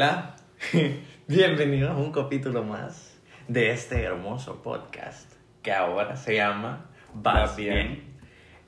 Hola, 0.00 0.36
bienvenidos 1.26 1.90
a 1.90 1.96
un 1.96 2.12
capítulo 2.12 2.62
más 2.62 3.18
de 3.48 3.72
este 3.72 4.00
hermoso 4.04 4.62
podcast 4.62 5.28
que 5.60 5.72
ahora 5.72 6.14
se 6.14 6.36
llama 6.36 6.88
Vas 7.14 7.56
Bien. 7.56 7.74
Bien. 7.74 8.18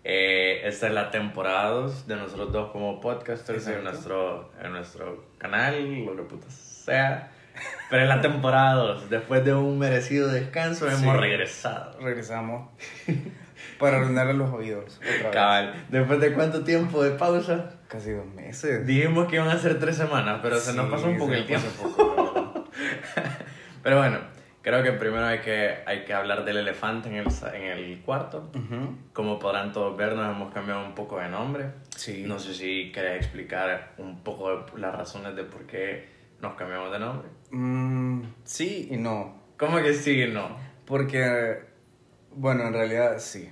Eh, 0.03 0.63
esta 0.65 0.89
es 0.89 0.93
la 0.93 1.13
temporada 1.13 1.69
2 1.69 2.09
de 2.09 2.17
nosotros 2.17 2.51
dos 2.53 2.73
como 2.73 3.01
podcasters 3.01 3.69
en 3.69 3.85
nuestro, 3.85 4.51
en 4.61 4.73
nuestro 4.73 5.25
canal, 5.39 6.05
lo 6.05 6.17
que 6.17 6.23
puta 6.23 6.51
sea. 6.51 7.31
Pero 7.91 8.03
en 8.03 8.09
la 8.09 8.21
temporada 8.21 8.75
2, 8.75 9.09
después 9.09 9.45
de 9.45 9.55
un 9.55 9.79
merecido 9.79 10.27
descanso, 10.27 10.91
Sí. 10.91 10.97
hemos 11.01 11.17
regresado. 11.17 11.97
Regresamos 12.01 12.71
para 13.79 13.99
arruinarle 13.99 14.35
los 14.35 14.51
oídos 14.51 14.97
otra 14.99 15.11
vez. 15.13 15.31
Cabal, 15.33 15.85
después 15.89 16.21
de 16.21 16.33
cuánto 16.33 16.63
tiempo 16.65 17.03
de 17.03 17.11
pausa, 17.13 17.71
Casi 17.89 18.13
dos 18.13 18.27
meses. 18.27 18.87
dijimos 18.87 19.27
que 19.29 19.37
iban 19.37 19.49
a 19.49 19.59
ser 19.59 19.79
tres 19.79 19.97
semanas, 19.97 20.41
pero 20.43 20.57
se 20.59 20.75
nos 20.75 20.87
Sí, 20.87 20.91
pasó 20.93 21.07
un 21.09 21.19
poco 21.19 21.33
el 21.33 21.47
tiempo. 21.47 21.67
poco. 21.83 22.65
Pero 23.83 23.97
bueno, 23.99 24.19
creo 24.63 24.83
que 24.83 24.93
primero 24.93 25.25
hay 25.25 25.39
que, 25.41 25.79
hay 25.87 26.05
que 26.05 26.13
hablar 26.13 26.45
del 26.45 26.59
elefante 26.59 27.09
en 27.09 27.17
el, 27.17 27.27
en 27.55 27.63
el 27.63 28.01
cuarto. 28.03 28.51
Ujú. 28.55 28.95
Como 29.13 29.39
podrán 29.39 29.73
todos 29.73 29.97
ver, 29.97 30.15
nos 30.15 30.29
hemos 30.37 30.53
cambiado 30.53 30.85
un 30.85 30.95
poco 30.95 31.19
de 31.19 31.29
nombre. 31.29 31.67
Sí. 31.97 32.25
No 32.27 32.39
sé 32.39 32.55
si 32.55 32.93
querés 32.93 33.17
explicar 33.23 33.93
un 33.99 34.23
poco 34.23 34.67
las 34.77 34.95
razones 34.95 35.35
de 35.35 35.45
por 35.45 35.63
qué 35.67 36.09
nos 36.41 36.55
cambiamos 36.55 36.93
de 36.93 36.99
nombre. 36.99 37.29
Mm, 37.51 38.23
sí 38.45 38.89
y 38.91 38.97
no. 38.99 39.41
¿Cómo 39.59 39.79
que 39.83 39.95
sí 39.95 40.23
y 40.23 40.29
no? 40.31 40.57
Porque, 40.85 41.61
bueno, 42.35 42.67
en 42.67 42.73
realidad 42.73 43.19
sí. 43.19 43.51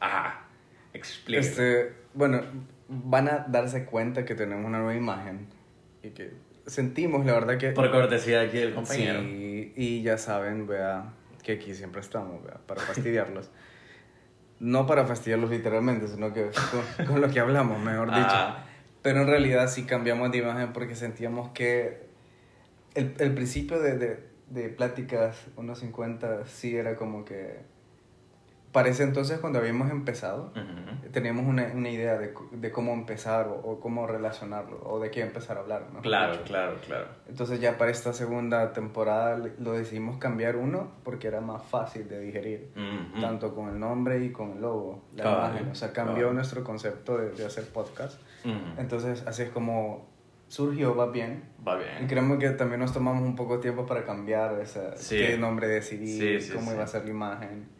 Ajá, 0.00 0.46
explica. 0.92 1.40
Este, 1.40 1.94
bueno, 2.14 2.42
van 2.88 3.28
a 3.28 3.46
darse 3.48 3.84
cuenta 3.84 4.24
que 4.24 4.34
tenemos 4.34 4.64
una 4.64 4.78
nueva 4.78 4.94
imagen 4.94 5.46
y 6.02 6.10
que 6.10 6.32
sentimos, 6.66 7.24
la 7.26 7.34
verdad 7.34 7.58
que... 7.58 7.70
Por 7.70 7.90
cortesía 7.90 8.42
aquí 8.42 8.58
del 8.58 8.74
compañero. 8.74 9.20
Sí, 9.20 9.72
y 9.76 10.02
ya 10.02 10.18
saben, 10.18 10.66
vea, 10.66 11.12
que 11.42 11.52
aquí 11.52 11.74
siempre 11.74 12.00
estamos, 12.00 12.42
vea, 12.44 12.58
para 12.66 12.80
fastidiarlos. 12.80 13.50
no 14.60 14.86
para 14.86 15.06
fastidiarlos 15.06 15.50
literalmente, 15.50 16.08
sino 16.08 16.32
que 16.32 16.50
con, 16.96 17.06
con 17.06 17.20
lo 17.20 17.30
que 17.30 17.40
hablamos, 17.40 17.80
mejor 17.80 18.08
dicho. 18.08 18.26
Ah. 18.28 18.64
Pero 19.02 19.22
en 19.22 19.28
realidad 19.28 19.68
sí 19.68 19.84
cambiamos 19.84 20.30
de 20.32 20.38
imagen 20.38 20.72
porque 20.72 20.94
sentíamos 20.94 21.50
que 21.50 22.08
el, 22.94 23.14
el 23.18 23.34
principio 23.34 23.78
de, 23.80 23.96
de, 23.96 24.28
de 24.50 24.68
Pláticas 24.70 25.46
1.50 25.56 26.46
sí 26.46 26.76
era 26.76 26.96
como 26.96 27.24
que... 27.24 27.77
Parece 28.72 29.02
entonces 29.02 29.38
cuando 29.38 29.58
habíamos 29.58 29.90
empezado, 29.90 30.52
Ujú. 30.54 31.10
teníamos 31.10 31.46
una, 31.46 31.70
una 31.74 31.88
idea 31.88 32.18
de, 32.18 32.34
de 32.52 32.70
cómo 32.70 32.92
empezar 32.92 33.48
o, 33.48 33.54
o 33.54 33.80
cómo 33.80 34.06
relacionarlo 34.06 34.78
o 34.84 35.00
de 35.00 35.10
qué 35.10 35.22
empezar 35.22 35.56
a 35.56 35.60
hablar, 35.60 35.86
¿no? 35.92 36.00
Claro, 36.02 36.42
claro, 36.44 36.76
claro. 36.86 37.06
Entonces 37.28 37.60
ya 37.60 37.78
para 37.78 37.90
esta 37.90 38.12
segunda 38.12 38.72
temporada 38.74 39.38
lo 39.58 39.72
decidimos 39.72 40.18
cambiar 40.18 40.56
uno 40.56 40.92
porque 41.02 41.28
era 41.28 41.40
más 41.40 41.62
fácil 41.64 42.08
de 42.08 42.20
digerir, 42.20 42.70
Ujú. 42.76 43.20
tanto 43.22 43.54
con 43.54 43.70
el 43.70 43.80
nombre 43.80 44.22
y 44.22 44.32
con 44.32 44.52
el 44.52 44.60
logo, 44.60 45.02
la 45.14 45.22
Cabal, 45.24 45.50
imagen. 45.52 45.68
O 45.70 45.74
sea, 45.74 45.92
cambió 45.92 46.24
cabal. 46.24 46.34
nuestro 46.34 46.62
concepto 46.62 47.16
de, 47.16 47.30
de 47.30 47.46
hacer 47.46 47.64
podcast. 47.72 48.20
Ujú. 48.44 48.54
Entonces 48.80 49.24
así 49.26 49.42
es 49.42 49.50
como 49.50 50.06
surgió, 50.46 50.94
va 50.94 51.06
bien. 51.10 51.42
Va 51.66 51.76
Y 51.80 51.84
bien. 51.84 52.06
creemos 52.06 52.38
que 52.38 52.50
también 52.50 52.80
nos 52.80 52.92
tomamos 52.92 53.22
un 53.22 53.34
poco 53.34 53.56
de 53.56 53.62
tiempo 53.62 53.86
para 53.86 54.04
cambiar 54.04 54.60
esa, 54.60 54.94
Sí. 54.96 55.16
qué 55.16 55.38
nombre 55.38 55.68
decidir, 55.68 56.40
Sí, 56.40 56.48
sí, 56.50 56.54
cómo 56.54 56.72
iba 56.74 56.84
a 56.84 56.86
ser 56.86 57.04
la 57.04 57.10
imagen. 57.10 57.77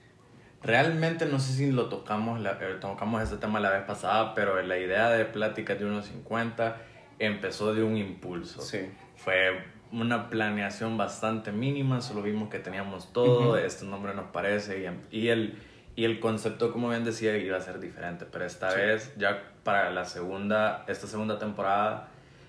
Realmente 0.63 1.27
no 1.27 1.39
sé 1.39 1.53
si 1.53 1.71
lo 1.71 1.89
tocamos, 1.89 2.41
la- 2.41 2.59
eh, 2.61 2.77
tocamos 2.81 3.23
ese 3.23 3.37
tema 3.37 3.61
la 3.61 3.71
vez 3.71 3.83
pasada, 3.85 4.35
pero 4.35 4.61
la 4.63 4.79
idea 4.79 5.09
de 5.11 5.25
pláticas 5.25 5.79
de 5.79 5.87
1.50 5.87 6.77
empezó 7.19 7.75
de 7.75 7.83
un 7.85 7.97
impulso. 7.97 8.61
Sí. 8.61 8.91
Fue 9.17 9.63
una 9.93 10.29
planeación 10.29 10.97
bastante 10.99 11.53
mínima, 11.53 12.01
solo 12.01 12.23
vimos 12.23 12.49
que 12.51 12.59
teníamos 12.59 13.13
todo, 13.13 13.57
este 13.57 13.85
nombre 13.87 14.15
nos 14.15 14.27
parece 14.27 14.85
y, 15.11 15.17
y 15.17 15.29
el, 15.29 15.59
y 15.97 16.05
el 16.05 16.21
concepto, 16.21 16.73
como 16.73 16.91
bien 16.91 17.05
decía, 17.05 17.37
iba 17.39 17.57
a 17.57 17.61
ser 17.61 17.79
diferente, 17.81 18.27
pero 18.31 18.45
esta 18.45 18.71
Sí. 18.73 18.77
vez, 18.81 19.15
ya 19.17 19.43
para 19.63 19.91
la 19.91 20.05
segunda, 20.05 20.85
esta 20.89 21.07
segunda 21.07 21.39
temporada, 21.39 22.09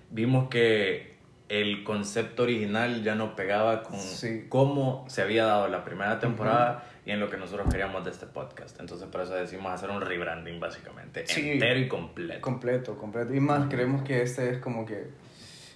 vimos 0.09 0.49
que 0.49 1.17
el 1.47 1.83
concepto 1.83 2.43
original 2.43 3.03
ya 3.03 3.15
no 3.15 3.35
pegaba 3.35 3.81
con 3.83 3.99
Sí. 3.99 4.45
cómo 4.49 5.05
se 5.07 5.21
había 5.23 5.45
dado 5.45 5.67
la 5.67 5.83
primera 5.83 6.19
temporada 6.19 6.83
y 7.09 7.11
en 7.11 7.19
lo 7.19 7.27
que 7.27 7.37
nosotros 7.37 7.67
queríamos 7.71 8.05
de 8.05 8.11
este 8.11 8.27
podcast. 8.27 8.79
Entonces, 8.79 9.07
por 9.07 9.21
eso 9.21 9.33
decidimos 9.33 9.73
hacer 9.73 9.89
un 9.89 9.99
rebranding, 9.99 10.59
básicamente, 10.59 11.25
Sí. 11.25 11.49
entero 11.51 11.79
y 11.79 11.87
completo. 11.87 12.39
Completo, 12.41 12.97
completo. 12.97 13.33
Y 13.33 13.39
más, 13.39 13.67
creemos 13.67 14.03
que 14.03 14.21
este 14.21 14.51
es 14.51 14.57
como 14.59 14.85
que... 14.85 15.07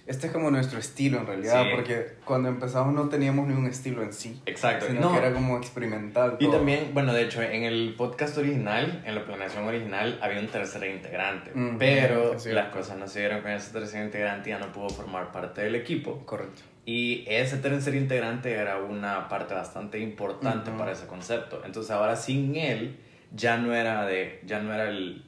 Este 0.06 0.26
es 0.26 0.32
como 0.34 0.50
nuestro 0.50 0.78
estilo 0.78 1.18
en 1.18 1.26
realidad, 1.26 1.64
Sí. 1.64 1.70
porque 1.74 2.18
cuando 2.26 2.50
empezamos 2.50 2.92
no 2.94 3.08
teníamos 3.08 3.48
ni 3.48 3.54
un 3.54 3.66
estilo 3.66 4.02
en 4.02 4.12
sí. 4.12 4.38
Exacto. 4.46 4.86
Sino 4.86 5.00
No. 5.00 5.12
que 5.12 5.18
era 5.18 5.32
como 5.32 5.56
experimental. 5.56 6.36
Y 6.38 6.44
todo. 6.44 6.56
también, 6.58 6.90
bueno, 6.92 7.12
de 7.14 7.22
hecho, 7.22 7.40
en 7.42 7.62
el 7.64 7.94
podcast 7.96 8.36
original, 8.38 9.02
en 9.06 9.14
la 9.14 9.24
planeación 9.24 9.64
original, 9.64 10.18
había 10.22 10.38
un 10.40 10.48
tercer 10.48 10.84
integrante. 10.90 11.50
Ujú, 11.52 11.78
pero 11.78 12.34
es 12.34 12.42
cierto. 12.42 12.60
las 12.62 12.70
cosas 12.72 12.98
no 12.98 13.08
se 13.08 13.20
dieron 13.20 13.40
con 13.40 13.50
ese 13.52 13.72
tercer 13.72 14.04
integrante 14.04 14.50
y 14.50 14.52
ya 14.52 14.58
no 14.58 14.70
pudo 14.72 14.90
formar 14.90 15.32
parte 15.32 15.62
del 15.62 15.74
equipo. 15.74 16.18
Correcto. 16.26 16.62
Y 16.86 17.24
ese 17.28 17.56
tercer 17.58 17.94
integrante 17.94 18.52
era 18.52 18.78
una 18.78 19.28
parte 19.28 19.54
bastante 19.54 19.98
importante 20.00 20.70
Ujú. 20.70 20.78
para 20.78 20.92
ese 20.92 21.06
concepto. 21.06 21.62
Entonces 21.64 21.90
ahora 21.90 22.14
sin 22.16 22.56
él 22.56 22.98
ya 23.32 23.56
no 23.56 23.74
era 23.74 24.04
de 24.04 24.40
ya 24.44 24.60
no 24.60 24.72
era 24.72 24.88
el 24.88 25.24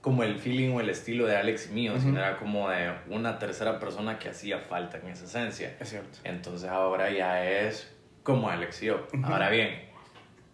como 0.00 0.22
el 0.22 0.36
feeling 0.38 0.72
o 0.72 0.80
el 0.80 0.88
estilo 0.88 1.26
de 1.26 1.36
Alex 1.36 1.68
y 1.70 1.74
mío, 1.74 1.92
Ujú. 1.92 2.00
sino 2.00 2.18
era 2.18 2.38
como 2.38 2.70
de 2.70 2.90
una 3.10 3.38
tercera 3.38 3.78
persona 3.78 4.18
que 4.18 4.30
hacía 4.30 4.58
falta 4.58 4.96
en 4.96 5.08
esa 5.08 5.26
esencia. 5.26 5.76
Es 5.78 5.90
cierto. 5.90 6.18
Entonces 6.24 6.70
ahora 6.70 7.10
ya 7.10 7.44
es 7.44 7.94
como 8.22 8.48
Alex 8.48 8.82
y 8.82 8.86
yo. 8.86 9.06
Ahora 9.24 9.50
bien, 9.50 9.68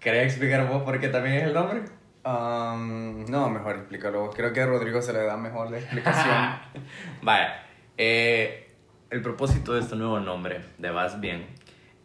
¿querés 0.01 0.25
explicar 0.33 0.67
vos 0.69 0.83
por 0.83 0.99
qué 0.99 1.09
también 1.09 1.37
es 1.37 1.43
el 1.45 1.55
nombre? 1.55 1.83
Am, 2.25 3.25
no, 3.27 3.49
mejor 3.51 3.77
explícalo. 3.77 4.31
Creo 4.31 4.53
que 4.53 4.61
a 4.61 4.67
Rodrigo 4.67 5.01
se 5.01 5.13
le 5.13 5.21
da 5.23 5.37
mejor 5.37 5.71
la 5.71 5.79
explicación. 5.79 6.35
Vaya, 7.23 7.63
eh, 7.97 8.66
el 9.11 9.23
propósito 9.23 9.75
de 9.75 9.81
este 9.81 9.97
nuevo 9.97 10.19
nombre, 10.21 10.61
de 10.79 10.91
Vas 10.91 11.21
Bien, 11.21 11.47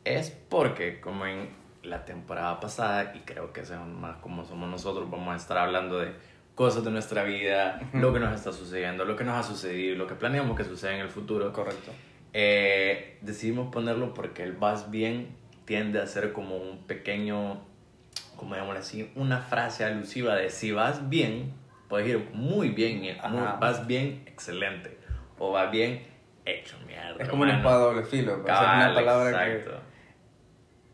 es 0.04 0.30
porque 0.50 1.00
como 1.00 1.26
en 1.26 1.50
la 1.84 2.06
temporada 2.06 2.60
pasada, 2.60 3.14
y 3.16 3.20
creo 3.20 3.54
que 3.54 3.66
sea 3.66 3.80
más 3.80 4.18
como 4.18 4.46
somos 4.46 4.70
nosotros, 4.70 5.10
vamos 5.10 5.34
a 5.34 5.38
estar 5.38 5.58
hablando 5.58 6.00
de 6.00 6.12
cosas 6.54 6.84
de 6.84 6.92
nuestra 6.92 7.24
vida, 7.24 7.82
lo 7.94 8.14
que 8.14 8.20
nos 8.20 8.36
está 8.36 8.52
sucediendo, 8.52 9.06
lo 9.06 9.16
que 9.16 9.24
nos 9.24 9.36
ha 9.36 9.44
sucedido, 9.44 9.96
lo 9.96 10.06
que 10.06 10.16
planeamos 10.16 10.56
que 10.56 10.64
suceda 10.64 10.94
en 10.94 11.02
el 11.02 11.10
futuro. 11.10 11.52
Correcto. 11.54 11.92
Eh, 12.34 13.18
decidimos 13.22 13.72
ponerlo 13.74 14.14
porque 14.14 14.44
el 14.44 14.54
vas 14.54 14.92
bien 14.92 15.36
tiende 15.66 16.00
a 16.00 16.06
ser 16.06 16.34
como 16.34 16.58
un 16.58 16.86
pequeño, 16.86 17.66
como 18.36 18.54
digamos 18.54 18.78
así, 18.78 19.12
una 19.16 19.40
frase 19.40 19.86
alusiva 19.86 20.36
de 20.36 20.50
si 20.52 20.72
vas 20.72 21.10
bien, 21.10 21.54
puedes 21.88 22.08
ir 22.10 22.30
muy 22.34 22.70
bien, 22.70 23.00
muy- 23.30 23.42
vas 23.60 23.88
bien, 23.88 24.24
excelente, 24.28 24.98
o 25.40 25.52
vas 25.52 25.72
bien, 25.72 26.11
hecho 26.46 26.78
mierda. 26.88 27.16
Es 27.20 27.30
como 27.30 27.44
una 27.44 27.58
espada 27.58 27.78
de 27.80 27.84
doble 27.84 28.04
filo. 28.04 28.34
o 28.42 28.46
sea, 28.46 28.54
es 28.54 28.60
Cabal, 28.60 28.92
una 28.92 28.96
palabra 28.96 29.46
que, 29.46 29.52
exacto. 29.56 29.82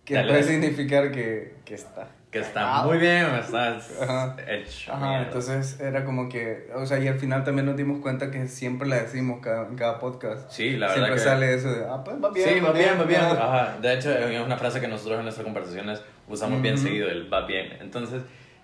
que 0.05 0.13
Dale. 0.13 0.27
puede 0.29 0.43
significar 0.43 1.11
que, 1.11 1.55
que 1.65 1.73
está. 1.75 2.09
Que 2.29 2.39
está 2.39 2.59
cagado. 2.59 2.89
muy 2.89 2.97
bien, 2.97 3.23
o 3.25 3.37
estás 3.37 4.01
Ajá. 4.01 4.35
hecho 4.49 4.91
Ajá, 4.91 5.07
mierda. 5.07 5.25
entonces 5.27 5.79
era 5.79 6.03
como 6.03 6.27
que, 6.27 6.69
o 6.75 6.85
sea, 6.85 6.99
y 6.99 7.07
al 7.07 7.17
final 7.17 7.45
también 7.45 7.65
nos 7.65 7.77
dimos 7.77 8.01
cuenta 8.01 8.29
que 8.31 8.47
siempre 8.49 8.85
la 8.85 8.97
decimos 8.97 9.39
cada, 9.41 9.65
en 9.65 9.77
cada 9.77 9.97
podcast. 9.97 10.51
Sí, 10.51 10.71
la 10.75 10.87
verdad 10.87 10.95
siempre 11.05 11.15
que... 11.15 11.29
sale 11.29 11.53
eso 11.53 11.71
de, 11.71 11.85
ah, 11.85 12.03
pues 12.03 12.17
va 12.21 12.29
bien. 12.31 12.49
sí, 12.49 12.59
va 12.59 12.73
bien, 12.73 12.99
va 12.99 13.03
bien. 13.05 13.21
ajá. 13.21 13.63
Ajá. 13.63 13.77
De 13.79 13.93
hecho, 13.93 14.11
es 14.11 14.41
una 14.45 14.57
frase 14.57 14.81
que 14.81 14.89
nosotros 14.89 15.19
en 15.19 15.23
nuestras 15.23 15.45
conversaciones 15.45 16.01
usamos 16.27 16.61
bien 16.61 16.75
Ujú. 16.75 16.83
seguido, 16.83 17.07
el 17.09 17.33
va 17.33 17.45
bien. 17.45 17.77
Entonces, 17.79 18.21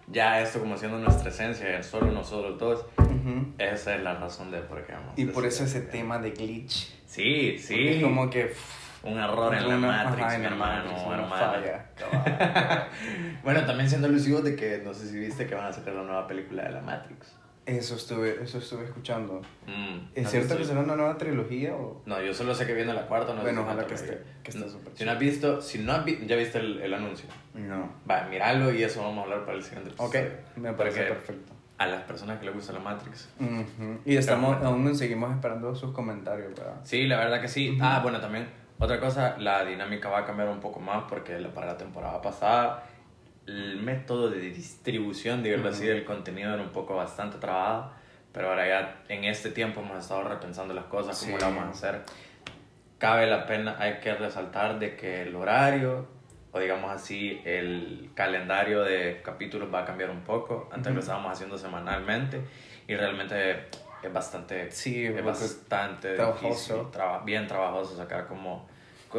ya 0.07 0.41
esto 0.41 0.59
como 0.59 0.77
siendo 0.77 0.97
nuestra 0.99 1.29
esencia, 1.29 1.81
solo 1.83 2.11
nosotros 2.11 2.57
dos, 2.59 2.85
esa 3.57 3.95
es 3.95 4.03
la 4.03 4.15
razón 4.15 4.51
de 4.51 4.59
por 4.61 4.85
qué 4.85 4.93
vamos. 4.93 5.13
Y 5.17 5.25
por 5.25 5.45
eso 5.45 5.63
ese 5.63 5.81
decidido. 5.81 5.91
tema 5.91 6.19
de 6.19 6.31
glitch. 6.31 6.91
Sí, 7.05 7.51
Porque 7.51 7.59
sí. 7.59 7.87
Es 7.89 8.03
como 8.03 8.29
que... 8.29 8.45
pff, 8.45 9.03
Un 9.05 9.17
error 9.19 9.53
en 9.53 9.67
la 9.69 9.75
una- 9.77 10.03
Matrix, 10.05 10.27
ajá, 10.27 10.37
mi 10.39 10.45
hermano, 10.45 11.13
hermana. 11.13 11.27
falla, 11.27 11.85
bueno, 13.43 13.65
también 13.65 13.89
siendo 13.89 14.07
alusivos 14.07 14.43
de 14.43 14.55
que 14.55 14.81
no 14.83 14.93
sé 14.93 15.07
si 15.09 15.19
viste 15.19 15.45
que 15.45 15.55
van 15.55 15.65
a 15.67 15.73
sacar 15.73 15.93
la 15.93 16.03
nueva 16.03 16.27
película 16.27 16.63
de 16.63 16.71
la 16.71 16.81
Matrix. 16.81 17.35
Eso 17.65 17.95
estuve, 17.95 18.43
eso 18.43 18.57
estuve 18.57 18.83
escuchando. 18.83 19.39
Mm, 19.67 20.07
¿Es 20.15 20.29
cierto 20.29 20.57
que 20.57 20.65
será 20.65 20.81
una 20.81 20.97
nueva 20.97 21.17
trilogía 21.17 21.73
o...? 21.75 22.01
No, 22.05 22.21
yo 22.21 22.33
solo 22.33 22.53
sé 22.53 22.65
que 22.67 22.73
viene 22.73 22.93
la 22.93 23.07
cuarta, 23.07 23.33
no 23.33 23.41
Bueno, 23.41 23.61
ojalá 23.61 23.87
que 23.87 23.93
esté- 23.93 24.21
que 24.43 24.51
esté 24.51 24.65
No, 24.65 24.69
súper 24.69 24.91
Si 24.97 25.05
no 25.05 25.11
has 25.11 25.19
visto, 25.19 25.61
si 25.61 25.79
no 25.79 25.93
has 25.93 26.03
vi- 26.03 26.25
ya 26.27 26.35
viste 26.35 26.57
el, 26.59 26.81
el 26.81 26.93
anuncio. 26.93 27.29
No. 27.53 27.89
Va, 28.09 28.23
míralo 28.29 28.73
y 28.73 28.83
eso 28.83 29.01
vamos 29.01 29.19
a 29.19 29.21
hablar 29.23 29.45
para 29.45 29.57
el 29.57 29.63
siguiente 29.63 29.91
Ok, 29.97 30.13
episodio. 30.15 30.41
me 30.57 30.73
parece 30.73 30.99
Porque 31.03 31.13
perfecto. 31.13 31.53
A 31.77 31.87
las 31.87 32.01
personas 32.03 32.37
que 32.39 32.45
les 32.45 32.53
gusta 32.53 32.73
la 32.73 32.79
Matrix. 32.79 33.29
Ujú. 33.39 33.99
Y 34.05 34.17
estamos, 34.17 34.57
Pero- 34.57 34.67
aún 34.69 34.93
seguimos 34.95 35.31
esperando 35.33 35.73
sus 35.73 35.91
comentarios, 35.91 36.49
¿verdad? 36.55 36.81
Sí, 36.83 37.07
la 37.07 37.17
verdad 37.17 37.39
que 37.41 37.47
sí. 37.47 37.69
Ujú. 37.71 37.79
Ah, 37.81 37.99
bueno, 38.03 38.19
también 38.19 38.47
otra 38.77 38.99
cosa, 38.99 39.37
la 39.39 39.63
dinámica 39.63 40.09
va 40.09 40.19
a 40.19 40.25
cambiar 40.25 40.49
un 40.49 40.59
poco 40.59 40.81
más 40.81 41.05
porque 41.09 41.39
la- 41.39 41.49
para 41.53 41.67
la 41.67 41.77
temporada 41.77 42.21
pasada 42.21 42.83
el 43.47 43.77
método 43.77 44.29
de 44.29 44.39
distribución, 44.39 45.43
digamos 45.43 45.65
Ujú. 45.67 45.75
así, 45.75 45.85
del 45.87 46.05
contenido 46.05 46.53
era 46.53 46.61
un 46.63 46.69
poco 46.69 46.95
bastante 46.95 47.37
trabado. 47.37 47.91
Pero 48.31 48.49
ahora 48.49 48.67
ya 48.67 49.03
en 49.09 49.25
este 49.25 49.51
tiempo 49.51 49.81
hemos 49.81 49.99
estado 49.99 50.23
repensando 50.23 50.73
las 50.73 50.85
cosas, 50.85 51.19
cómo 51.19 51.37
Sí. 51.37 51.43
lo 51.43 51.49
vamos 51.51 51.65
a 51.65 51.69
hacer. 51.69 52.01
cabe 52.97 53.27
la 53.27 53.45
pena, 53.45 53.75
hay 53.79 53.99
que 53.99 54.13
resaltar 54.15 54.79
de 54.79 54.95
que 54.95 55.23
el 55.23 55.35
horario, 55.35 56.07
o 56.53 56.59
digamos 56.59 56.89
así, 56.89 57.41
el 57.43 58.11
calendario 58.15 58.81
de 58.83 59.21
capítulos 59.21 59.67
va 59.73 59.81
a 59.81 59.85
cambiar 59.85 60.09
un 60.09 60.21
poco. 60.21 60.69
Antes 60.71 60.85
lo 60.93 60.99
Ujú. 60.99 61.01
estábamos 61.01 61.33
haciendo 61.33 61.57
semanalmente 61.57 62.41
y 62.87 62.95
realmente 62.95 63.65
es 64.01 64.13
bastante, 64.13 64.71
Sí, 64.71 65.05
es 65.05 65.21
bastante 65.21 66.15
trabajoso. 66.15 66.73
difícil, 66.75 66.91
traba- 66.91 67.19
bien 67.25 67.45
trabajoso 67.45 67.97
sacar 67.97 68.25
como 68.25 68.67
co- 68.67 68.72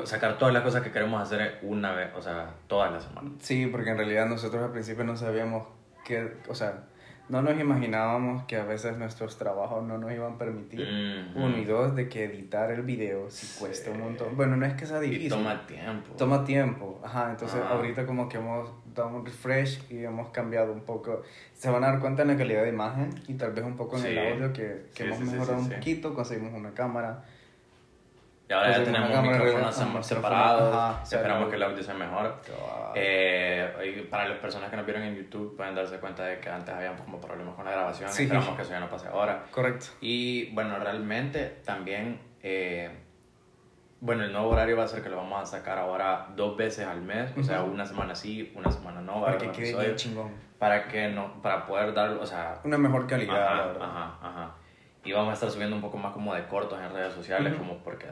sacar 0.05 0.39
todas 0.39 0.53
las 0.53 0.63
cosas 0.63 0.83
que 0.83 0.91
queremos 0.91 1.21
hacer 1.23 1.59
una 1.63 1.93
vez, 1.93 2.11
o 2.17 2.23
sea, 2.23 2.51
todas 2.67 2.93
las 2.93 3.05
semanas. 3.05 3.33
Sí, 3.41 3.67
porque 3.67 3.91
en 3.91 3.97
realidad 3.97 4.27
nosotros 4.27 4.63
al 4.63 4.71
principio 4.73 5.05
no 5.05 5.17
sabíamos 5.17 5.67
que, 6.05 6.35
o 6.49 6.55
sea, 6.55 6.85
no 7.31 7.41
nos 7.41 7.59
imaginábamos 7.59 8.45
que 8.45 8.57
a 8.57 8.65
veces 8.65 8.99
nuestros 8.99 9.39
trabajos 9.39 9.83
no 9.83 9.97
nos 9.97 10.13
iban 10.13 10.35
a 10.35 10.39
permitir. 10.39 10.81
Ujú. 10.83 11.43
Uno 11.47 11.57
y 11.57 11.65
dos, 11.65 11.97
de 11.97 12.07
que 12.07 12.25
editar 12.25 12.71
el 12.71 12.83
video 12.83 13.31
sí 13.31 13.57
cuesta 13.59 13.91
un 13.93 14.01
montón. 14.01 14.37
Bueno, 14.37 14.57
no 14.59 14.67
es 14.67 14.75
que 14.75 14.85
sea 14.85 15.01
difícil. 15.01 15.27
Y 15.27 15.29
toma 15.31 15.67
tiempo. 15.67 16.13
Toma 16.19 16.45
tiempo, 16.45 17.01
ajá, 17.03 17.31
entonces 17.31 17.63
Ajá. 17.63 17.77
ahorita 17.77 18.05
como 18.05 18.29
que 18.29 18.37
hemos 18.37 18.69
dado 18.95 19.09
un 19.09 19.25
refresh 19.25 19.91
y 19.91 20.05
hemos 20.05 20.29
cambiado 20.29 20.71
un 20.75 20.83
poco, 20.83 21.23
se 21.55 21.71
van 21.71 21.83
a 21.85 21.87
dar 21.93 22.01
cuenta 22.01 22.23
en 22.23 22.29
la 22.29 22.37
calidad 22.37 22.63
de 22.63 22.69
imagen 22.69 23.09
y 23.27 23.35
tal 23.35 23.53
vez 23.53 23.65
un 23.65 23.77
poco 23.77 23.97
en 23.97 24.05
el 24.05 24.13
Sí. 24.13 24.19
audio 24.19 24.53
que, 24.53 24.87
que 24.95 25.05
Sí, 25.05 25.09
hemos 25.09 25.21
mejorado 25.21 25.59
un 25.61 25.71
poquito, 25.71 26.15
conseguimos 26.15 26.53
una 26.53 26.73
cámara, 26.75 27.25
Y 28.49 28.53
ahora 28.53 28.71
ya 28.73 28.77
Conseguimos 28.77 29.09
tenemos 29.09 29.29
micrófonos 29.39 29.81
ajá, 29.81 30.03
separados. 30.03 30.75
ajá, 30.77 31.03
Esperamos 31.03 31.49
que 31.49 31.57
el 31.57 31.63
audio 31.63 31.83
sea 31.83 31.95
mejor. 31.95 32.41
Cabal. 32.47 32.93
Eh, 32.95 34.07
para 34.11 34.29
las 34.29 34.39
personas 34.39 34.69
que 34.71 34.77
nos 34.77 34.85
vieron 34.85 35.03
en 35.03 35.17
YouTube 35.17 35.57
pueden 35.57 35.75
darse 35.75 35.99
cuenta 35.99 36.25
de 36.25 36.39
que 36.41 36.51
antes 36.51 36.75
habíamos 36.75 37.01
como 37.01 37.19
problemas 37.21 37.55
con 37.55 37.65
la 37.65 37.71
grabación. 37.71 38.11
Sí. 38.11 38.25
Esperamos 38.25 38.55
que 38.55 38.63
eso 38.63 38.71
ya 38.73 38.81
no 38.81 38.91
pase 38.91 39.09
ahora. 39.09 39.45
correcto. 39.51 39.87
Y 40.03 40.51
bueno, 40.53 40.79
realmente 40.79 41.61
también, 41.65 42.21
eh, 42.43 42.91
bueno, 44.01 44.25
el 44.25 44.33
nuevo 44.33 44.51
horario 44.51 44.77
va 44.77 44.85
a 44.85 44.89
ser 44.89 45.03
que 45.03 45.09
lo 45.09 45.17
vamos 45.17 45.41
a 45.43 45.47
sacar 45.47 45.79
ahora 45.79 46.27
dos 46.37 46.55
veces 46.59 46.87
al 46.87 47.01
mes, 47.01 47.33
o 47.39 47.43
sea, 47.43 47.63
una 47.63 47.87
semana 47.87 48.15
sí, 48.15 48.53
una 48.55 48.71
semana 48.71 49.01
no, 49.01 49.23
Para 49.23 49.39
que 49.39 49.51
quede 49.53 49.75
bien 49.75 49.97
chingón. 49.97 50.31
para 50.59 50.87
que 50.89 51.09
no, 51.09 51.41
para 51.41 51.65
poder 51.65 51.95
dar, 51.95 52.11
o 52.11 52.27
sea, 52.27 52.61
Una 52.65 52.77
mejor 52.77 53.07
calidad, 53.07 53.71
ajá, 53.81 53.81
ajá, 53.81 54.19
ajá. 54.21 54.51
Y 55.03 55.13
vamos 55.13 55.31
a 55.31 55.35
estar 55.35 55.51
subiendo 55.51 55.75
un 55.77 55.81
poco 55.83 55.97
más 55.97 56.13
como 56.13 56.35
de 56.35 56.45
cortos 56.47 56.79
en 56.79 56.93
redes 56.93 57.15
sociales, 57.15 57.55
Ujú. 57.55 57.63
como 57.63 57.79
porque 57.83 58.07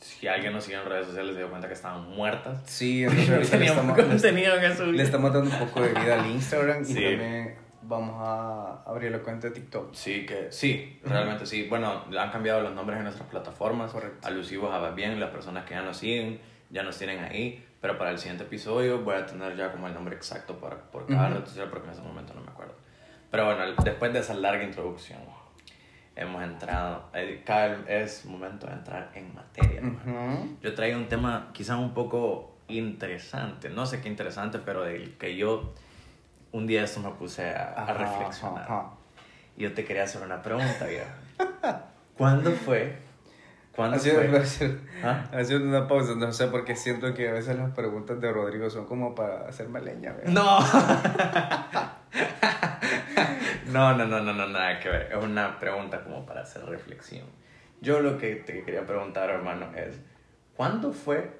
si 0.00 0.28
alguien 0.28 0.52
nos 0.52 0.64
sigue 0.64 0.76
en 0.76 0.84
redes 0.84 1.06
sociales 1.06 1.32
se 1.34 1.38
dio 1.40 1.50
cuenta 1.50 1.66
que 1.68 1.74
estaban 1.74 2.08
muertas. 2.10 2.60
Sí, 2.66 3.04
entonces 3.04 3.52
le 3.58 3.58
le, 3.66 3.74
contenido 3.74 4.54
subir. 4.76 4.94
le 4.94 5.02
estamos 5.02 5.32
dando 5.32 5.50
un 5.50 5.58
poco 5.66 5.82
de 5.82 5.88
vida 5.88 6.20
al 6.20 6.26
Instagram 6.30 6.82
y 6.82 6.84
Sí. 6.84 6.94
también 6.94 7.56
vamos 7.82 8.14
a 8.18 8.82
abrir 8.86 9.10
la 9.10 9.18
cuenta 9.20 9.48
de 9.48 9.54
TikTok. 9.54 9.94
Sí, 9.94 10.26
que 10.26 10.48
sí, 10.52 11.00
realmente 11.04 11.46
sí. 11.46 11.66
Bueno, 11.68 12.04
han 12.18 12.30
cambiado 12.30 12.60
los 12.60 12.74
nombres 12.74 12.98
en 12.98 13.04
nuestras 13.04 13.28
plataformas, 13.28 13.90
Correcto. 13.92 14.26
alusivos 14.28 14.72
a 14.74 14.90
bien, 14.90 15.18
las 15.18 15.30
personas 15.30 15.64
que 15.64 15.74
ya 15.74 15.82
nos 15.82 15.96
siguen, 15.96 16.40
ya 16.70 16.82
nos 16.82 16.96
tienen 16.98 17.24
ahí, 17.24 17.64
pero 17.80 17.96
para 17.98 18.10
el 18.10 18.18
siguiente 18.18 18.44
episodio 18.44 19.00
voy 19.02 19.14
a 19.16 19.26
tener 19.26 19.56
ya 19.56 19.72
como 19.72 19.86
el 19.88 19.94
nombre 19.94 20.14
exacto 20.14 20.58
para, 20.60 20.76
por 20.90 21.06
cada 21.06 21.28
Ujú. 21.28 21.38
red 21.38 21.46
social 21.46 21.68
porque 21.70 21.86
en 21.86 21.92
ese 21.94 22.02
momento 22.02 22.34
no 22.34 22.40
me 22.42 22.50
acuerdo. 22.50 22.74
Pero 23.30 23.46
bueno, 23.46 23.64
después 23.84 24.12
de 24.12 24.20
esa 24.20 24.34
larga 24.34 24.62
introducción, 24.64 25.18
hemos 26.18 26.42
entrado, 26.42 27.08
eh, 27.14 27.42
es 27.88 28.24
momento 28.26 28.66
de 28.66 28.72
entrar 28.74 29.10
en 29.14 29.34
materia. 29.34 29.80
Ujú. 29.82 30.56
Yo 30.60 30.74
traigo 30.74 30.98
un 30.98 31.08
tema 31.08 31.50
quizás 31.52 31.78
un 31.78 31.94
poco 31.94 32.56
interesante, 32.68 33.70
no 33.70 33.86
sé 33.86 34.00
qué 34.00 34.08
interesante, 34.08 34.58
pero 34.58 34.82
del 34.82 35.16
que 35.16 35.36
yo 35.36 35.72
un 36.52 36.66
día 36.66 36.84
esto 36.84 37.00
me 37.00 37.10
puse 37.10 37.50
a, 37.50 37.72
a 37.76 37.82
Ajá, 37.84 37.92
reflexionar. 37.94 38.62
ajá. 38.64 38.90
Y 39.56 39.62
yo 39.62 39.74
te 39.74 39.84
quería 39.84 40.04
hacer 40.04 40.22
una 40.22 40.42
pregunta, 40.42 40.86
viejo. 40.86 41.06
¿Cuándo 42.16 42.50
fue? 42.52 42.96
¿Cuándo 43.74 43.96
Haciendo, 43.96 44.22
fue? 44.30 44.40
haciendo- 44.40 44.80
¿Ah? 45.04 45.24
haciendo 45.32 45.68
una 45.68 45.86
pausa, 45.86 46.14
no 46.16 46.32
sé, 46.32 46.48
porque 46.48 46.74
siento 46.74 47.14
que 47.14 47.28
a 47.28 47.32
veces 47.32 47.56
las 47.56 47.70
preguntas 47.72 48.20
de 48.20 48.32
Rodrigo 48.32 48.68
son 48.70 48.86
como 48.86 49.14
para 49.14 49.48
hacerme 49.48 49.80
leña. 49.80 50.12
¿verdad? 50.14 50.32
No. 50.32 50.58
no, 53.68 53.96
no, 53.96 54.06
no, 54.06 54.20
no, 54.20 54.32
no, 54.32 54.46
nada 54.48 54.80
que 54.80 54.88
ver. 54.88 55.12
Es 55.12 55.22
una 55.22 55.58
pregunta 55.58 56.02
como 56.02 56.24
para 56.26 56.42
hacer 56.42 56.64
reflexión. 56.64 57.26
Yo 57.80 58.00
lo 58.00 58.18
que 58.18 58.36
te 58.36 58.64
quería 58.64 58.84
preguntar, 58.86 59.30
hermano, 59.30 59.66
es 59.76 59.98
¿cuándo 60.56 60.92
fue 60.92 61.30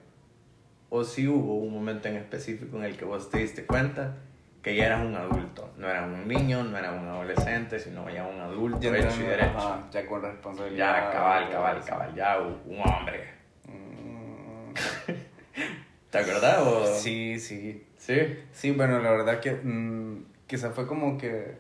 o 0.91 1.05
si 1.05 1.27
hubo 1.29 1.57
un 1.57 1.73
momento 1.75 2.09
en 2.09 2.17
específico 2.17 2.77
en 2.79 2.85
el 2.85 2.97
que 2.97 3.05
vos 3.05 3.29
te 3.31 3.39
diste 3.39 3.67
cuenta 3.67 4.15
que 4.63 4.75
ya 4.77 4.87
eras 4.87 5.05
un 5.05 5.15
adulto? 5.17 5.73
No 5.77 5.89
eras 5.89 6.05
un 6.05 6.27
niño, 6.29 6.63
no 6.65 6.79
eras 6.79 6.93
un 7.01 7.09
adolescente, 7.09 7.79
sino 7.79 8.09
ya 8.11 8.25
un 8.27 8.41
adulto 8.41 8.81
Ya, 8.81 8.97
hecho 8.97 9.21
y 9.21 9.25
derecho. 9.25 9.59
ajá, 9.59 9.89
ya 9.91 10.07
con 10.07 10.23
responsabilidad. 10.23 11.05
Ya, 11.07 11.11
cabal, 11.13 11.51
cabal, 11.51 11.85
cabal, 11.85 12.15
ya 12.15 12.39
un 12.41 12.81
hombre. 12.85 13.25
Mm, 13.67 14.73
¿Te 16.11 16.19
acordás? 16.19 16.59
O... 16.61 16.87
Sí, 16.87 17.39
sí. 17.39 17.85
¿Sí? 17.99 18.39
Sí, 18.53 18.71
bueno, 18.71 19.01
la 19.01 19.11
verdad 19.11 19.41
que 19.41 19.53
mm, 19.53 20.25
quizá 20.47 20.71
fue 20.71 20.87
como 20.87 21.19
que 21.19 21.57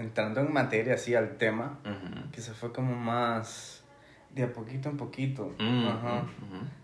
entrando 0.00 0.40
en 0.40 0.52
materia, 0.52 0.94
así 0.94 1.14
al 1.14 1.36
tema, 1.36 1.78
Ujú. 1.84 2.30
quizá 2.32 2.52
fue 2.54 2.72
como 2.72 2.94
más 2.94 3.82
de 4.34 4.44
a 4.44 4.52
poquito 4.52 4.88
en 4.88 4.96
poquito. 4.96 5.52
Mm, 5.58 5.86
Ajá. 5.88 6.22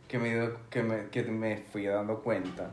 Que 0.08 0.18
me, 0.18 0.32
dio- 0.34 0.56
que, 0.70 0.82
me, 0.82 1.08
que 1.08 1.22
me 1.24 1.56
fui 1.58 1.84
dando 1.86 2.22
cuenta 2.22 2.70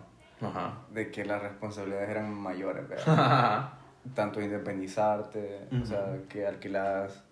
de 0.91 1.09
que 1.09 1.23
las 1.25 1.41
responsabilidades 1.41 2.09
eran 2.09 2.33
mayores, 2.33 2.87
¿verdad? 2.87 3.69
Tanto 4.15 4.41
independizarte, 4.41 5.67
o 5.81 5.85
sea, 5.85 6.17
que 6.29 6.45
alquilas 6.45 7.23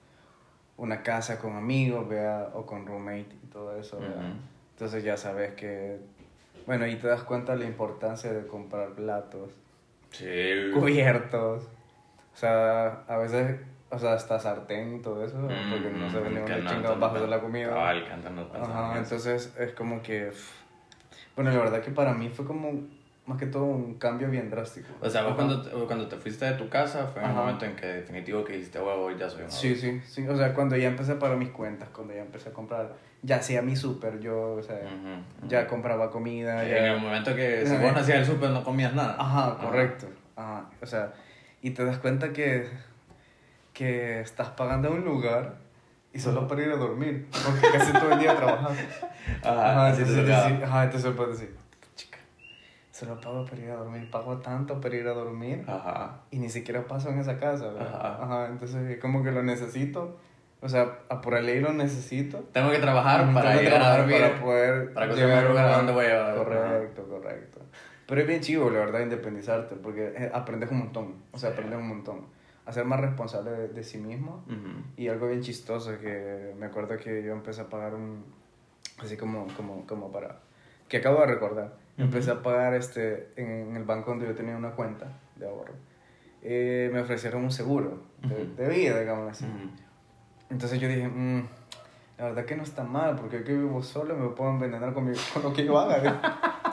una 0.77 1.03
casa 1.03 1.37
con 1.37 1.55
amigos, 1.57 2.07
vea, 2.07 2.49
o 2.53 2.65
con 2.65 2.85
roommate 2.87 3.35
y 3.43 3.47
todo 3.51 3.75
eso. 3.77 3.99
Entonces 4.73 5.03
ya 5.03 5.17
sabes 5.17 5.53
que, 5.55 5.99
bueno, 6.65 6.87
y 6.87 6.95
te 6.95 7.07
das 7.07 7.23
cuenta 7.23 7.51
de 7.53 7.59
la 7.59 7.65
importancia 7.65 8.31
de 8.31 8.47
comprar 8.47 8.91
platos, 8.93 9.51
Sí. 10.11 10.71
cubiertos, 10.73 11.67
o 12.33 12.37
sea, 12.37 13.03
a 13.07 13.17
veces, 13.17 13.59
o 13.89 13.99
sea, 13.99 14.13
hasta 14.13 14.39
sartén 14.39 14.95
y 14.95 15.01
todo 15.01 15.23
eso, 15.23 15.37
Mm, 15.37 15.69
porque 15.69 15.89
no 15.89 16.09
se 16.09 16.19
mm, 16.19 16.23
vende 16.23 16.39
que 16.45 16.45
una 16.53 16.55
no, 16.63 16.69
chingada 16.69 16.75
entonces 16.75 16.99
bajo 16.99 17.15
no 17.15 17.21
de 17.21 17.27
la 17.27 17.39
comida. 17.39 17.69
Que 18.05 18.11
antes 18.13 18.31
no 18.31 18.47
Ajá, 18.53 18.97
entonces 18.97 19.53
es 19.59 19.71
como 19.73 20.01
que, 20.01 20.27
pff, 20.27 20.51
bueno, 21.35 21.51
la 21.51 21.59
verdad 21.59 21.81
que 21.81 21.91
para 21.91 22.13
mí 22.13 22.29
fue 22.29 22.45
como, 22.45 22.71
más 23.25 23.37
que 23.37 23.45
todo, 23.47 23.65
un 23.65 23.95
cambio 23.95 24.29
bien 24.29 24.49
drástico. 24.49 24.87
O 25.01 25.09
sea, 25.09 25.23
vos 25.23 25.35
cuando, 25.35 25.85
cuando 25.87 26.07
te 26.07 26.15
fuiste 26.17 26.45
de 26.45 26.53
tu 26.53 26.69
casa 26.69 27.07
fue 27.07 27.21
el 27.21 27.29
Ajá. 27.29 27.39
momento 27.41 27.65
en 27.65 27.75
que 27.75 27.85
definitivo 27.85 28.43
que 28.43 28.53
dijiste, 28.53 28.79
huevo, 28.79 29.11
ya 29.11 29.29
soy 29.29 29.43
un 29.43 29.51
Sí, 29.51 29.67
adulto". 29.69 29.81
sí, 29.81 30.01
sí, 30.23 30.27
o 30.27 30.35
sea, 30.35 30.53
cuando 30.53 30.75
ya 30.77 30.87
empecé 30.87 31.13
a 31.13 31.19
pagar 31.19 31.37
mis 31.37 31.49
cuentas, 31.49 31.89
cuando 31.89 32.13
ya 32.13 32.21
empecé 32.21 32.49
a 32.49 32.53
comprar, 32.53 32.93
ya 33.21 33.35
hacía 33.37 33.61
mi 33.61 33.75
súper, 33.75 34.19
yo, 34.19 34.53
o 34.53 34.63
sea, 34.63 34.75
Ujú, 34.77 35.13
ujú. 35.39 35.47
ya 35.47 35.67
compraba 35.67 36.09
comida, 36.09 36.63
En 36.65 36.83
el 36.85 36.95
ya... 36.95 37.01
momento 37.01 37.35
que 37.35 37.65
si 37.65 37.77
vos 37.77 37.93
no 37.93 37.99
hacías 37.99 38.19
el 38.19 38.25
súper 38.25 38.49
no 38.49 38.63
comías 38.63 38.93
nada. 38.93 39.15
Ajá, 39.19 39.57
correcto, 39.57 40.07
ajá, 40.35 40.69
o 40.81 40.85
sea, 40.85 41.13
y 41.61 41.71
te 41.71 41.85
das 41.85 41.97
cuenta 41.99 42.33
que, 42.33 42.67
que 43.73 44.21
estás 44.21 44.49
pagando 44.49 44.91
un 44.91 45.03
lugar 45.05 45.55
y 46.13 46.19
solo 46.19 46.47
para 46.47 46.61
ir 46.63 46.71
a 46.71 46.75
dormir, 46.75 47.27
porque 47.45 47.67
casi 47.77 47.93
todo 47.93 48.11
el 48.11 48.19
día 48.19 48.35
trabajas. 48.35 48.77
Ajá, 49.43 49.89
entonces, 49.91 50.25
tocaba. 50.25 50.47
sí, 50.49 50.59
ajá, 50.63 50.83
entonces 50.83 51.13
puedes 51.15 51.39
decir, 51.39 51.55
chica, 51.95 52.17
solo 52.91 53.19
pago 53.21 53.45
para 53.45 53.61
ir 53.61 53.69
a 53.71 53.75
dormir, 53.75 54.09
pago 54.11 54.37
tanto 54.39 54.81
para 54.81 54.95
ir 54.95 55.07
a 55.07 55.13
dormir 55.13 55.63
Ajá. 55.67 56.21
y 56.31 56.39
ni 56.39 56.49
siquiera 56.49 56.85
paso 56.85 57.09
en 57.09 57.19
esa 57.19 57.37
casa, 57.37 57.67
¿verdad? 57.67 57.95
Ajá. 57.95 58.23
Ajá, 58.23 58.47
entonces 58.47 58.89
es 58.89 58.99
como 58.99 59.23
que 59.23 59.31
lo 59.31 59.41
necesito, 59.43 60.17
o 60.59 60.67
sea, 60.67 60.99
a 61.09 61.21
por 61.21 61.39
ley 61.41 61.59
lo 61.61 61.71
necesito. 61.71 62.39
Tengo 62.51 62.71
que 62.71 62.79
trabajar 62.79 63.33
para 63.33 63.55
llegar 63.55 63.81
a 63.81 63.97
dormir. 63.97 64.19
Para 64.21 64.39
poder 64.41 64.93
para 64.93 65.07
conseguir 65.07 65.33
un 65.33 65.47
lugar 65.47 65.65
a- 65.65 65.77
donde 65.77 65.93
voy 65.93 66.05
a- 66.07 66.35
Correcto, 66.35 67.03
correcto. 67.07 67.60
Pero 68.11 68.23
es 68.23 68.27
bien 68.27 68.41
chivo, 68.41 68.69
la 68.69 68.79
verdad, 68.79 68.99
independizarte, 68.99 69.77
porque 69.77 70.11
eh, 70.17 70.29
aprendes 70.33 70.69
un 70.69 70.79
montón, 70.79 71.15
o 71.31 71.37
sea, 71.37 71.51
aprendes 71.51 71.79
un 71.79 71.87
montón. 71.87 72.25
A 72.65 72.73
ser 72.73 72.83
más 72.83 72.99
responsable 72.99 73.51
de, 73.51 73.67
de 73.69 73.83
sí 73.85 73.99
mismo. 73.99 74.43
Ujú. 74.47 74.83
Y 74.97 75.07
algo 75.07 75.27
bien 75.27 75.39
chistoso 75.39 75.97
que 75.97 76.53
me 76.59 76.65
acuerdo 76.65 76.97
que 76.97 77.23
yo 77.23 77.31
empecé 77.31 77.61
a 77.61 77.69
pagar 77.69 77.95
un, 77.95 78.25
así 79.01 79.15
como, 79.15 79.47
como, 79.55 79.87
como 79.87 80.11
para, 80.11 80.39
que 80.89 80.97
acabo 80.97 81.21
de 81.21 81.27
recordar, 81.27 81.67
Ujú. 81.95 82.03
empecé 82.03 82.31
a 82.31 82.43
pagar 82.43 82.73
este, 82.73 83.29
en, 83.37 83.77
el 83.77 83.85
banco 83.85 84.09
donde 84.11 84.25
yo 84.27 84.35
tenía 84.35 84.57
una 84.57 84.71
cuenta 84.71 85.17
de 85.37 85.47
ahorro. 85.47 85.75
Eh, 86.41 86.89
me 86.91 86.99
ofrecieron 86.99 87.41
un 87.45 87.51
seguro 87.51 88.01
de, 88.23 88.43
Ujú. 88.43 88.55
de 88.57 88.67
vida, 88.67 88.99
digamos 88.99 89.31
así. 89.31 89.45
Entonces 90.49 90.81
yo 90.81 90.89
dije, 90.89 91.07
"Mm, 91.07 91.45
la 92.17 92.25
verdad 92.25 92.43
que 92.43 92.57
no 92.57 92.63
está 92.63 92.83
mal, 92.83 93.15
porque 93.15 93.37
yo 93.39 93.43
que 93.45 93.53
vivo 93.53 93.81
solo 93.81 94.17
me 94.17 94.27
puedo 94.31 94.49
envenenar 94.51 94.93
con, 94.93 95.05
mi- 95.09 95.15
con 95.33 95.43
lo 95.43 95.53
que 95.53 95.63
yo 95.63 95.79
haga. 95.79 96.49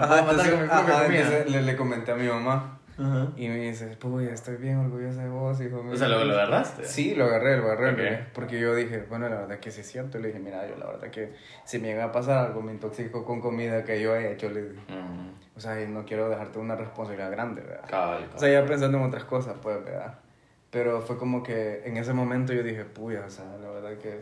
Ajá, 0.00 0.08
puedo 0.08 0.22
matar 0.24 0.46
entonces, 0.46 0.52
con 0.54 0.62
mi 0.62 0.68
propia 0.68 0.94
ajá, 0.94 1.04
comida. 1.04 1.20
entonces 1.20 1.50
le, 1.50 1.62
le 1.62 1.76
comenté 1.76 2.12
a 2.12 2.14
mi 2.16 2.28
mamá 2.28 2.78
Ajá. 2.98 3.28
y 3.36 3.48
me 3.48 3.56
dice, 3.56 3.96
pues 3.98 4.30
estoy 4.30 4.56
bien 4.56 4.76
orgullosa 4.78 5.22
de 5.22 5.28
vos, 5.28 5.60
hijo 5.60 5.82
mío. 5.82 5.92
O 5.94 5.96
sea, 5.96 6.08
¿lo, 6.08 6.24
lo 6.24 6.32
agarraste? 6.34 6.84
Sí, 6.84 7.14
lo 7.14 7.24
agarré, 7.24 7.56
lo 7.56 7.64
agarré. 7.70 7.90
Ok. 7.90 7.96
porque- 7.96 8.24
Porque 8.34 8.60
yo 8.60 8.74
dije, 8.74 9.04
bueno, 9.08 9.28
la 9.28 9.36
verdad 9.40 9.58
que 9.58 9.70
sí 9.70 9.80
es 9.80 9.90
cierto. 9.90 10.18
Le 10.18 10.28
dije, 10.28 10.38
mira, 10.40 10.66
yo 10.68 10.76
la 10.76 10.86
verdad 10.86 11.10
que 11.10 11.32
si 11.64 11.78
me 11.78 11.88
llega 11.88 12.04
a 12.04 12.12
pasar 12.12 12.38
algo, 12.46 12.60
me 12.62 12.72
intoxico 12.72 13.24
con 13.24 13.40
comida 13.40 13.82
que 13.84 14.00
yo 14.00 14.14
he 14.14 14.32
hecho. 14.32 14.48
Le 14.50 14.62
dije, 14.62 14.82
o 15.56 15.60
sea, 15.60 15.80
y 15.82 15.86
no 15.88 16.04
quiero 16.04 16.28
dejarte 16.28 16.58
una 16.58 16.76
responsabilidad 16.76 17.30
grande, 17.30 17.62
¿verdad? 17.62 17.88
Cabal, 17.88 18.28
O 18.34 18.38
sea, 18.38 18.48
ya 18.50 18.64
pensando 18.66 18.98
en 18.98 19.04
otras 19.04 19.24
cosas, 19.24 19.54
pues, 19.62 19.82
¿verdad? 19.84 20.18
Pero 20.70 21.02
fue 21.02 21.18
como 21.18 21.42
que 21.42 21.82
en 21.84 21.96
ese 21.98 22.12
momento 22.14 22.52
yo 22.54 22.62
dije, 22.62 22.84
puya, 22.86 23.24
o 23.26 23.30
sea, 23.30 23.44
la 23.60 23.68
verdad 23.70 23.98
que 23.98 24.20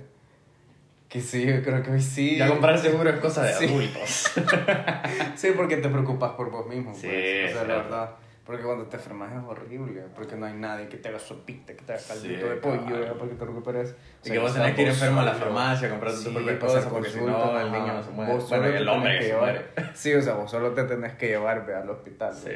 Que 1.11 1.21
sí, 1.21 1.45
yo 1.45 1.63
creo 1.63 1.83
que 1.83 1.91
hoy 1.91 2.01
sí. 2.01 2.37
Ya 2.39 2.49
comprar 2.49 2.79
seguro 2.79 3.11
es 3.11 3.17
cosa 3.19 3.43
de 3.43 3.53
Sí. 3.53 3.65
adultos. 3.67 4.33
Sí, 5.35 5.53
porque 5.57 5.77
te 5.79 5.89
preocupas 5.89 6.31
por 6.33 6.51
vos 6.51 6.67
mismo. 6.67 6.95
Sí, 6.95 7.09
pues. 7.09 7.51
O 7.51 7.53
sea, 7.55 7.61
la 7.63 7.67
claro. 7.67 7.83
verdad. 7.83 8.11
Porque 8.47 8.63
cuando 8.65 8.87
te 8.87 8.97
enfermas 8.97 9.33
es 9.33 9.43
horrible. 9.45 10.03
Porque 10.15 10.35
no 10.37 10.47
hay 10.47 10.55
nadie 10.55 10.89
que 10.89 10.97
te 10.97 11.09
haga 11.09 11.19
sopita, 11.19 11.75
que 11.75 11.83
te 11.85 11.93
haga 11.93 12.03
caldito 12.09 12.41
Sí, 12.43 12.49
de 12.49 12.57
pollo, 12.57 12.77
cabal. 12.85 13.01
¿verdad? 13.01 13.15
porque 13.19 13.35
te 13.35 13.45
recuperes. 13.45 13.95
Y 14.25 14.31
que 14.31 14.39
vos 14.39 14.55
tenés 14.55 14.75
que 14.75 14.83
ir 14.83 14.89
enfermo 14.89 15.21
a 15.21 15.25
la 15.25 15.35
farmacia 15.35 15.89
a 15.89 15.91
comprar 15.91 16.13
Sí, 16.13 16.25
tu 16.25 16.33
propia 16.35 16.59
cosa 16.59 16.89
porque 16.89 17.11
si 17.11 17.21
no 17.21 17.61
el 17.61 17.73
niño 17.73 17.93
ajá. 17.93 18.03
se 18.05 18.11
muere. 18.11 18.33
Vos 18.33 18.49
Bueno, 18.49 18.65
solo 18.65 18.77
el 18.79 18.85
te 18.85 18.91
hombre 18.91 19.13
que 19.13 19.19
que 19.19 19.25
se 19.33 19.37
muere. 19.37 19.65
Sí, 19.95 20.15
o 20.15 20.23
sea, 20.23 20.35
vos 20.35 20.51
solo 20.51 20.71
te 20.73 20.85
tenés 20.85 21.15
que 21.15 21.27
llevar 21.29 21.67
ve, 21.67 21.75
al 21.75 21.91
hospital. 21.91 22.33
Sí. 22.35 22.51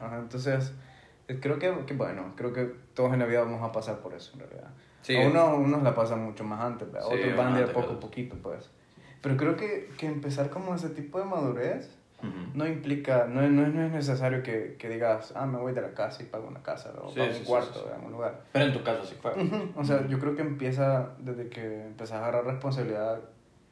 Ajá, 0.00 0.18
entonces, 0.18 0.72
creo 1.26 1.58
que, 1.58 1.84
que, 1.86 1.94
bueno, 1.94 2.32
creo 2.36 2.52
que 2.52 2.64
todos 2.94 3.12
en 3.12 3.18
la 3.20 3.26
vida 3.26 3.40
vamos 3.40 3.62
a 3.62 3.72
pasar 3.72 3.98
por 3.98 4.14
eso, 4.14 4.32
en 4.34 4.40
realidad. 4.40 4.70
Sí. 5.02 5.16
A 5.16 5.20
unos, 5.20 5.58
unos 5.58 5.82
la 5.82 5.94
pasan 5.94 6.22
mucho 6.24 6.44
más 6.44 6.60
antes. 6.60 6.88
Sí, 6.88 6.96
otros 7.00 7.36
van 7.36 7.54
de 7.54 7.66
poco 7.68 7.94
a 7.94 8.00
poquito, 8.00 8.36
pues. 8.42 8.70
Pero 9.20 9.36
creo 9.36 9.56
que, 9.56 9.88
que 9.98 10.06
empezar 10.06 10.50
como 10.50 10.74
ese 10.74 10.90
tipo 10.90 11.18
de 11.18 11.24
madurez 11.24 11.96
Ujú. 12.18 12.30
no 12.54 12.66
implica, 12.66 13.26
no, 13.26 13.42
no, 13.42 13.66
no 13.68 13.84
es 13.86 13.92
necesario 13.92 14.42
que, 14.42 14.76
que 14.78 14.88
digas, 14.88 15.32
ah, 15.36 15.46
me 15.46 15.58
voy 15.58 15.72
de 15.72 15.80
la 15.80 15.94
casa 15.94 16.22
y 16.22 16.26
pago 16.26 16.46
una 16.48 16.62
casa, 16.62 16.92
o 17.00 17.08
Sí, 17.08 17.18
pago 17.20 17.30
un 17.36 17.44
cuarto, 17.44 17.92
en 17.96 18.04
un 18.04 18.12
lugar. 18.12 18.42
Pero 18.52 18.66
en 18.66 18.72
tu 18.72 18.82
caso 18.82 19.04
sí 19.04 19.16
fue. 19.20 19.32
Ujú, 19.32 19.72
O 19.76 19.84
sea, 19.84 20.06
yo 20.08 20.18
creo 20.18 20.34
que 20.34 20.42
empieza 20.42 21.10
desde 21.18 21.48
que 21.48 21.86
empezás 21.86 22.18
a 22.18 22.22
agarrar 22.22 22.44
responsabilidad 22.46 23.20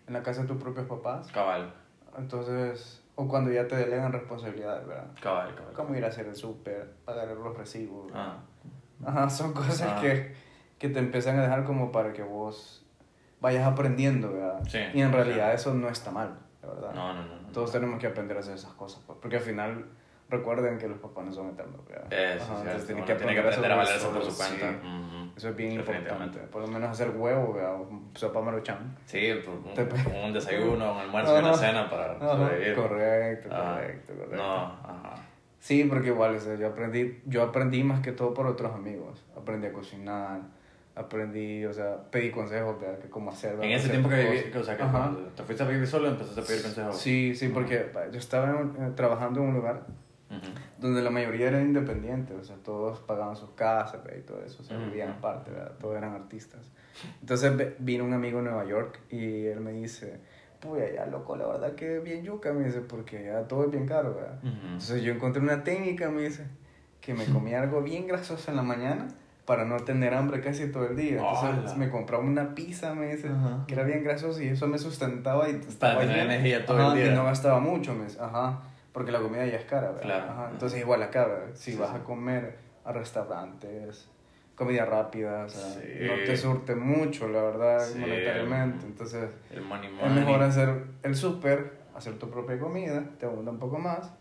en 0.06 0.14
la 0.14 0.22
casa 0.22 0.42
de 0.42 0.48
tus 0.48 0.56
propios 0.56 0.86
papás. 0.86 1.28
Cabal, 1.32 1.72
Entonces, 2.18 2.99
o 3.20 3.28
cuando 3.28 3.50
ya 3.52 3.66
te 3.68 3.76
delegan 3.76 4.12
responsabilidades, 4.12 4.86
¿verdad? 4.86 5.06
cabal, 5.20 5.54
cabal. 5.54 5.72
Como 5.74 5.94
ir 5.94 6.04
a 6.04 6.08
hacer 6.08 6.26
el 6.26 6.34
súper, 6.34 6.94
pagar 7.04 7.28
los 7.28 7.56
recibos. 7.56 8.10
Ah, 8.14 8.38
Ajá, 9.04 9.28
son 9.30 9.52
cosas 9.52 9.82
Ah. 9.82 9.98
que, 10.00 10.34
que 10.78 10.88
te 10.88 10.98
empiezan 10.98 11.38
a 11.38 11.42
dejar 11.42 11.64
como 11.64 11.90
para 11.92 12.12
que 12.12 12.22
vos 12.22 12.84
vayas 13.40 13.66
aprendiendo, 13.66 14.32
¿verdad? 14.32 14.60
Sí, 14.68 14.78
y 14.94 15.00
en 15.00 15.08
sí. 15.10 15.14
realidad 15.16 15.52
eso 15.54 15.72
no 15.74 15.88
está 15.88 16.10
mal, 16.10 16.38
la 16.62 16.68
verdad. 16.68 16.94
no, 16.94 17.14
no, 17.14 17.24
no. 17.26 17.36
no. 17.42 17.48
Todos 17.52 17.72
tenemos 17.72 17.98
que 17.98 18.06
aprender 18.06 18.36
a 18.36 18.40
hacer 18.40 18.54
esas 18.54 18.72
cosas, 18.74 19.02
pues, 19.06 19.18
porque 19.20 19.36
al 19.36 19.42
final 19.42 19.86
recuerden 20.30 20.78
que 20.78 20.88
los 20.88 20.98
papás 20.98 21.24
no 21.26 21.32
son 21.32 21.48
eternos. 21.50 21.80
Eso, 22.10 22.44
Ajá, 22.44 22.62
entonces 22.62 22.86
tiene 22.86 23.02
tienen 23.02 23.34
que 23.34 23.40
aprender 23.40 23.72
a 23.72 23.76
valerse 23.76 24.08
por 24.08 24.22
su 24.24 24.30
sí. 24.30 24.36
cuenta. 24.58 24.80
Eso 25.36 25.48
es 25.50 25.56
bien 25.56 25.72
importante. 25.72 26.38
Por 26.50 26.62
lo 26.62 26.68
menos 26.68 26.90
hacer 26.90 27.10
huevo, 27.10 27.52
¿verdad? 27.54 27.74
O 27.80 27.88
sopa 28.14 28.40
maruchan. 28.40 28.96
Sí, 29.06 29.30
pues, 29.44 29.56
un, 30.06 30.24
un 30.24 30.32
desayuno, 30.32 30.92
un 30.92 30.98
almuerzo 30.98 31.36
y 31.36 31.38
una 31.40 31.54
cena 31.54 31.88
para 31.90 32.12
Ajá, 32.12 32.36
sobrevivir. 32.36 32.74
Correcto, 32.74 33.48
Ah, 33.52 33.74
correcto, 33.76 34.12
correcto. 34.14 34.36
No, 34.36 34.64
ajá. 34.64 35.14
Sí, 35.58 35.84
porque 35.84 36.08
igual, 36.08 36.36
o 36.36 36.40
sea, 36.40 36.54
yo 36.56 36.68
aprendí, 36.68 37.20
yo 37.26 37.42
aprendí 37.42 37.82
más 37.84 38.00
que 38.00 38.12
todo 38.12 38.32
por 38.34 38.46
otros 38.46 38.72
amigos. 38.74 39.24
Aprendí 39.36 39.66
a 39.66 39.72
cocinar, 39.72 40.40
aprendí, 40.94 41.64
o 41.64 41.72
sea, 41.72 41.96
pedí 42.10 42.30
consejos 42.30 42.80
de 42.80 43.08
cómo 43.10 43.30
hacer. 43.30 43.54
En 43.62 43.70
ese 43.70 43.88
tiempo 43.90 44.08
que 44.08 44.16
viví, 44.16 44.56
o 44.58 44.64
sea, 44.64 44.76
que 44.76 44.84
te 45.36 45.42
fuiste 45.42 45.62
a 45.62 45.66
vivir 45.66 45.86
solo, 45.86 46.08
empezaste 46.08 46.40
a 46.40 46.44
pedir 46.44 46.62
consejos. 46.62 46.96
Sí, 46.98 47.34
sí, 47.34 47.48
porque 47.48 47.90
yo 48.12 48.18
estaba 48.18 48.60
en- 48.60 48.76
eh, 48.82 48.90
trabajando 48.96 49.40
en 49.40 49.48
un 49.48 49.54
lugar 49.54 49.82
Donde 50.78 51.02
la 51.02 51.10
mayoría 51.10 51.48
eran 51.48 51.62
independientes, 51.62 52.36
o 52.36 52.44
sea, 52.44 52.56
todos 52.56 53.00
pagaban 53.00 53.36
sus 53.36 53.50
casas 53.50 54.02
¿verdad? 54.02 54.18
y 54.18 54.22
todo 54.22 54.42
eso, 54.44 54.62
o 54.62 54.64
sea, 54.64 54.76
Ujú. 54.76 54.86
vivían 54.86 55.10
aparte, 55.10 55.50
¿verdad? 55.50 55.72
todos 55.78 55.96
eran 55.96 56.14
artistas. 56.14 56.60
Entonces 57.20 57.52
vino 57.78 58.04
un 58.04 58.12
amigo 58.14 58.38
en 58.38 58.46
Nueva 58.46 58.64
York 58.64 59.00
y 59.10 59.46
él 59.46 59.60
me 59.60 59.72
dice, 59.72 60.20
puya, 60.60 60.90
ya 60.92 61.06
loco, 61.06 61.36
la 61.36 61.46
verdad 61.46 61.74
que 61.74 61.98
bien 61.98 62.22
yuca, 62.22 62.52
me 62.52 62.64
dice, 62.64 62.80
porque 62.80 63.24
ya 63.24 63.42
todo 63.48 63.64
es 63.64 63.70
bien 63.70 63.86
caro, 63.86 64.14
¿verdad? 64.14 64.38
Entonces 64.42 65.02
yo 65.02 65.12
encontré 65.12 65.42
una 65.42 65.64
técnica, 65.64 66.10
me 66.10 66.22
dice, 66.22 66.46
que 67.00 67.12
me 67.14 67.24
comía 67.32 67.60
algo 67.62 67.82
bien 67.82 68.06
grasoso 68.06 68.50
en 68.50 68.56
la 68.56 68.62
mañana 68.62 69.08
para 69.44 69.64
no 69.64 69.78
tener 69.80 70.14
hambre 70.14 70.40
casi 70.40 70.70
todo 70.70 70.86
el 70.86 70.96
día. 70.96 71.18
Entonces 71.18 71.76
me 71.76 71.90
compraba 71.90 72.22
una 72.22 72.54
pizza, 72.54 72.94
me 72.94 73.14
dice, 73.14 73.28
Ajá. 73.28 73.64
que 73.66 73.74
era 73.74 73.82
bien 73.82 74.04
grasoso 74.04 74.40
y 74.42 74.48
eso 74.48 74.66
me 74.68 74.78
sustentaba 74.78 75.48
y 75.50 75.56
estaba 75.56 76.00
tener 76.00 76.14
bien. 76.16 76.30
energía 76.30 76.64
todo 76.64 76.78
Ajá, 76.78 76.88
el 76.92 76.94
día. 77.02 77.12
Y 77.12 77.14
no 77.16 77.24
gastaba 77.24 77.58
mucho, 77.58 77.94
me 77.94 78.04
dice, 78.04 78.18
ajá, 78.20 78.60
porque 78.92 79.12
la 79.12 79.20
comida 79.20 79.44
ya 79.46 79.56
es 79.58 79.64
cara, 79.64 79.88
¿verdad? 79.88 80.02
Claro. 80.02 80.32
Ajá, 80.32 80.48
entonces 80.52 80.80
igual 80.80 81.02
acá, 81.02 81.26
¿verdad? 81.26 81.46
Si 81.54 81.72
Sí, 81.72 81.78
vas 81.78 81.90
sí. 81.90 81.96
a 81.96 82.04
comer 82.04 82.58
a 82.84 82.92
restaurantes, 82.92 84.08
comida 84.54 84.84
rápida, 84.84 85.44
o 85.44 85.48
sea, 85.48 85.80
Sí. 85.80 85.88
no 86.02 86.14
te 86.24 86.36
surte 86.36 86.74
mucho, 86.74 87.28
la 87.28 87.42
verdad, 87.42 87.86
monetariamente. 87.96 88.86
Entonces 88.86 89.30
El 89.50 89.62
money 89.62 89.88
es 90.02 90.12
mejor 90.12 90.42
hacer 90.42 90.84
el 91.02 91.14
súper, 91.14 91.78
hacer 91.94 92.18
tu 92.18 92.30
propia 92.30 92.58
comida, 92.58 93.04
te 93.18 93.26
abunda 93.26 93.50
un 93.52 93.58
poco 93.58 93.78
más. 93.78 94.12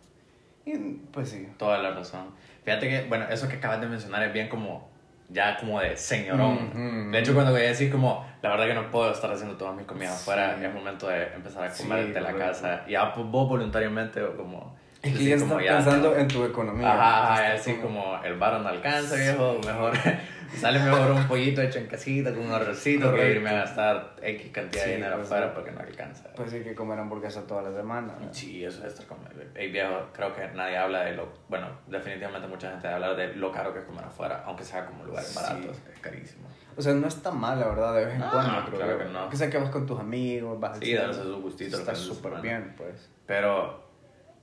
Y 0.65 0.77
pues 1.11 1.29
sí. 1.29 1.47
Toda 1.57 1.77
la 1.79 1.91
razón. 1.91 2.27
Fíjate 2.63 2.88
que, 2.89 3.07
bueno, 3.07 3.25
eso 3.29 3.47
que 3.47 3.55
acabas 3.55 3.81
de 3.81 3.88
mencionar 3.88 4.21
es 4.23 4.33
bien 4.33 4.49
como, 4.49 4.88
ya 5.29 5.55
como 5.57 5.79
de 5.79 5.95
señorón. 5.95 6.69
Ujú. 6.74 7.12
De 7.12 7.19
hecho, 7.19 7.33
cuando 7.33 7.51
voy 7.51 7.62
a 7.62 7.67
decir 7.67 7.91
como, 7.91 8.25
la 8.41 8.50
verdad 8.50 8.65
que 8.67 8.74
no 8.74 8.89
puedo 8.91 9.12
estar 9.12 9.31
haciendo 9.31 9.55
todas 9.57 9.75
mis 9.75 9.86
comidas 9.86 10.15
Sí. 10.15 10.21
afuera, 10.29 10.57
es 10.65 10.74
momento 10.74 11.07
de 11.07 11.24
empezar 11.36 11.63
a 11.65 11.71
comer 11.71 12.05
Sí, 12.07 12.12
de 12.13 12.21
la 12.21 12.31
correcto. 12.31 12.51
casa. 12.53 12.83
Y 12.88 12.91
ya 12.91 13.13
pues, 13.13 13.27
vos 13.27 13.48
voluntariamente 13.48 14.21
o 14.24 14.36
como... 14.36 14.75
Es 15.01 15.17
que 15.17 15.23
ya 15.25 15.35
estás 15.35 15.49
como, 15.49 15.61
pensando 15.61 16.15
en 16.17 16.27
tu 16.27 16.43
economía. 16.43 16.91
Ajá, 16.93 17.53
así 17.53 17.75
como 17.75 18.21
el 18.23 18.37
bar 18.37 18.59
no 18.59 18.67
alcanza, 18.67 19.15
viejo, 19.15 19.57
mejor 19.65 19.93
sale 20.57 20.79
mejor 20.79 21.11
un 21.11 21.25
pollito 21.27 21.61
hecho 21.61 21.79
en 21.79 21.87
casita 21.87 22.33
con 22.33 22.45
un 22.47 22.51
arrocito 22.51 23.13
que 23.13 23.31
irme 23.31 23.49
a 23.49 23.53
gastar 23.53 24.15
X 24.21 24.51
cantidad 24.51 24.83
Sí, 24.83 24.89
de 24.89 24.95
dinero 24.97 25.15
pues, 25.15 25.27
afuera 25.27 25.53
porque 25.53 25.71
no 25.71 25.79
alcanza. 25.79 26.29
Pues 26.35 26.51
sí 26.51 26.59
que 26.61 26.75
comer 26.75 26.99
hamburguesa 26.99 27.43
toda 27.47 27.61
la 27.61 27.71
semana. 27.71 28.13
Sí, 28.31 28.65
eso 28.65 28.79
es 28.85 28.93
estar 28.93 29.05
como... 29.05 29.21
Ey, 29.55 29.71
viejo, 29.71 30.07
creo 30.11 30.35
que 30.35 30.45
nadie 30.49 30.75
habla 30.77 31.01
de 31.05 31.13
lo... 31.15 31.31
Bueno, 31.47 31.67
definitivamente 31.87 32.47
mucha 32.49 32.71
gente 32.71 32.87
habla 32.89 33.13
de 33.13 33.35
lo 33.35 33.51
caro 33.53 33.71
que 33.73 33.79
es 33.79 33.85
comer 33.85 34.03
afuera, 34.03 34.43
aunque 34.45 34.63
sea 34.65 34.85
como 34.85 35.05
lugares 35.05 35.29
Sí. 35.29 35.35
baratos, 35.37 35.77
es 35.93 35.99
carísimo. 36.01 36.47
O 36.75 36.81
sea, 36.81 36.93
no 36.93 37.07
está 37.07 37.31
mal, 37.31 37.57
la 37.59 37.67
verdad, 37.67 37.93
de 37.95 38.05
vez 38.05 38.13
en 38.15 38.19
No, 38.21 38.31
cuando, 38.31 38.65
creo 38.65 38.77
claro 38.79 38.91
yo. 38.99 39.05
que 39.05 39.13
no. 39.13 39.29
Que 39.29 39.37
sea 39.37 39.49
que 39.49 39.57
vas 39.59 39.69
con 39.69 39.85
tus 39.85 39.99
amigos, 39.99 40.59
vas 40.59 40.77
Sí, 40.79 40.93
darse 40.93 41.23
su 41.23 41.41
gustito 41.41 41.77
Está 41.77 41.95
súper 41.95 42.41
bien, 42.41 42.73
pues. 42.77 43.09
Pero, 43.25 43.88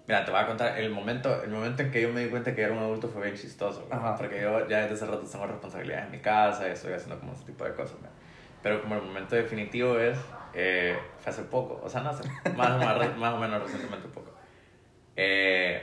mira, 0.07 0.25
te 0.25 0.31
voy 0.31 0.41
a 0.41 0.47
contar, 0.47 0.79
el 0.79 0.91
momento, 0.91 1.43
el 1.43 1.51
momento 1.51 1.83
en 1.83 1.91
que 1.91 2.01
yo 2.03 2.11
me 2.13 2.23
di 2.25 2.31
cuenta 2.31 2.55
que 2.55 2.63
era 2.63 2.73
un 2.73 2.79
adulto 2.79 3.09
fue 3.09 3.23
bien 3.25 3.37
chistoso, 3.37 3.87
porque 4.19 4.41
yo 4.41 4.67
ya 4.69 4.83
desde 4.83 4.95
hace 4.95 5.07
rato 5.07 5.25
tengo 5.31 5.47
responsabilidades 5.47 6.07
en 6.07 6.11
mi 6.13 6.19
casa 6.21 6.69
y 6.69 6.73
estoy 6.73 6.93
haciendo 6.93 7.19
como 7.19 7.33
ese 7.33 7.45
tipo 7.45 7.65
de 7.65 7.75
cosas, 7.75 7.97
pero 8.63 8.81
como 8.83 8.95
el 8.97 9.03
momento 9.03 9.35
definitivo 9.37 9.99
es, 9.99 10.19
eh, 10.55 10.97
fue 11.21 11.31
hace 11.33 11.43
poco, 11.43 11.81
o 11.85 11.89
sea, 11.89 12.01
no 12.03 12.11
hace, 12.11 12.29
más, 12.57 12.79
más, 12.79 12.99
re- 12.99 13.15
más 13.17 13.35
o 13.35 13.39
menos 13.39 13.63
recientemente 13.63 14.09
poco. 14.09 14.33
Eh, 15.17 15.83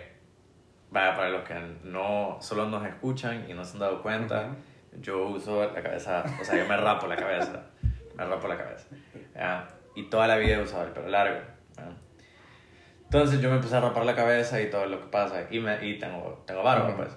vaya, 0.92 1.16
para 1.16 1.30
los 1.30 1.44
que 1.44 1.56
no 1.84 2.38
solo 2.42 2.68
nos 2.68 2.86
escuchan 2.86 3.50
y 3.50 3.54
no 3.54 3.64
se 3.66 3.74
han 3.74 3.80
dado 3.80 4.02
cuenta, 4.02 4.50
yo 5.02 5.26
uso 5.28 5.72
la 5.74 5.82
cabeza, 5.82 6.24
o 6.40 6.44
sea, 6.46 6.56
yo 6.58 6.68
me 6.68 6.78
rapo 6.78 7.08
la 7.08 7.16
cabeza, 7.16 7.64
me 8.16 8.26
rapo 8.26 8.48
la 8.48 8.58
cabeza. 8.58 8.86
Y 9.96 10.04
toda 10.10 10.28
la 10.28 10.38
vida 10.38 10.56
he 10.58 10.62
usado 10.62 10.84
el 10.86 10.92
pelo 10.92 11.08
largo. 11.10 11.40
Entonces 13.14 13.42
yo 13.42 13.50
me 13.50 13.58
empecé 13.58 13.76
a 13.76 13.80
rapar 13.80 14.06
la 14.08 14.16
cabeza 14.16 14.60
y 14.60 14.72
todo 14.72 14.88
lo 14.88 15.00
que 15.00 15.06
pasa. 15.06 15.44
Y, 15.52 15.60
me, 15.60 15.86
y 15.86 16.00
tengo, 16.00 16.44
tengo 16.48 16.64
barba, 16.64 16.96
pues. 16.96 17.10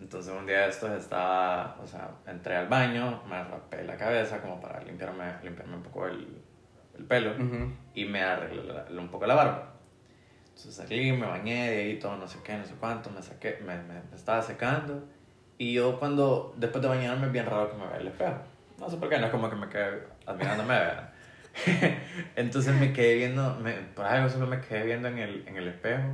Entonces 0.00 0.34
un 0.36 0.44
día 0.44 0.62
de 0.62 0.68
estos 0.70 0.90
estaba, 0.90 1.76
o 1.80 1.86
sea, 1.86 2.10
entré 2.26 2.56
al 2.56 2.66
baño, 2.66 3.22
me 3.28 3.44
rapé 3.44 3.84
la 3.84 3.96
cabeza 3.96 4.40
como 4.40 4.60
para 4.60 4.80
limpiarme, 4.82 5.24
limpiarme 5.44 5.76
un 5.76 5.82
poco 5.84 6.08
el, 6.08 6.42
el 6.98 7.04
pelo 7.04 7.30
Ujú. 7.30 7.70
y 7.94 8.04
me 8.06 8.22
arreglé 8.24 8.64
la- 8.64 8.86
un 9.00 9.08
poco 9.08 9.24
la 9.26 9.36
barba. 9.36 9.72
Entonces 10.48 10.74
salí, 10.74 11.12
me 11.12 11.26
bañé 11.26 11.70
de 11.70 11.78
ahí 11.78 11.98
todo, 12.00 12.16
no 12.16 12.26
sé 12.26 12.40
qué, 12.42 12.56
no 12.56 12.64
sé 12.64 12.74
cuánto, 12.80 13.10
me 13.10 13.22
saqué, 13.22 13.58
me, 13.64 13.76
me, 13.82 14.02
me 14.10 14.16
estaba 14.16 14.42
secando. 14.42 15.04
Y 15.58 15.74
yo 15.74 16.00
cuando, 16.00 16.54
después 16.56 16.82
de 16.82 16.88
bañarme, 16.88 17.26
es 17.26 17.32
bien 17.32 17.46
raro 17.46 17.70
que 17.70 17.76
me 17.76 17.86
vea 17.86 17.98
el 17.98 18.08
espejo. 18.08 18.34
No 18.80 18.90
sé 18.90 18.96
por 18.96 19.08
qué, 19.08 19.18
no 19.18 19.26
es 19.26 19.30
como 19.32 19.48
que 19.48 19.54
me 19.56 19.68
quede 19.68 20.08
admirándome, 20.26 20.74
¿verdad? 20.78 21.10
Entonces 22.36 22.74
me 22.74 22.92
quedé 22.92 23.14
viendo, 23.16 23.56
me, 23.60 23.72
por 23.72 24.04
algo 24.04 24.28
solo 24.28 24.46
me 24.46 24.60
quedé 24.60 24.84
viendo 24.84 25.08
en 25.08 25.18
el, 25.18 25.48
en 25.48 25.56
el 25.56 25.68
espejo 25.68 26.04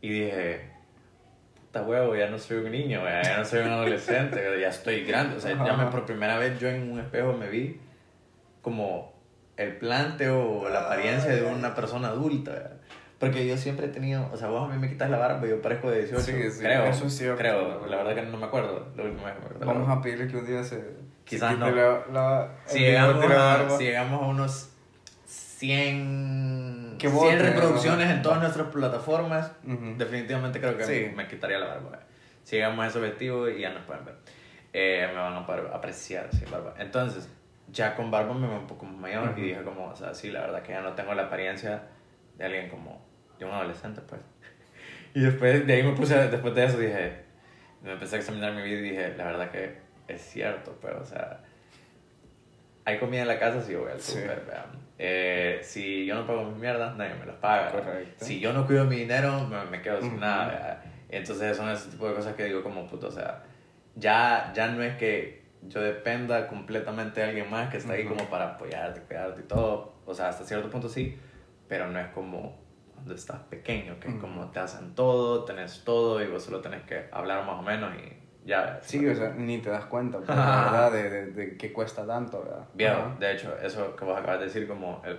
y 0.00 0.08
dije, 0.10 0.70
puta 1.54 1.82
huevo, 1.82 2.16
ya 2.16 2.28
no 2.28 2.38
soy 2.38 2.58
un 2.58 2.70
niño, 2.70 3.02
¿verdad? 3.02 3.22
ya 3.24 3.38
no 3.38 3.44
soy 3.44 3.60
un 3.60 3.70
adolescente, 3.70 4.40
ya 4.60 4.68
estoy 4.68 5.04
grande. 5.04 5.36
O 5.36 5.40
sea, 5.40 5.52
ya 5.64 5.72
me, 5.74 5.86
por 5.86 6.04
primera 6.06 6.38
vez 6.38 6.58
yo 6.58 6.68
en 6.68 6.90
un 6.92 7.00
espejo 7.00 7.32
me 7.32 7.48
vi 7.48 7.80
como 8.62 9.12
el 9.56 9.76
plante 9.76 10.28
o 10.28 10.68
la 10.68 10.86
apariencia 10.86 11.30
de 11.30 11.42
una 11.42 11.74
persona 11.74 12.08
adulta, 12.08 12.52
¿verdad? 12.52 12.76
Porque 13.18 13.46
yo 13.46 13.56
siempre 13.56 13.86
he 13.86 13.88
tenido, 13.88 14.28
o 14.32 14.36
sea, 14.36 14.48
vos 14.48 14.68
a 14.68 14.72
mí 14.74 14.80
me 14.80 14.88
quitas 14.88 15.08
la 15.08 15.16
barba 15.16 15.46
y 15.46 15.50
yo 15.50 15.62
parezco 15.62 15.88
de 15.88 15.98
18. 15.98 16.22
Sí, 16.22 16.50
sí, 16.50 16.60
creo. 16.60 16.86
eso 16.86 17.06
es 17.06 17.16
cierto, 17.16 17.40
la 17.40 17.50
Creo, 17.50 17.68
verdad. 17.68 17.86
la 17.88 17.96
verdad 17.98 18.14
que 18.16 18.22
no 18.22 18.36
me 18.36 18.46
acuerdo. 18.46 18.92
Que 18.96 19.02
me 19.04 19.14
la 19.60 19.64
Vamos 19.64 19.88
a 19.88 20.02
pedirle 20.02 20.26
que 20.26 20.36
un 20.36 20.44
día 20.44 20.64
se. 20.64 20.82
Quizás 21.24 21.52
se 21.52 21.58
no. 21.58 21.70
La, 21.70 22.04
la, 22.12 22.48
Si 22.66 22.78
llegamos, 22.80 23.24
a, 23.24 23.78
si 23.78 23.84
llegamos 23.84 24.22
a 24.22 24.26
unos 24.26 24.68
100, 25.26 26.96
Que 26.98 27.08
100 27.08 27.14
voten, 27.14 27.38
reproducciones 27.40 28.10
en 28.10 28.22
todas 28.22 28.40
nuestras 28.40 28.68
plataformas, 28.68 29.52
Ujú. 29.64 29.94
definitivamente 29.96 30.60
creo 30.60 30.76
que 30.76 30.84
Sí. 30.84 31.12
me 31.14 31.26
quitaría 31.28 31.58
la 31.58 31.66
barba. 31.66 32.00
Si 32.44 32.56
llegamos 32.56 32.84
a 32.84 32.88
ese 32.88 32.98
objetivo 32.98 33.48
y 33.48 33.60
ya 33.60 33.70
nos 33.70 33.82
pueden 33.84 34.04
ver. 34.04 34.16
Eh, 34.72 35.08
me 35.12 35.20
van 35.20 35.34
a 35.34 35.46
poder 35.46 35.68
apreciar 35.72 36.28
sin 36.34 36.50
barba. 36.50 36.74
Entonces, 36.78 37.28
ya 37.70 37.94
con 37.94 38.10
barba 38.10 38.34
me 38.34 38.46
veo 38.48 38.58
un 38.58 38.66
poco 38.66 38.86
mayor 38.86 39.30
Ujú. 39.30 39.40
y 39.40 39.42
dije 39.44 39.62
como, 39.62 39.86
o 39.86 39.96
sea, 39.96 40.14
sí, 40.14 40.30
la 40.30 40.40
verdad 40.40 40.62
que 40.62 40.72
ya 40.72 40.80
no 40.80 40.92
tengo 40.94 41.14
la 41.14 41.24
apariencia 41.24 41.82
de 42.36 42.44
alguien 42.44 42.68
como, 42.68 43.00
de 43.38 43.44
un 43.44 43.52
adolescente, 43.52 44.00
pues. 44.02 44.20
Y 45.14 45.20
después 45.20 45.66
de 45.66 45.72
ahí 45.74 45.82
me 45.82 45.92
puse, 45.92 46.16
después 46.28 46.54
de 46.54 46.64
eso 46.64 46.78
dije, 46.78 47.12
me 47.82 47.92
empecé 47.92 48.16
a 48.16 48.18
examinar 48.18 48.52
mi 48.54 48.62
vida 48.62 48.78
y 48.78 48.82
dije, 48.82 49.14
la 49.16 49.24
verdad 49.24 49.50
que 49.50 49.81
es 50.08 50.20
cierto, 50.22 50.76
pues, 50.80 50.94
o 50.94 51.04
sea, 51.04 51.40
hay 52.84 52.98
comida 52.98 53.22
en 53.22 53.28
la 53.28 53.38
casa, 53.38 53.62
sí 53.62 53.74
voy 53.74 53.90
al 53.92 54.00
Sí. 54.00 54.12
súper, 54.12 54.44
vea. 54.46 54.66
Eh, 54.98 55.60
si 55.62 56.04
yo 56.06 56.14
no 56.16 56.26
pago 56.26 56.44
mis 56.44 56.58
mierdas, 56.58 56.96
nadie 56.96 57.14
me 57.14 57.26
las 57.26 57.36
paga. 57.36 57.70
Correcto. 57.70 58.24
Si 58.24 58.40
yo 58.40 58.52
no 58.52 58.66
cuido 58.66 58.84
mi 58.84 58.96
dinero, 58.96 59.46
me, 59.48 59.64
me 59.66 59.80
quedo 59.82 60.00
sin 60.00 60.12
Ujú. 60.12 60.20
nada. 60.20 60.46
¿verdad? 60.46 60.82
Entonces 61.08 61.56
son 61.56 61.68
ese 61.70 61.90
tipo 61.90 62.08
de 62.08 62.14
cosas 62.14 62.34
que 62.34 62.44
digo 62.44 62.62
como 62.62 62.86
puto, 62.88 63.08
o 63.08 63.10
sea, 63.10 63.42
ya, 63.94 64.52
ya 64.54 64.68
no 64.68 64.82
es 64.82 64.96
que 64.96 65.42
yo 65.62 65.80
dependa 65.80 66.48
completamente 66.48 67.20
de 67.20 67.26
alguien 67.28 67.50
más 67.50 67.70
que 67.70 67.76
está 67.76 67.92
ahí 67.92 68.04
Ujú. 68.04 68.16
como 68.16 68.30
para 68.30 68.54
apoyarte, 68.54 69.00
cuidarte 69.02 69.42
y 69.42 69.44
todo. 69.44 69.94
O 70.06 70.14
sea, 70.14 70.28
hasta 70.28 70.44
cierto 70.44 70.68
punto 70.70 70.88
sí, 70.88 71.16
pero 71.68 71.86
no 71.88 71.98
es 72.00 72.08
como 72.08 72.60
cuando 72.94 73.14
estás 73.14 73.40
pequeño, 73.42 73.98
que 74.00 74.08
es 74.08 74.14
Ujú. 74.14 74.22
como 74.22 74.50
te 74.50 74.58
hacen 74.60 74.94
todo, 74.94 75.44
tenés 75.44 75.84
todo 75.84 76.22
y 76.22 76.26
vos 76.26 76.42
solo 76.44 76.60
tenés 76.60 76.82
que 76.82 77.06
hablar 77.12 77.44
más 77.46 77.58
o 77.60 77.62
menos 77.62 77.92
y 77.96 78.21
ya. 78.44 78.78
Sí, 78.82 79.06
o 79.06 79.14
sea, 79.14 79.30
ni 79.36 79.58
te 79.58 79.70
das 79.70 79.84
cuenta, 79.86 80.18
pues, 80.18 80.28
la 80.28 80.34
verdad, 80.72 80.92
de, 80.92 81.10
de, 81.10 81.26
de 81.32 81.56
que 81.56 81.72
cuesta 81.72 82.06
tanto, 82.06 82.42
¿verdad? 82.42 82.64
Viejo, 82.74 82.94
Ajá. 83.00 83.16
de 83.18 83.32
hecho, 83.32 83.56
eso 83.62 83.94
que 83.96 84.04
vos 84.04 84.18
acabas 84.18 84.40
de 84.40 84.46
decir, 84.46 84.66
como 84.68 85.02
el, 85.04 85.18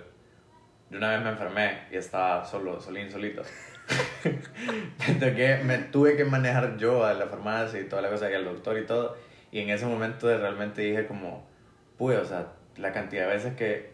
yo 0.90 0.98
una 0.98 1.10
vez 1.10 1.22
me 1.22 1.30
enfermé 1.30 1.80
y 1.90 1.96
estaba 1.96 2.44
solo, 2.44 2.80
solín, 2.80 3.10
solito. 3.10 3.42
toqué- 5.20 5.62
me 5.64 5.78
tuve 5.78 6.16
que 6.16 6.24
manejar 6.24 6.76
yo 6.76 7.04
a 7.04 7.14
la 7.14 7.26
farmacia 7.26 7.80
y 7.80 7.84
toda 7.84 8.02
la 8.02 8.10
cosa, 8.10 8.30
y 8.30 8.34
al 8.34 8.44
doctor 8.44 8.78
y 8.78 8.86
todo. 8.86 9.16
Y 9.50 9.60
en 9.60 9.70
ese 9.70 9.86
momento 9.86 10.26
realmente 10.36 10.82
dije 10.82 11.06
como, 11.06 11.46
pues, 11.96 12.18
o 12.18 12.24
sea, 12.24 12.46
la 12.76 12.92
cantidad 12.92 13.26
de 13.28 13.34
veces 13.34 13.54
que 13.54 13.93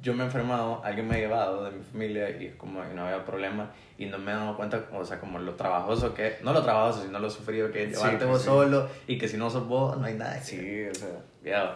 yo 0.00 0.14
me 0.14 0.22
he 0.22 0.26
enfermado, 0.26 0.80
alguien 0.84 1.08
me 1.08 1.16
ha 1.16 1.18
llevado 1.18 1.64
de 1.64 1.72
mi 1.72 1.82
familia 1.82 2.30
y 2.30 2.46
es 2.46 2.54
como 2.54 2.80
y 2.84 2.94
no 2.94 3.04
había 3.06 3.24
problema 3.24 3.70
y 3.98 4.06
no 4.06 4.18
me 4.18 4.30
he 4.30 4.34
dado 4.34 4.56
cuenta, 4.56 4.84
o 4.92 5.04
sea, 5.04 5.18
como 5.18 5.38
lo 5.38 5.54
trabajoso 5.54 6.14
que 6.14 6.36
no 6.42 6.52
lo 6.52 6.62
trabajoso, 6.62 7.02
sino 7.02 7.18
lo 7.18 7.28
sufrido 7.28 7.70
que 7.72 7.84
es 7.84 7.90
Sí, 7.90 7.96
llevarte 7.96 8.18
pues 8.26 8.28
vos 8.28 8.40
sí. 8.42 8.46
solo 8.46 8.88
y 9.08 9.18
que 9.18 9.26
si 9.28 9.36
no 9.36 9.50
sos 9.50 9.66
vos, 9.66 9.98
no 9.98 10.06
hay 10.06 10.14
nada. 10.14 10.34
que- 10.38 10.44
Sí, 10.44 10.84
o 10.90 10.94
sea, 10.94 11.08
Viejo. 11.42 11.68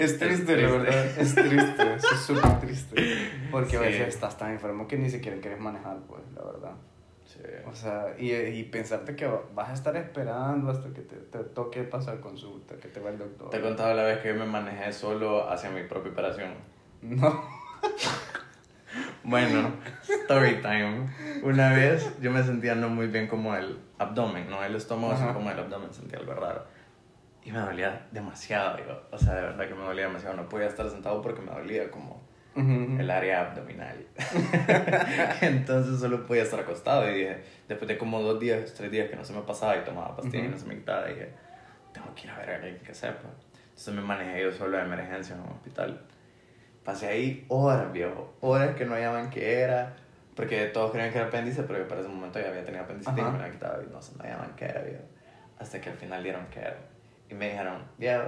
es 0.00 0.18
triste, 0.18 0.24
Es 0.24 0.28
la 0.48 0.54
triste. 0.54 0.54
verdad, 0.78 1.04
es 1.18 1.34
triste, 1.34 1.94
es 1.94 2.20
súper 2.20 2.60
triste, 2.60 2.96
porque 3.50 3.76
a 3.76 3.80
Sí. 3.80 3.86
veces 3.86 4.08
estás 4.08 4.36
tan 4.38 4.52
enfermo 4.52 4.86
que 4.86 4.96
ni 4.96 5.10
siquiera 5.10 5.40
quieres 5.40 5.58
manejar, 5.60 5.98
pues, 6.06 6.22
la 6.36 6.44
verdad. 6.44 6.72
Sí. 7.28 7.40
O 7.66 7.74
sea, 7.74 8.14
y, 8.18 8.32
y 8.32 8.64
pensarte 8.64 9.14
que 9.14 9.26
vas 9.54 9.68
a 9.68 9.74
estar 9.74 9.94
esperando 9.96 10.70
hasta 10.70 10.88
que 10.94 11.02
te, 11.02 11.16
te 11.16 11.38
toque 11.44 11.84
pasar 11.84 12.20
consulta, 12.20 12.74
que 12.76 12.88
te 12.88 13.00
va 13.00 13.10
el 13.10 13.18
doctor. 13.18 13.50
Te 13.50 13.58
he 13.58 13.60
contado 13.60 13.94
la 13.94 14.04
vez 14.04 14.20
que 14.20 14.28
yo 14.28 14.34
me 14.34 14.46
manejé 14.46 14.90
solo 14.92 15.48
hacia 15.48 15.68
mi 15.70 15.82
propia 15.82 16.10
operación. 16.10 16.54
No. 17.02 17.44
Bueno, 19.28 19.74
story 20.02 20.62
time. 20.62 21.06
Una 21.42 21.74
vez 21.74 22.18
yo 22.18 22.30
me 22.30 22.42
sentía 22.42 22.74
no 22.74 22.88
muy 22.88 23.08
bien 23.08 23.26
como 23.26 23.54
el 23.54 23.78
abdomen, 23.98 24.48
no 24.48 24.64
el 24.64 24.74
estómago, 24.74 25.14
sino 25.18 25.34
como 25.34 25.50
el 25.50 25.58
abdomen, 25.58 25.92
sentía 25.92 26.18
algo 26.18 26.32
raro. 26.32 26.64
Y 27.44 27.52
me 27.52 27.58
dolía 27.58 28.06
demasiado, 28.10 28.78
yo. 28.78 29.02
O 29.10 29.18
sea, 29.18 29.34
de 29.34 29.42
verdad 29.42 29.68
que 29.68 29.74
me 29.74 29.82
dolía 29.82 30.06
demasiado. 30.06 30.34
No 30.34 30.48
podía 30.48 30.66
estar 30.66 30.88
sentado 30.88 31.20
porque 31.20 31.42
me 31.42 31.52
dolía 31.52 31.90
como 31.90 32.17
Ujú. 32.58 33.00
el 33.00 33.10
área 33.10 33.40
abdominal. 33.50 33.96
Entonces 35.40 36.00
solo 36.00 36.26
podía 36.26 36.42
estar 36.42 36.60
acostado 36.60 37.08
y 37.10 37.14
dije, 37.14 37.38
después 37.68 37.88
de 37.88 37.98
como 37.98 38.20
dos 38.20 38.40
días, 38.40 38.74
tres 38.74 38.90
días 38.90 39.08
que 39.08 39.16
no 39.16 39.24
se 39.24 39.32
me 39.32 39.42
pasaba 39.42 39.76
y 39.76 39.84
tomaba 39.84 40.16
pastillas 40.16 40.44
y 40.44 40.46
Ujú. 40.48 40.50
no 40.50 40.58
se 40.58 40.66
me 40.66 40.74
quitaba, 40.76 41.06
dije, 41.06 41.30
tengo 41.92 42.14
que 42.14 42.22
ir 42.26 42.30
a 42.30 42.38
ver 42.38 42.50
a 42.50 42.54
alguien 42.56 42.78
que 42.78 42.94
sepa. 42.94 43.28
Entonces 43.68 43.94
me 43.94 44.02
manejé 44.02 44.42
yo 44.42 44.52
solo 44.52 44.76
de 44.76 44.82
emergencia 44.84 45.34
en 45.34 45.42
un 45.42 45.48
hospital. 45.48 46.00
Pasé 46.84 47.06
ahí 47.08 47.44
horas, 47.48 47.92
viejo, 47.92 48.34
horas 48.40 48.74
que 48.74 48.84
no 48.84 48.94
hallaban 48.94 49.30
qué 49.30 49.60
era, 49.60 49.94
porque 50.34 50.66
todos 50.66 50.90
creían 50.90 51.12
que 51.12 51.18
era 51.18 51.26
apéndice, 51.28 51.62
pero 51.64 51.80
yo 51.80 51.88
para 51.88 52.00
ese 52.00 52.08
momento 52.08 52.40
ya 52.40 52.48
había 52.48 52.64
tenido 52.64 52.84
apendicitis 52.84 53.18
y 53.18 53.30
me 53.30 53.38
la 53.38 53.50
quitaba 53.50 53.78
y 53.82 53.86
no, 53.86 53.98
no 54.00 54.22
hallaban 54.24 54.54
qué 54.56 54.64
era, 54.64 54.82
viejo. 54.82 55.02
Hasta 55.58 55.80
que 55.80 55.90
al 55.90 55.96
final 55.96 56.22
dieron 56.22 56.46
qué 56.50 56.60
era. 56.60 56.78
Y 57.28 57.34
me 57.34 57.50
dijeron, 57.50 57.82
viejo, 57.98 58.24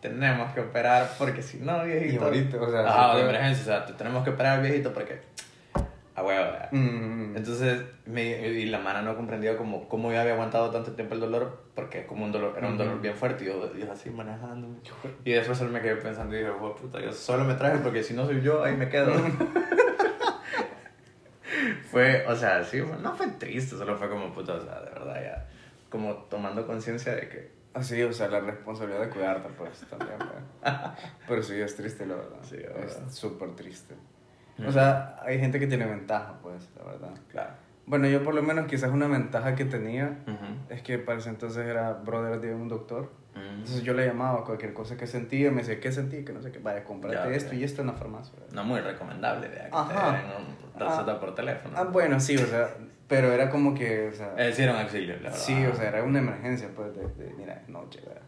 tenemos 0.00 0.52
que 0.52 0.60
operar 0.60 1.10
porque 1.18 1.42
si 1.42 1.58
no, 1.58 1.84
viejito. 1.84 2.22
Y 2.22 2.24
ahorita, 2.24 2.60
o 2.60 2.70
sea, 2.70 3.12
se 3.12 3.18
de 3.18 3.24
emergencia, 3.24 3.62
o 3.62 3.66
sea, 3.66 3.86
te 3.86 3.92
tenemos 3.94 4.24
que 4.24 4.30
operar, 4.30 4.62
viejito, 4.62 4.92
porque. 4.92 5.20
A 6.14 6.22
huevo, 6.22 6.50
¿verdad? 6.50 6.68
Mm. 6.72 7.36
Entonces, 7.36 7.80
me, 8.06 8.24
y 8.48 8.66
la 8.66 8.80
mana 8.80 9.02
no 9.02 9.16
comprendía 9.16 9.56
como, 9.56 9.88
cómo 9.88 10.10
yo 10.10 10.20
había 10.20 10.32
aguantado 10.32 10.68
tanto 10.70 10.92
tiempo 10.92 11.14
el 11.14 11.20
dolor, 11.20 11.62
porque 11.76 12.06
como 12.06 12.24
un 12.24 12.32
dolor, 12.32 12.54
era 12.58 12.66
un 12.66 12.76
dolor 12.76 12.94
Ujú. 12.94 13.02
bien 13.02 13.14
fuerte, 13.14 13.44
y 13.44 13.46
yo, 13.46 13.72
yo 13.76 13.92
así 13.92 14.10
manejando. 14.10 14.66
Y 15.24 15.30
después 15.30 15.56
solo 15.56 15.70
me 15.70 15.80
quedé 15.80 15.94
pensando 15.94 16.34
y 16.34 16.40
dije, 16.40 16.50
"Jue 16.50 16.74
puta, 16.74 17.00
yo 17.00 17.12
solo 17.12 17.44
me 17.44 17.54
traje 17.54 17.78
porque 17.78 18.02
si 18.02 18.14
no 18.14 18.26
soy 18.26 18.42
yo, 18.42 18.64
ahí 18.64 18.76
me 18.76 18.88
quedo. 18.88 19.12
fue, 21.90 22.24
o 22.26 22.34
sea, 22.34 22.64
sí, 22.64 22.82
no 23.00 23.14
fue 23.14 23.28
triste, 23.38 23.76
solo 23.76 23.96
fue 23.96 24.08
como 24.08 24.32
puta, 24.32 24.54
o 24.54 24.60
sea, 24.60 24.80
de 24.80 24.90
verdad 24.90 25.22
ya, 25.22 25.46
como 25.88 26.14
tomando 26.14 26.66
conciencia 26.66 27.14
de 27.14 27.28
que, 27.28 27.50
Así, 27.74 28.02
o 28.02 28.12
sea, 28.12 28.28
la 28.28 28.40
responsabilidad 28.40 29.00
de 29.00 29.10
cuidarte, 29.10 29.48
pues, 29.56 29.80
también, 29.88 30.16
pues. 30.18 30.72
Pero 31.28 31.42
sí, 31.42 31.60
es 31.60 31.76
triste, 31.76 32.06
la 32.06 32.16
verdad. 32.16 32.38
Sí, 32.42 32.56
la 32.56 32.72
verdad. 32.72 33.08
Es 33.08 33.14
súper 33.14 33.54
triste. 33.54 33.94
O 34.66 34.72
sea, 34.72 35.16
hay 35.22 35.38
gente 35.38 35.60
que 35.60 35.66
tiene 35.68 35.86
ventaja, 35.86 36.38
pues, 36.42 36.68
la 36.76 36.84
verdad. 36.84 37.14
claro. 37.30 37.50
Bueno, 37.86 38.06
yo 38.06 38.22
por 38.22 38.34
lo 38.34 38.42
menos 38.42 38.66
quizás 38.66 38.90
una 38.90 39.06
ventaja 39.06 39.54
que 39.54 39.64
tenía 39.64 40.18
Ujú. 40.26 40.74
es 40.74 40.82
que 40.82 40.98
para 40.98 41.18
ese 41.18 41.30
entonces 41.30 41.64
era 41.66 41.92
brother 41.94 42.38
de 42.40 42.54
un 42.54 42.68
doctor. 42.68 43.10
Entonces 43.40 43.82
yo 43.82 43.94
le 43.94 44.06
llamaba 44.06 44.44
cualquier 44.44 44.72
cosa 44.72 44.96
que 44.96 45.06
sentía, 45.06 45.50
me 45.50 45.58
decía, 45.58 45.80
¿qué 45.80 45.92
sentí? 45.92 46.24
Que 46.24 46.32
no 46.32 46.42
sé 46.42 46.52
qué, 46.52 46.58
vaya, 46.58 46.84
comprate 46.84 47.16
Ya, 47.16 47.34
esto 47.36 47.54
y 47.54 47.64
esto 47.64 47.82
en 47.82 47.88
la 47.88 47.94
farmacia. 47.94 48.34
No 48.52 48.64
muy 48.64 48.80
recomendable, 48.80 49.48
que 49.50 49.60
Ajá. 49.72 50.22
te 50.22 50.26
un 50.36 50.80
receta 50.80 51.18
por 51.20 51.34
teléfono. 51.34 51.74
Ah, 51.76 51.84
bueno, 51.84 52.18
sí, 52.20 52.36
o 52.36 52.46
sea, 52.46 52.68
pero 53.06 53.32
era 53.32 53.50
como 53.50 53.74
que, 53.74 54.08
o 54.08 54.12
sea... 54.12 54.34
Eh, 54.36 54.52
sí 54.52 54.62
era 54.62 54.72
un 54.72 54.80
auxilio, 54.80 55.14
la 55.16 55.22
verdad. 55.22 55.38
Sí, 55.38 55.66
o 55.66 55.74
sea, 55.74 55.88
era 55.88 56.02
una 56.02 56.18
emergencia, 56.20 56.68
pues, 56.74 56.94
de, 56.94 57.06
de 57.08 57.34
mira, 57.34 57.54
es 57.54 57.68
noche, 57.68 58.00
¿verdad? 58.06 58.22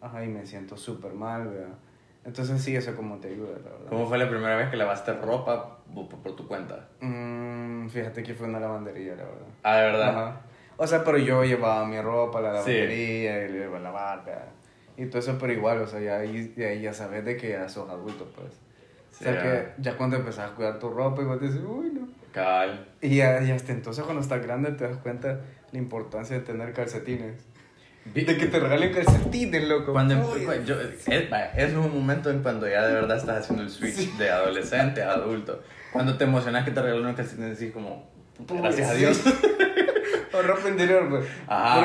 Ajá, 0.00 0.24
y 0.24 0.28
me 0.28 0.46
siento 0.46 0.76
súper 0.76 1.12
mal, 1.12 1.48
¿verdad? 1.48 1.76
Entonces 2.24 2.60
sí, 2.62 2.76
eso 2.76 2.94
como 2.96 3.16
te 3.18 3.28
ayuda, 3.28 3.58
la 3.64 3.70
verdad. 3.70 3.86
¿Cómo 3.88 4.06
fue 4.06 4.18
la 4.18 4.28
primera 4.28 4.56
vez 4.56 4.68
que 4.70 4.76
lavaste 4.76 5.12
ropa 5.14 5.78
por, 5.94 6.08
por 6.08 6.36
tu 6.36 6.46
cuenta? 6.46 6.88
Mm, 7.00 7.88
fíjate 7.88 8.22
que 8.22 8.34
fue 8.34 8.46
una 8.46 8.60
lavandería, 8.60 9.16
la 9.16 9.24
verdad. 9.24 9.46
Ah, 9.62 9.76
de 9.76 9.82
verdad. 9.84 10.08
Ajá. 10.10 10.40
O 10.82 10.86
sea, 10.86 11.04
pero 11.04 11.18
yo 11.18 11.44
llevaba 11.44 11.84
mi 11.86 12.00
ropa 12.00 12.40
la 12.40 12.62
Sí. 12.64 12.70
lavandería 12.72 13.44
y 13.44 13.52
le 13.52 13.64
iba 13.64 13.76
a 13.76 13.80
lavar, 13.80 14.24
¿verdad? 14.24 14.46
Y 14.96 15.04
todo 15.06 15.18
eso, 15.18 15.36
pero 15.38 15.52
igual, 15.52 15.82
o 15.82 15.86
sea, 15.86 16.00
ya 16.00 16.16
ahí 16.20 16.80
ya 16.80 16.94
sabes 16.94 17.22
de 17.22 17.36
que 17.36 17.50
ya 17.50 17.68
sos 17.68 17.90
adulto, 17.90 18.32
pues. 18.34 18.54
Sí, 19.12 19.18
o 19.20 19.22
sea, 19.24 19.34
ya. 19.34 19.42
que 19.42 19.68
ya 19.82 19.96
cuando 19.98 20.16
empezás 20.16 20.50
a 20.50 20.54
cuidar 20.54 20.78
tu 20.78 20.88
ropa 20.88 21.20
y 21.20 21.26
vos 21.26 21.38
dices, 21.38 21.60
uy, 21.66 21.90
no. 21.92 22.08
Cabal. 22.32 22.86
Y 23.02 23.16
ya, 23.16 23.42
y 23.42 23.50
hasta 23.50 23.72
entonces 23.72 24.04
cuando 24.04 24.22
estás 24.22 24.42
grande 24.42 24.72
te 24.72 24.84
das 24.88 24.96
cuenta 24.96 25.40
la 25.70 25.78
importancia 25.78 26.36
de 26.38 26.42
tener 26.44 26.72
calcetines. 26.72 27.44
De 28.14 28.24
que 28.24 28.46
te 28.46 28.58
regalen 28.58 28.94
calcetines, 28.94 29.68
loco. 29.68 29.92
Cuando, 29.92 30.14
Uy, 30.32 30.46
yo, 30.64 30.80
es, 30.80 31.06
es 31.56 31.74
un 31.74 31.92
momento 31.94 32.30
en 32.30 32.42
cuando 32.42 32.66
ya 32.66 32.86
de 32.86 32.94
verdad 32.94 33.18
estás 33.18 33.40
haciendo 33.44 33.62
el 33.64 33.68
switch 33.68 34.16
de 34.16 34.30
adolescente 34.30 35.02
a 35.02 35.12
adulto. 35.12 35.62
Cuando 35.92 36.16
te 36.16 36.24
emocionas 36.24 36.64
que 36.64 36.70
te 36.70 36.80
regalan 36.80 37.04
un 37.06 37.14
calcetín 37.14 37.48
y 37.48 37.50
decís 37.50 37.72
como, 37.72 38.08
gracias 38.48 38.88
a 38.90 38.92
sí. 38.94 38.98
Dios. 39.00 39.22
O 40.38 40.42
ropa 40.42 40.68
interior, 40.68 41.08
güey. 41.08 41.22
Ah, 41.48 41.84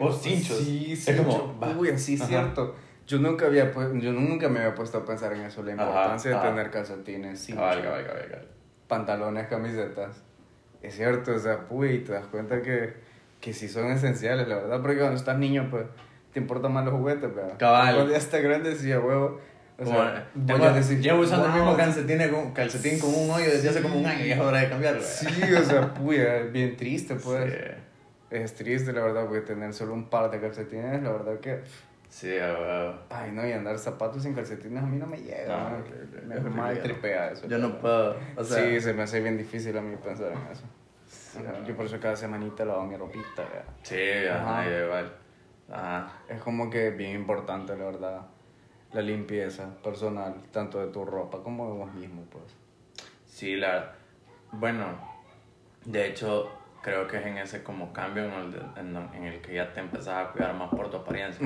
o 0.00 0.12
cinchos. 0.12 0.58
Sí, 0.58 0.92
Es 0.92 1.04
cincho. 1.04 1.24
como. 1.58 1.80
Uy, 1.80 1.90
así, 1.90 2.16
Ajá. 2.16 2.26
cierto. 2.26 2.74
Yo 3.06 3.18
nunca, 3.18 3.46
había, 3.46 3.70
yo 3.72 4.12
nunca 4.12 4.48
me 4.48 4.60
había 4.60 4.74
puesto 4.74 4.98
a 4.98 5.04
pensar 5.04 5.32
en 5.34 5.42
eso, 5.42 5.62
la 5.62 5.72
importancia 5.72 6.30
ajá. 6.36 6.42
de 6.42 6.48
tener 6.50 6.70
calcetines, 6.70 7.38
cincho, 7.38 7.60
Cabal, 7.60 7.82
cabal, 7.82 8.06
cabal, 8.06 8.26
cabal. 8.30 8.48
pantalones, 8.88 9.46
camisetas. 9.48 10.22
Es 10.80 10.96
cierto, 10.96 11.32
o 11.34 11.38
sea, 11.38 11.66
puy, 11.68 11.98
te 11.98 12.12
das 12.12 12.26
cuenta 12.26 12.62
que, 12.62 12.94
que 13.40 13.52
sí 13.52 13.68
son 13.68 13.90
esenciales, 13.90 14.48
la 14.48 14.56
verdad, 14.56 14.80
porque 14.80 14.98
cuando 14.98 15.16
estás 15.16 15.36
niño, 15.38 15.68
pues, 15.70 15.84
te 16.32 16.40
importan 16.40 16.72
más 16.72 16.84
los 16.86 16.94
juguetes, 16.94 17.34
¿verdad? 17.34 17.58
Cabal. 17.58 17.94
Cuando 17.94 18.12
ya 18.12 18.18
estás 18.18 18.42
grande, 18.42 18.74
sí, 18.74 18.90
a 18.90 18.98
huevo. 19.00 19.38
O 19.76 19.84
sea, 19.84 20.28
voy 20.34 20.62
a 20.62 20.70
decir, 20.72 21.00
llevo 21.00 21.20
usando 21.22 21.46
el 21.46 21.50
"Wow". 21.52 21.60
mismo 21.62 21.76
calcetín 21.76 22.28
con, 22.30 22.52
calcetín 22.52 22.98
con 23.00 23.12
un 23.12 23.30
hoyo 23.30 23.46
desde 23.46 23.70
hace 23.70 23.82
como 23.82 23.98
un 23.98 24.06
año 24.06 24.24
y 24.24 24.30
es 24.30 24.38
hora 24.38 24.60
de 24.60 24.68
cambiarlo. 24.68 25.02
Sí, 25.02 25.26
o 25.52 25.64
sea, 25.64 25.92
puya, 25.92 26.36
es 26.38 26.52
bien 26.52 26.76
triste, 26.76 27.16
pues. 27.16 27.52
Sí, 27.52 27.58
Es 28.30 28.54
triste, 28.54 28.92
la 28.92 29.02
verdad, 29.02 29.26
porque 29.26 29.40
tener 29.40 29.72
solo 29.74 29.94
un 29.94 30.08
par 30.08 30.30
de 30.30 30.40
calcetines, 30.40 31.02
la 31.02 31.10
verdad 31.10 31.38
que... 31.40 31.60
sí, 32.08 32.38
a 32.38 32.52
huevo. 32.52 32.98
Ay, 33.10 33.32
no, 33.32 33.46
y 33.46 33.52
andar 33.52 33.76
zapatos 33.78 34.22
sin 34.22 34.34
calcetines 34.34 34.82
a 34.82 34.86
mí 34.86 34.96
no 34.96 35.06
me 35.06 35.16
llega. 35.18 35.70
No, 35.70 35.70
me 36.28 36.34
horrible, 36.36 36.50
mal 36.50 36.80
tripea 36.80 37.30
eso. 37.32 37.48
Yo 37.48 37.58
no 37.58 37.76
puedo. 37.78 38.16
O 38.36 38.44
sea, 38.44 38.58
sí, 38.64 38.80
se 38.80 38.92
me 38.92 39.02
hace 39.02 39.20
bien 39.20 39.36
difícil 39.36 39.76
a 39.76 39.80
mí 39.80 39.96
pensar 39.96 40.32
en 40.32 40.38
eso. 40.52 40.64
Yo 41.66 41.74
por 41.76 41.86
eso 41.86 41.98
cada 42.00 42.14
semanita 42.14 42.64
lavo 42.64 42.84
mi 42.86 42.96
ropita, 42.96 43.42
¿verdad? 43.42 43.64
Sí, 43.82 43.96
ajá, 44.30 44.64
igual. 44.68 45.12
Ajá. 45.70 46.12
Es 46.28 46.40
como 46.40 46.70
que 46.70 46.90
bien 46.90 47.16
importante, 47.16 47.76
la 47.76 47.84
verdad, 47.86 48.20
la 48.94 49.02
limpieza 49.02 49.68
personal, 49.82 50.34
tanto 50.52 50.78
de 50.78 50.92
tu 50.92 51.04
ropa 51.04 51.42
como 51.42 51.66
de 51.66 51.78
vos 51.78 51.92
mismo, 51.94 52.22
pues. 52.30 52.44
Sí, 53.26 53.56
la 53.56 53.92
Bueno, 54.52 54.86
de 55.84 56.06
hecho, 56.06 56.50
creo 56.80 57.06
que 57.08 57.16
es 57.18 57.26
en 57.26 57.38
ese 57.38 57.62
como 57.62 57.92
cambio 57.92 58.24
en 58.24 58.32
el, 58.32 58.62
en, 58.76 58.96
en 59.14 59.24
el 59.24 59.40
que 59.40 59.54
ya 59.54 59.72
te 59.72 59.80
empezás 59.80 60.28
a 60.28 60.30
cuidar 60.30 60.54
más 60.54 60.70
por 60.70 60.90
tu 60.90 60.98
apariencia. 60.98 61.44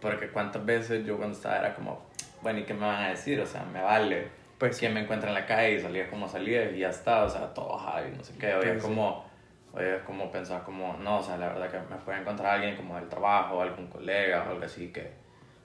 Porque 0.00 0.28
cuántas 0.28 0.64
veces 0.64 1.04
yo 1.04 1.16
cuando 1.16 1.36
estaba 1.36 1.58
era 1.58 1.74
como, 1.74 2.06
bueno, 2.42 2.60
¿y 2.60 2.62
qué 2.62 2.74
me 2.74 2.86
van 2.86 3.02
a 3.04 3.08
decir? 3.08 3.40
O 3.40 3.46
sea, 3.46 3.64
me 3.64 3.82
vale. 3.82 4.28
Pues 4.58 4.78
que 4.78 4.88
me 4.88 5.00
encuentra 5.00 5.28
en 5.30 5.34
la 5.34 5.46
calle 5.46 5.74
y 5.74 5.80
salía 5.80 6.08
como 6.10 6.28
salía 6.28 6.70
y 6.70 6.80
ya 6.80 6.90
está, 6.90 7.24
o 7.24 7.28
sea, 7.28 7.52
todo 7.54 7.76
high, 7.78 8.12
no 8.16 8.22
sé 8.22 8.34
qué. 8.38 8.54
Hoy 8.54 8.66
Pues 8.66 8.82
como, 8.82 9.24
hoy 9.72 9.84
es 9.84 10.02
como 10.02 10.30
pensar 10.30 10.62
como, 10.64 10.96
no, 10.98 11.18
o 11.18 11.22
sea, 11.22 11.36
la 11.36 11.48
verdad 11.48 11.70
que 11.70 11.94
me 11.94 12.00
puede 12.00 12.20
encontrar 12.20 12.54
alguien 12.54 12.76
como 12.76 12.94
del 12.96 13.08
trabajo, 13.08 13.60
algún 13.60 13.86
colega 13.88 14.44
o 14.46 14.50
algo 14.50 14.64
así 14.64 14.92
que, 14.92 15.12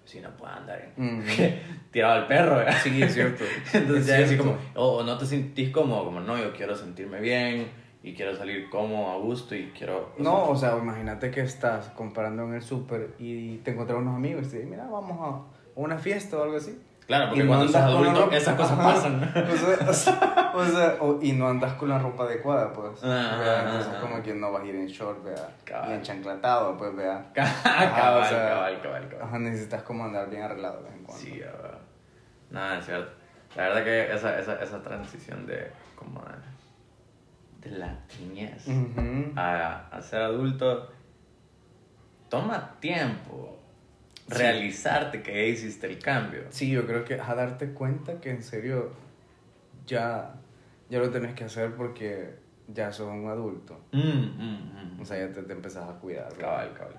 si 0.05 0.19
no 0.19 0.29
puedes 0.37 0.57
andar 0.57 0.91
en, 0.97 1.19
Mm. 1.19 1.23
tirado 1.91 2.13
al 2.21 2.27
perro, 2.27 2.55
¿verdad? 2.57 2.77
Sí, 2.83 3.01
es 3.01 3.13
cierto. 3.13 3.43
Entonces 3.73 4.07
Es 4.09 4.19
ya 4.19 4.25
así 4.25 4.37
como, 4.37 4.57
o, 4.75 5.03
no 5.03 5.17
te 5.17 5.25
sentís 5.25 5.69
cómodo, 5.71 6.05
como 6.05 6.19
no, 6.19 6.37
yo 6.37 6.53
quiero 6.53 6.75
sentirme 6.75 7.19
bien 7.21 7.67
y 8.03 8.13
quiero 8.13 8.35
salir 8.35 8.69
cómodo, 8.69 9.11
a 9.11 9.17
gusto 9.17 9.55
y 9.55 9.71
quiero... 9.77 10.13
o 10.19 10.21
No, 10.21 10.49
o 10.49 10.55
sea, 10.55 10.77
imagínate 10.77 11.31
que 11.31 11.41
estás 11.41 11.87
comprando 11.89 12.43
en 12.43 12.55
el 12.55 12.61
súper 12.61 13.15
y 13.17 13.57
te 13.59 13.71
encuentras 13.71 13.97
unos 13.99 14.15
amigos 14.15 14.47
y 14.47 14.49
te 14.49 14.55
dicen, 14.57 14.69
mira, 14.71 14.85
vamos 14.89 15.17
a 15.21 15.41
una 15.75 15.97
fiesta 15.97 16.37
o 16.37 16.43
algo 16.43 16.57
así. 16.57 16.77
Claro, 17.07 17.27
porque 17.29 17.43
Y 17.43 17.47
cuando 17.47 17.65
con 17.65 17.73
la 17.73 17.85
adulto 17.85 18.25
ropa- 18.25 18.35
esas 18.37 18.55
cosas 18.55 18.79
Ajá. 18.79 18.93
pasan. 18.93 19.23
O 19.23 19.93
sea, 19.93 20.51
o 20.55 20.65
sea, 20.65 20.97
o 21.01 21.19
y 21.21 21.33
no 21.33 21.47
andas 21.49 21.73
con 21.73 21.89
la 21.89 21.99
ropa 21.99 22.23
adecuada, 22.23 22.71
pues. 22.71 23.03
Ajá, 23.03 23.37
vea, 23.39 23.59
Entonces, 23.63 23.91
ajá. 23.91 24.01
como 24.01 24.23
que 24.23 24.33
no 24.33 24.51
vas 24.51 24.63
a 24.63 24.65
ir 24.65 24.75
en 24.75 24.87
short, 24.87 25.23
vea. 25.23 25.49
Cabal. 25.65 25.89
Y 25.89 25.93
enchanclatado, 25.95 26.77
pues, 26.77 26.95
vea. 26.95 27.25
cabal, 27.33 27.51
Ajá, 27.65 28.15
o 28.17 28.23
sea, 28.25 28.47
cabal, 28.49 28.81
cabal, 28.81 29.09
cabal. 29.09 29.27
Ajá, 29.27 29.39
necesitas 29.39 29.83
como 29.83 30.05
andar 30.05 30.29
bien 30.29 30.43
arreglado 30.43 30.77
de 30.77 30.83
vez 30.83 30.93
en 30.93 31.03
cuando. 31.03 31.23
Sí, 31.23 31.39
va. 31.41 31.79
Nada, 32.51 32.79
es 32.79 32.85
cierto. 32.85 33.11
La 33.55 33.63
verdad 33.63 33.83
que 33.83 34.13
esa, 34.13 34.39
esa, 34.39 34.55
esa 34.63 34.81
transición 34.81 35.45
de 35.45 35.71
como 35.95 36.21
de, 37.61 37.69
de 37.69 37.77
la 37.77 37.99
niñez 38.19 38.65
Ujú. 38.67 39.31
a, 39.35 39.87
a 39.91 40.01
ser 40.01 40.21
adulto 40.21 40.89
toma 42.29 42.71
tiempo 42.79 43.59
Sí. 44.27 44.37
realizarte 44.37 45.21
que 45.21 45.33
ya 45.33 45.43
hiciste 45.53 45.87
el 45.87 45.99
cambio. 45.99 46.43
Sí, 46.49 46.71
yo 46.71 46.85
creo 46.85 47.03
que 47.03 47.15
a 47.15 47.35
darte 47.35 47.71
cuenta 47.73 48.19
que 48.21 48.29
en 48.31 48.41
serio 48.43 48.91
ya, 49.85 50.35
ya 50.89 50.99
lo 50.99 51.09
tenés 51.09 51.33
que 51.33 51.43
hacer 51.43 51.75
porque 51.75 52.35
ya 52.67 52.91
sos 52.91 53.09
un 53.09 53.27
adulto. 53.29 53.79
Mm, 53.91 53.99
mm, 53.99 54.95
mm. 54.97 55.01
O 55.01 55.05
sea, 55.05 55.17
ya 55.17 55.33
te, 55.33 55.43
te 55.43 55.53
empezás 55.53 55.89
a 55.89 55.93
cuidar. 55.99 56.29
¿verdad? 56.35 56.39
Cabal, 56.39 56.73
cabal. 56.73 56.93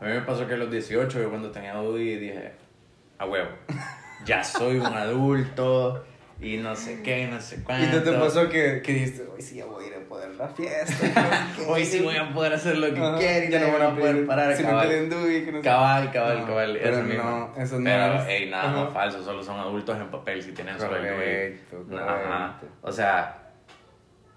A 0.00 0.04
mí 0.04 0.10
me 0.10 0.20
pasó 0.22 0.46
que 0.46 0.54
a 0.54 0.56
los 0.56 0.70
18, 0.70 1.22
yo 1.22 1.30
cuando 1.30 1.50
tenía 1.50 1.80
UDI 1.80 2.16
dije, 2.16 2.52
a 3.18 3.26
huevo, 3.26 3.48
ya 4.26 4.42
soy 4.44 4.78
un 4.78 4.86
adulto 4.86 6.04
y 6.40 6.58
no 6.58 6.76
sé 6.76 7.02
qué, 7.02 7.26
no 7.28 7.40
sé 7.40 7.56
¿Y 7.56 7.60
cuánto. 7.60 8.02
te, 8.02 8.12
pasó 8.12 8.48
que, 8.48 8.82
que 8.82 8.92
dijiste, 8.92 9.22
hoy 9.22 9.40
sí 9.40 9.56
ya 9.56 9.64
voy 9.64 9.84
a 9.84 9.88
ir 9.88 9.94
a 9.94 10.00
poder 10.08 10.34
la 10.34 10.48
fiesta? 10.48 11.48
Hoy 11.68 11.84
sí 11.84 12.00
voy 12.02 12.16
a 12.16 12.30
poder 12.32 12.52
hacer 12.52 12.76
lo 12.78 12.92
que 12.92 13.00
Ajá, 13.00 13.16
quiera 13.18 13.44
y 13.46 13.50
ya 13.50 13.60
no 13.60 13.66
me 13.68 13.78
van 13.78 13.82
a 13.92 13.96
poder 13.98 14.26
parar. 14.26 14.54
Si 14.54 14.62
me 14.62 14.68
cabal. 14.68 14.88
piden 14.88 15.08
Dewey, 15.10 15.44
que 15.46 15.52
no. 15.52 15.62
Cabal, 15.62 16.12
cabal, 16.12 16.40
No, 16.40 16.46
cabal. 16.46 16.78
pero 16.82 16.96
eso 16.96 17.04
mismo. 17.04 17.24
no, 17.24 17.62
eso 17.62 17.78
no 17.78 17.84
Pero, 17.84 18.14
es. 18.22 18.28
ey, 18.28 18.50
nada 18.50 18.64
Ajá. 18.70 18.84
más 18.84 18.92
falso, 18.92 19.24
solo 19.24 19.42
son 19.42 19.58
adultos 19.58 19.98
en 19.98 20.10
papel 20.10 20.42
si 20.42 20.52
tienen 20.52 20.78
solo 20.78 20.96
el 20.96 21.02
Correcto, 21.08 21.84
Dewey. 21.88 21.98
Ajá. 22.02 22.58
correcto. 22.60 22.76
O 22.82 22.92
sea, 22.92 23.42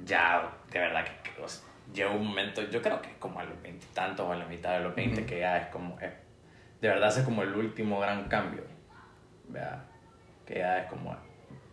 ya, 0.05 0.49
de 0.71 0.79
verdad 0.79 1.03
que, 1.03 1.41
o 1.41 1.47
sea, 1.47 1.63
llega 1.93 2.12
un 2.12 2.25
momento, 2.27 2.62
yo 2.69 2.81
creo 2.81 3.01
que 3.01 3.09
como 3.19 3.39
a 3.41 3.43
los 3.43 3.62
veintitantos 3.62 4.25
o 4.25 4.31
a 4.31 4.35
la 4.38 4.45
mitad 4.45 4.71
de 4.77 4.79
los 4.85 4.95
veinte, 4.95 5.21
Ujú. 5.21 5.29
que 5.29 5.39
ya 5.39 5.57
es 5.57 5.67
como, 5.67 5.99
es- 5.99 6.13
de 6.81 6.88
verdad 6.88 7.09
es 7.17 7.23
como 7.25 7.43
el 7.43 7.53
último 7.53 7.99
gran 7.99 8.23
cambio. 8.29 8.63
¿verdad? 9.49 9.83
Que 10.45 10.59
ya 10.59 10.79
es 10.79 10.88
como 10.89 11.15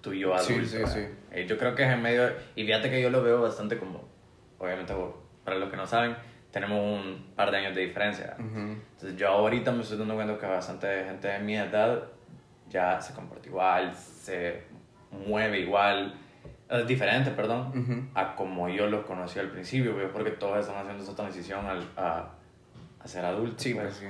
tú 0.06 0.12
y 0.12 0.20
yo 0.20 0.38
Sí, 0.38 0.52
adulto. 0.52 0.68
sí, 0.70 0.76
¿verdad? 0.78 0.94
sí. 0.94 1.00
Eh, 1.32 1.46
yo 1.48 1.58
creo 1.58 1.74
que 1.74 1.82
es 1.82 1.90
en 1.90 2.00
medio, 2.00 2.30
y 2.54 2.64
fíjate 2.64 2.88
que 2.90 3.02
yo 3.02 3.10
lo 3.10 3.22
veo 3.24 3.42
bastante 3.42 3.76
como, 3.76 4.04
obviamente, 4.58 4.94
para 5.44 5.56
los 5.58 5.68
que 5.68 5.76
no 5.76 5.84
saben, 5.86 6.14
tenemos 6.52 6.78
un 6.80 7.32
par 7.34 7.50
de 7.50 7.56
años 7.58 7.74
de 7.74 7.82
diferencia. 7.82 8.36
Entonces 8.38 9.16
yo 9.16 9.28
ahorita 9.28 9.72
me 9.72 9.82
estoy 9.82 9.98
dando 9.98 10.14
cuenta 10.14 10.38
que 10.38 10.46
bastante 10.46 11.04
gente 11.04 11.26
de 11.28 11.38
mi 11.40 11.56
edad 11.56 12.04
ya 12.68 13.00
se 13.00 13.14
comporta 13.14 13.48
igual, 13.48 13.92
se 13.94 14.62
mueve 15.10 15.58
igual, 15.60 16.14
es 16.70 16.86
diferente, 16.86 17.30
perdón, 17.32 18.10
a 18.14 18.34
como 18.36 18.68
yo 18.68 18.86
los 18.86 19.04
conocí 19.04 19.38
al 19.40 19.50
principio, 19.50 19.92
pues, 19.94 20.08
porque 20.12 20.30
todos 20.30 20.60
están 20.60 20.76
haciendo 20.78 21.02
esa 21.02 21.14
transición 21.16 21.66
al, 21.66 21.82
a, 21.96 22.30
a 23.00 23.08
ser 23.08 23.24
adultos. 23.24 23.60
Sí, 23.62 23.74
pues 23.74 23.94
sí. 23.96 24.06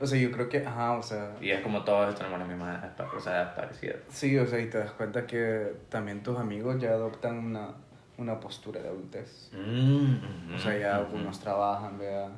O 0.00 0.06
sea, 0.06 0.18
yo 0.18 0.30
creo 0.30 0.48
que, 0.48 0.64
ajá, 0.64 0.92
o 0.92 1.02
sea, 1.02 1.32
Y 1.40 1.50
es 1.50 1.60
como 1.60 1.82
todos 1.84 2.14
tenemos 2.14 2.38
las 2.38 2.48
mismas 2.48 2.84
o 3.14 3.20
sea, 3.20 3.54
parecidas. 3.54 3.96
sí, 4.08 4.38
o 4.38 4.46
sea, 4.46 4.60
y 4.60 4.66
te 4.70 4.78
das 4.78 4.92
cuenta 4.92 5.26
que 5.26 5.74
también 5.88 6.22
tus 6.22 6.38
amigos 6.38 6.80
ya 6.80 6.90
adoptan 6.90 7.38
una, 7.38 7.70
una 8.16 8.38
postura 8.38 8.80
de 8.80 8.88
adultez. 8.88 9.50
Mm, 9.52 10.54
O 10.54 10.58
sea, 10.58 10.78
ya 10.78 11.00
ujú. 11.00 11.16
unos 11.16 11.40
trabajan, 11.40 11.98
vea, 11.98 12.28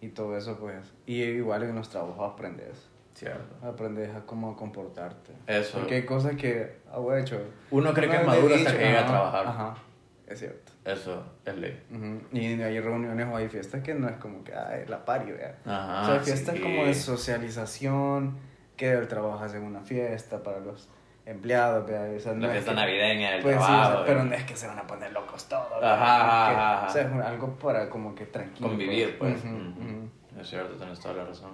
y 0.00 0.08
todo 0.08 0.36
eso, 0.36 0.56
pues. 0.58 0.92
Y 1.06 1.22
igual 1.22 1.62
en 1.64 1.74
los 1.74 1.88
trabajos 1.88 2.32
aprendes. 2.32 2.88
Cierto. 3.14 3.66
Aprendes 3.66 4.14
a 4.14 4.20
cómo 4.26 4.56
comportarte. 4.56 5.32
Eso. 5.46 5.78
Porque 5.78 5.94
hay 5.96 6.04
cosas 6.04 6.34
que, 6.36 6.78
ah, 6.92 7.00
hecho. 7.18 7.40
Uno 7.70 7.94
cree 7.94 8.08
que 8.10 8.16
es 8.16 8.26
maduro 8.26 8.54
hasta 8.54 8.72
que 8.76 8.84
llega 8.84 9.02
a 9.02 9.06
trabajar. 9.06 9.46
Ajá, 9.46 9.74
es 10.26 10.38
cierto. 10.40 10.72
Eso 10.84 11.24
es 11.46 11.56
ley. 11.56 11.82
Y 12.32 12.60
hay 12.62 12.80
reuniones 12.80 13.26
o 13.30 13.36
hay 13.36 13.48
fiestas 13.48 13.82
que 13.82 13.94
no 13.94 14.08
es 14.08 14.16
como 14.16 14.44
que, 14.44 14.54
ay, 14.54 14.84
la 14.86 15.02
ya. 15.06 15.56
Ajá. 15.64 16.02
o 16.02 16.04
sea, 16.04 16.14
hay 16.14 16.20
fiestas 16.20 16.54
sí. 16.56 16.60
como 16.60 16.84
de 16.84 16.94
socialización, 16.94 18.36
que 18.76 18.92
el 18.92 19.08
trabajo 19.08 19.42
hace 19.42 19.58
una 19.58 19.80
fiesta 19.80 20.42
para 20.42 20.60
los 20.60 20.88
empleados, 21.26 21.86
vea, 21.86 22.12
o 22.14 22.20
sea, 22.20 22.34
no 22.34 22.40
La 22.40 22.46
es 22.48 22.52
fiesta 22.52 22.72
que- 22.72 22.76
navideña, 22.76 23.36
el 23.36 23.42
Pues 23.42 23.56
sí, 23.56 23.62
o 23.62 23.66
trabajo. 23.66 23.92
sea, 23.96 24.04
pero 24.04 24.24
no 24.24 24.34
es 24.34 24.44
que 24.44 24.56
se 24.56 24.66
van 24.66 24.78
a 24.78 24.86
poner 24.86 25.10
locos 25.12 25.48
todos. 25.48 25.72
Ajá, 25.72 25.78
¿verdad? 25.80 26.20
ajá, 26.20 26.50
Que- 26.50 26.56
ajá. 26.60 26.86
O 26.86 26.90
sea, 26.90 27.02
es 27.02 27.26
algo 27.32 27.54
para 27.58 27.88
como 27.88 28.14
que 28.14 28.26
tranquilo. 28.26 28.68
convivir, 28.68 29.18
pues. 29.18 29.42
Ujú. 29.42 30.10
Es 30.38 30.48
cierto, 30.50 30.74
tienes 30.76 31.00
toda 31.00 31.14
la 31.14 31.24
razón. 31.24 31.52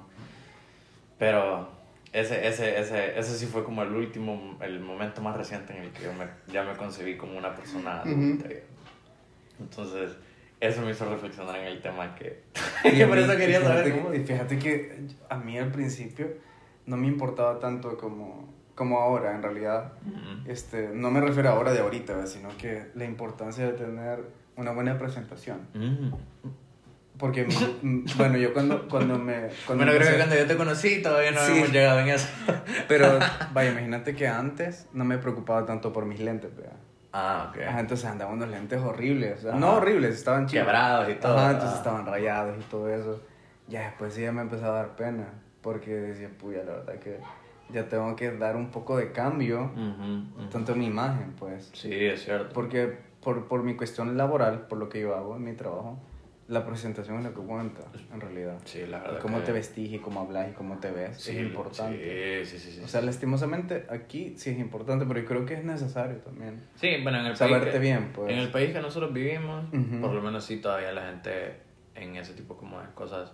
Pero 1.18 1.68
ese, 2.12 2.46
ese, 2.48 2.80
ese, 2.80 3.18
ese 3.18 3.36
sí 3.38 3.46
fue 3.46 3.62
como 3.62 3.82
el 3.82 3.92
último, 3.94 4.56
el 4.60 4.80
momento 4.80 5.20
más 5.20 5.36
reciente 5.36 5.76
en 5.76 5.84
el 5.84 5.90
que 5.92 6.04
yo 6.04 6.12
me, 6.14 6.24
ya 6.52 6.64
me 6.64 6.74
concebí 6.76 7.16
como 7.16 7.36
una 7.38 7.54
persona 7.54 8.00
adulta. 8.00 8.48
Entonces, 9.60 10.16
eso 10.60 10.82
me 10.82 10.90
hizo 10.90 11.08
reflexionar 11.08 11.56
en 11.60 11.66
el 11.66 11.80
tema 11.80 12.14
que... 12.14 12.42
A 12.54 13.06
por 13.08 13.18
eso 13.18 13.36
quería 13.36 13.60
fíjate 13.60 13.64
saber 13.78 13.84
que- 13.92 13.98
cómo... 14.00 14.14
Y 14.14 14.20
fíjate 14.20 14.58
que 14.58 15.06
a 15.28 15.36
mí 15.36 15.58
al 15.58 15.70
principio 15.70 16.28
no 16.86 16.96
me 16.96 17.06
importaba 17.06 17.58
tanto 17.58 17.96
como, 17.96 18.52
como 18.74 18.98
ahora, 19.00 19.34
en 19.34 19.42
realidad. 19.42 19.92
Este, 20.46 20.90
no 20.92 21.10
me 21.10 21.20
refiero 21.20 21.50
ahora 21.50 21.72
de 21.72 21.80
ahorita, 21.80 22.26
sino 22.26 22.48
que 22.58 22.86
la 22.94 23.04
importancia 23.04 23.66
de 23.66 23.72
tener 23.72 24.20
una 24.56 24.72
buena 24.72 24.98
presentación. 24.98 25.60
Ujú. 25.74 26.18
Porque, 27.18 27.46
mm, 27.82 28.04
bueno, 28.16 28.38
yo 28.38 28.54
cuando, 28.54 28.88
cuando 28.88 29.18
me... 29.18 29.48
Cuando 29.66 29.84
Bueno, 29.84 29.98
creo 29.98 30.10
que 30.12 30.16
cuando 30.16 30.36
yo 30.36 30.46
te 30.46 30.56
conocí 30.56 31.02
todavía 31.02 31.32
no 31.32 31.40
Sí. 31.40 31.52
hemos 31.58 31.70
llegado 31.70 32.00
en 32.00 32.08
eso. 32.08 32.28
Pero, 32.88 33.18
vaya, 33.52 33.72
imagínate 33.72 34.14
que 34.16 34.26
antes 34.26 34.86
no 34.94 35.04
me 35.04 35.18
preocupaba 35.18 35.66
tanto 35.66 35.92
por 35.92 36.06
mis 36.06 36.18
lentes, 36.20 36.56
¿verdad? 36.56 36.76
Ah, 37.12 37.50
ok. 37.50 37.62
Ajá, 37.66 37.80
entonces 37.80 38.06
andaban 38.06 38.34
unos 38.36 38.48
lentes 38.48 38.80
horribles. 38.80 39.38
o 39.38 39.42
sea, 39.42 39.54
no 39.54 39.74
horribles, 39.76 40.14
estaban 40.16 40.46
chidos. 40.46 40.64
Quebrados 40.64 41.08
y 41.08 41.14
todo. 41.14 41.36
Ajá, 41.36 41.50
entonces 41.52 41.76
estaban 41.78 42.06
rayados 42.06 42.56
y 42.58 42.62
todo 42.70 42.88
eso. 42.88 43.20
Ya 43.68 43.82
después 43.82 44.14
sí 44.14 44.22
ya 44.22 44.32
me 44.32 44.42
empezó 44.42 44.66
a 44.66 44.70
dar 44.70 44.96
pena. 44.96 45.26
Porque 45.60 45.90
decía, 45.92 46.30
puya, 46.38 46.62
la 46.64 46.72
verdad 46.72 46.94
que 46.98 47.18
ya 47.70 47.88
tengo 47.88 48.16
que 48.16 48.30
dar 48.32 48.56
un 48.56 48.70
poco 48.70 48.96
de 48.96 49.12
cambio. 49.12 49.70
Ujú, 49.74 50.40
ujú. 50.42 50.48
Tanto 50.50 50.72
en 50.72 50.78
mi 50.78 50.86
imagen, 50.86 51.34
pues. 51.38 51.70
Sí, 51.74 51.92
es 51.92 52.24
cierto. 52.24 52.52
Porque 52.54 52.98
por, 53.22 53.46
por 53.46 53.62
mi 53.62 53.76
cuestión 53.76 54.16
laboral, 54.16 54.66
por 54.68 54.78
lo 54.78 54.88
que 54.88 55.00
yo 55.00 55.14
hago 55.14 55.36
en 55.36 55.44
mi 55.44 55.52
trabajo, 55.52 55.98
la 56.50 56.66
presentación 56.66 57.18
es 57.18 57.24
lo 57.24 57.32
que 57.34 57.40
cuenta, 57.40 57.82
en 58.12 58.20
realidad. 58.20 58.58
Sí, 58.64 58.80
la 58.86 58.98
Y 58.98 59.00
verdad. 59.02 59.18
cómo 59.20 59.38
que- 59.38 59.44
te 59.46 59.52
vestís 59.52 59.92
y 59.92 59.98
cómo 60.00 60.20
hablas 60.20 60.50
y 60.50 60.52
cómo 60.52 60.78
te 60.78 60.90
ves 60.90 61.16
Sí, 61.16 61.30
es 61.30 61.42
importante. 61.44 62.44
Sí, 62.44 62.58
sí, 62.58 62.64
sí. 62.70 62.76
sí. 62.78 62.84
O 62.84 62.88
sea, 62.88 63.00
lastimosamente 63.02 63.86
aquí 63.88 64.34
sí 64.36 64.50
es 64.50 64.58
importante, 64.58 65.06
pero 65.06 65.20
yo 65.20 65.26
creo 65.26 65.46
que 65.46 65.54
es 65.54 65.64
necesario 65.64 66.16
también. 66.18 66.60
Sí, 66.74 66.96
bueno, 67.02 67.20
en 67.20 67.26
el 67.26 67.36
Saberte 67.36 67.66
país 67.66 67.72
que, 67.74 67.78
bien, 67.78 68.10
pues. 68.12 68.32
En 68.32 68.38
el 68.38 68.50
país 68.50 68.72
que 68.72 68.80
nosotros 68.80 69.12
vivimos, 69.12 69.64
Ujú. 69.72 70.00
por 70.00 70.12
lo 70.12 70.20
menos 70.20 70.44
sí 70.44 70.56
todavía 70.60 70.92
la 70.92 71.06
gente 71.06 71.54
en 71.94 72.16
ese 72.16 72.34
tipo 72.34 72.56
como 72.56 72.80
de 72.80 72.88
cosas, 72.94 73.32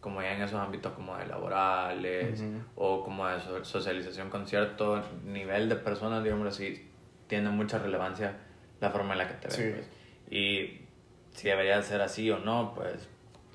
como 0.00 0.20
ya 0.22 0.34
en 0.34 0.42
esos 0.42 0.58
ámbitos 0.60 0.92
como 0.92 1.16
de 1.16 1.26
laborales 1.26 2.40
Ujú. 2.40 2.50
o 2.76 3.04
como 3.04 3.26
de 3.26 3.40
so- 3.40 3.64
socialización 3.64 4.28
con 4.30 4.46
cierto 4.46 5.02
nivel 5.24 5.68
de 5.68 5.76
personas, 5.76 6.22
digamos 6.22 6.46
así, 6.48 6.88
tiene 7.26 7.48
mucha 7.50 7.78
relevancia 7.78 8.36
la 8.80 8.90
forma 8.90 9.12
en 9.12 9.18
la 9.18 9.28
que 9.28 9.34
te 9.34 9.48
ves. 9.48 9.56
Sí. 9.56 9.70
pues. 9.74 9.88
Y 10.30 10.89
si 11.40 11.48
debería 11.48 11.80
ser 11.82 12.02
así 12.02 12.30
o 12.30 12.38
no, 12.38 12.72
pues 12.74 13.08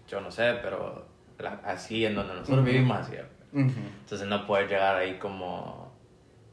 yo 0.08 0.20
no 0.22 0.32
sé, 0.32 0.56
pero 0.64 1.06
la- 1.38 1.60
así 1.64 2.06
en 2.06 2.16
donde 2.16 2.34
nosotros 2.34 2.60
Ujú. 2.60 2.66
vivimos, 2.68 2.98
así 2.98 3.16
es. 3.16 3.26
Ujú. 3.54 3.72
Entonces 4.02 4.28
no 4.28 4.46
puedes 4.48 4.70
llegar 4.70 4.96
ahí 4.96 5.18
como 5.20 5.92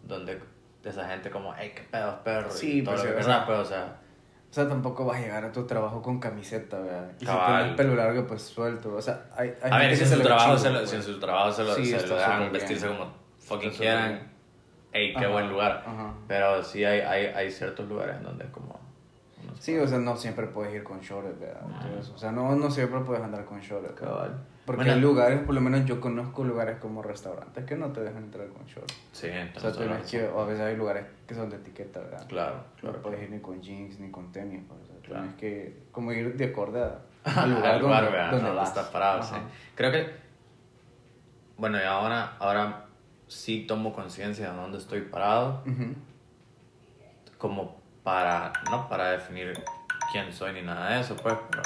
donde 0.02 0.38
de 0.82 0.90
esa 0.90 1.08
gente 1.08 1.30
como, 1.30 1.54
hey, 1.56 1.72
qué 1.74 1.82
pedos, 1.82 2.16
perro, 2.24 2.50
Sí, 2.50 2.80
y 2.80 2.84
todo 2.84 2.94
pues, 2.96 3.04
lo 3.06 3.14
que 3.14 3.20
o 3.20 3.22
sea, 3.24 3.32
querrás, 3.32 3.46
pues, 3.46 3.58
o 3.60 3.64
sea, 3.64 3.96
O 4.50 4.54
sea, 4.54 4.68
tampoco 4.68 5.04
vas 5.06 5.16
a 5.16 5.20
llegar 5.20 5.44
a 5.44 5.52
tu 5.52 5.64
trabajo 5.66 6.02
con 6.02 6.20
camiseta, 6.20 6.78
¿verdad? 6.80 7.10
Y 7.20 7.24
Cabal. 7.24 7.46
si 7.46 7.56
tienes 7.60 7.76
pelo 7.76 7.94
largo, 7.94 8.26
pues 8.26 8.42
suelto. 8.42 8.94
O 8.94 9.00
sea, 9.00 9.22
hay, 9.34 9.54
hay 9.62 9.70
a 9.72 9.78
ver, 9.78 9.88
gente 9.90 10.04
si 10.04 10.12
en, 10.12 10.18
su 10.18 10.22
trabajo 10.26 10.46
chido, 10.48 10.58
se 10.58 10.70
lo, 10.70 10.78
pues. 10.80 10.90
si 10.90 10.96
en 10.96 11.02
su 11.02 11.18
trabajo 11.20 11.52
se 11.52 11.64
lo, 11.64 11.74
Sí, 11.74 11.86
se 11.86 12.06
lo 12.06 12.16
dejan 12.16 12.52
vestirse 12.52 12.86
bien. 12.86 12.98
como 12.98 13.12
fucking 13.38 13.70
quieran, 13.70 14.08
bien. 14.10 14.30
hey, 14.92 15.12
qué 15.16 15.24
Ajá, 15.24 15.32
buen 15.32 15.48
lugar, 15.48 15.82
ajá. 15.86 16.14
pero 16.28 16.62
sí 16.62 16.84
hay, 16.84 17.00
hay, 17.00 17.26
hay 17.26 17.50
ciertos 17.50 17.88
lugares 17.88 18.16
en 18.16 18.24
donde 18.24 18.44
como... 18.50 18.71
Sí, 19.62 19.78
o 19.78 19.86
sea, 19.86 19.98
no 19.98 20.16
siempre 20.16 20.48
puedes 20.48 20.74
ir 20.74 20.82
con 20.82 20.98
shorts, 20.98 21.38
¿verdad? 21.38 21.60
Todo 21.80 22.00
eso. 22.00 22.12
O 22.14 22.18
sea, 22.18 22.32
no, 22.32 22.56
no 22.56 22.68
siempre 22.68 22.98
puedes 23.02 23.22
andar 23.22 23.44
con 23.44 23.60
shorts. 23.60 23.92
Cabal. 23.92 24.44
Porque 24.66 24.78
Bueno. 24.80 24.94
hay 24.94 25.00
lugares, 25.00 25.40
por 25.44 25.54
lo 25.54 25.60
menos 25.60 25.84
yo 25.84 26.00
conozco 26.00 26.42
lugares 26.42 26.78
como 26.78 27.00
restaurantes 27.00 27.64
que 27.64 27.76
no 27.76 27.92
te 27.92 28.00
dejan 28.00 28.24
entrar 28.24 28.48
con 28.48 28.64
shorts. 28.66 28.92
Sí, 29.12 29.28
O 29.28 29.30
sea, 29.30 29.42
entonces... 29.42 30.10
que, 30.10 30.24
o 30.26 30.40
a 30.40 30.46
veces 30.46 30.62
hay 30.64 30.76
lugares 30.76 31.04
que 31.28 31.34
son 31.36 31.48
de 31.48 31.56
etiqueta, 31.58 32.00
¿verdad? 32.00 32.26
Claro, 32.26 32.56
claro. 32.80 32.96
No 32.96 33.02
puedes 33.04 33.22
ir 33.22 33.30
ni 33.30 33.38
con 33.38 33.62
jeans 33.62 34.00
ni 34.00 34.10
con 34.10 34.32
tenis. 34.32 34.62
pues, 34.66 34.80
o 34.80 34.84
sea, 34.86 34.96
Claro. 35.02 35.20
Tienes 35.22 35.36
que 35.40 35.82
como 35.92 36.10
ir 36.12 36.36
de 36.36 36.44
acorde 36.46 36.82
al 37.24 37.32
al 37.36 37.50
lugar, 37.52 37.80
donde, 37.80 38.10
¿verdad? 38.10 38.30
donde 38.32 38.46
donde 38.46 38.56
vas. 38.58 38.68
estás 38.68 38.86
parado, 38.88 39.22
sí. 39.22 39.36
Creo 39.76 39.92
que, 39.92 40.10
bueno, 41.56 41.78
y 41.78 41.84
ahora, 41.84 42.36
ahora 42.40 42.86
sí 43.28 43.64
tomo 43.68 43.92
conciencia 43.92 44.50
de 44.50 44.56
dónde 44.56 44.78
estoy 44.78 45.02
parado, 45.02 45.62
Ujú. 45.66 45.94
como 47.38 47.80
para, 48.02 48.52
no 48.70 48.88
para 48.88 49.10
definir 49.12 49.52
quién 50.10 50.32
soy 50.32 50.52
ni 50.54 50.62
nada 50.62 50.94
de 50.94 51.00
eso, 51.00 51.16
pues, 51.16 51.34
pero, 51.50 51.62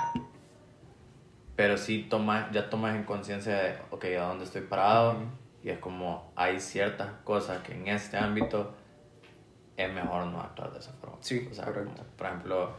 pero 1.54 1.76
sí 1.78 2.06
tomas, 2.10 2.50
ya 2.52 2.68
tomas 2.68 2.94
en 2.94 3.04
conciencia 3.04 3.54
de, 3.56 3.78
ok, 3.90 4.04
a 4.18 4.24
dónde 4.28 4.44
estoy 4.44 4.62
parado, 4.62 5.12
Ujú. 5.12 5.24
y 5.62 5.70
es 5.70 5.78
como, 5.78 6.32
hay 6.36 6.60
ciertas 6.60 7.08
cosas 7.24 7.62
que 7.62 7.72
en 7.72 7.88
este 7.88 8.18
ámbito 8.18 8.74
es 9.76 9.92
mejor 9.92 10.26
no 10.26 10.40
actuar 10.40 10.72
de 10.72 10.78
esa 10.78 10.92
forma. 10.92 11.16
Sí, 11.20 11.48
o 11.50 11.54
sea, 11.54 11.64
correcto. 11.64 11.92
como, 11.94 12.04
por 12.16 12.26
ejemplo, 12.26 12.70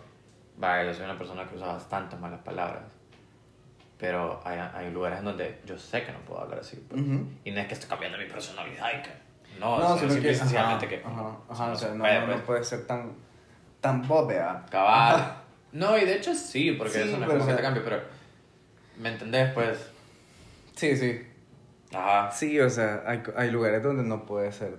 vaya, 0.57 0.85
yo 0.85 0.93
soy 0.93 1.05
una 1.05 1.17
persona 1.17 1.47
que 1.47 1.55
usa 1.55 1.67
bastantes 1.67 2.19
malas 2.19 2.41
palabras, 2.41 2.83
pero 3.97 4.39
hay, 4.45 4.59
hay 4.59 4.91
lugares 4.91 5.19
en 5.19 5.25
donde 5.25 5.61
yo 5.65 5.77
sé 5.77 6.03
que 6.03 6.11
no 6.11 6.19
puedo 6.19 6.41
hablar 6.41 6.59
así, 6.59 6.77
pues. 6.87 7.01
Ujú. 7.01 7.27
y 7.43 7.51
no 7.51 7.59
es 7.59 7.67
que 7.67 7.73
estoy 7.73 7.89
cambiando 7.89 8.17
mi 8.19 8.25
personalidad 8.25 8.89
y 8.99 9.01
que... 9.01 9.27
No, 9.59 9.79
No, 9.79 9.97
sino 9.97 10.11
sino 10.11 10.21
que, 10.21 10.29
ajá, 10.35 10.77
que... 10.77 11.03
ajá, 11.03 11.37
ajá, 11.49 11.71
o 11.71 11.75
sea, 11.75 11.89
no, 11.95 12.03
puede, 12.03 12.19
no, 12.19 12.25
pues. 12.27 12.37
no 12.37 12.43
puede 12.45 12.63
ser 12.63 12.85
tan, 12.85 13.13
tan 13.81 14.07
bobea. 14.07 14.65
Cabal. 14.69 15.35
No, 15.71 15.97
y 15.97 16.05
de 16.05 16.15
hecho 16.15 16.33
sí, 16.33 16.71
porque 16.73 16.93
Sí, 16.93 16.99
eso 16.99 17.17
no 17.17 17.23
es 17.23 17.27
pero, 17.27 17.39
como 17.39 17.43
o 17.43 17.47
que 17.47 17.53
te 17.53 17.61
cambie, 17.61 17.81
pero... 17.83 18.01
¿Me 18.97 19.09
entendés? 19.09 19.51
Pues... 19.53 19.91
Sí, 20.75 20.95
sí. 20.95 21.21
Ajá. 21.93 22.31
Sí, 22.31 22.59
o 22.59 22.69
sea, 22.69 23.03
hay, 23.05 23.21
hay 23.35 23.51
lugares 23.51 23.83
donde 23.83 24.03
no 24.03 24.25
puede 24.25 24.51
ser. 24.51 24.77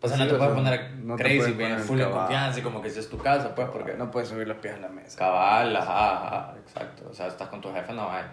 O 0.00 0.08
sea, 0.08 0.16
no 0.18 0.24
Sí, 0.24 0.28
te 0.30 0.34
o 0.34 0.38
puedes 0.38 0.54
sea, 0.54 0.62
poner 0.62 0.94
no 0.98 1.16
te 1.16 1.22
crazy, 1.22 1.52
poner 1.52 1.78
full 1.78 1.98
de 1.98 2.10
confianza 2.10 2.58
y 2.58 2.62
como 2.62 2.82
que 2.82 2.90
si 2.90 2.98
es 2.98 3.08
tu 3.08 3.18
casa, 3.18 3.54
pues, 3.54 3.68
porque... 3.68 3.94
No 3.94 4.10
puedes 4.10 4.28
subir 4.28 4.46
los 4.46 4.58
pies 4.58 4.74
a 4.74 4.78
la 4.78 4.88
mesa. 4.88 5.18
Cabal, 5.18 5.74
ajá, 5.76 6.26
ajá, 6.26 6.54
exacto. 6.58 7.08
O 7.10 7.14
sea, 7.14 7.28
estás 7.28 7.48
con 7.48 7.60
tu 7.60 7.72
jefe, 7.72 7.92
no 7.92 8.10
hay. 8.10 8.24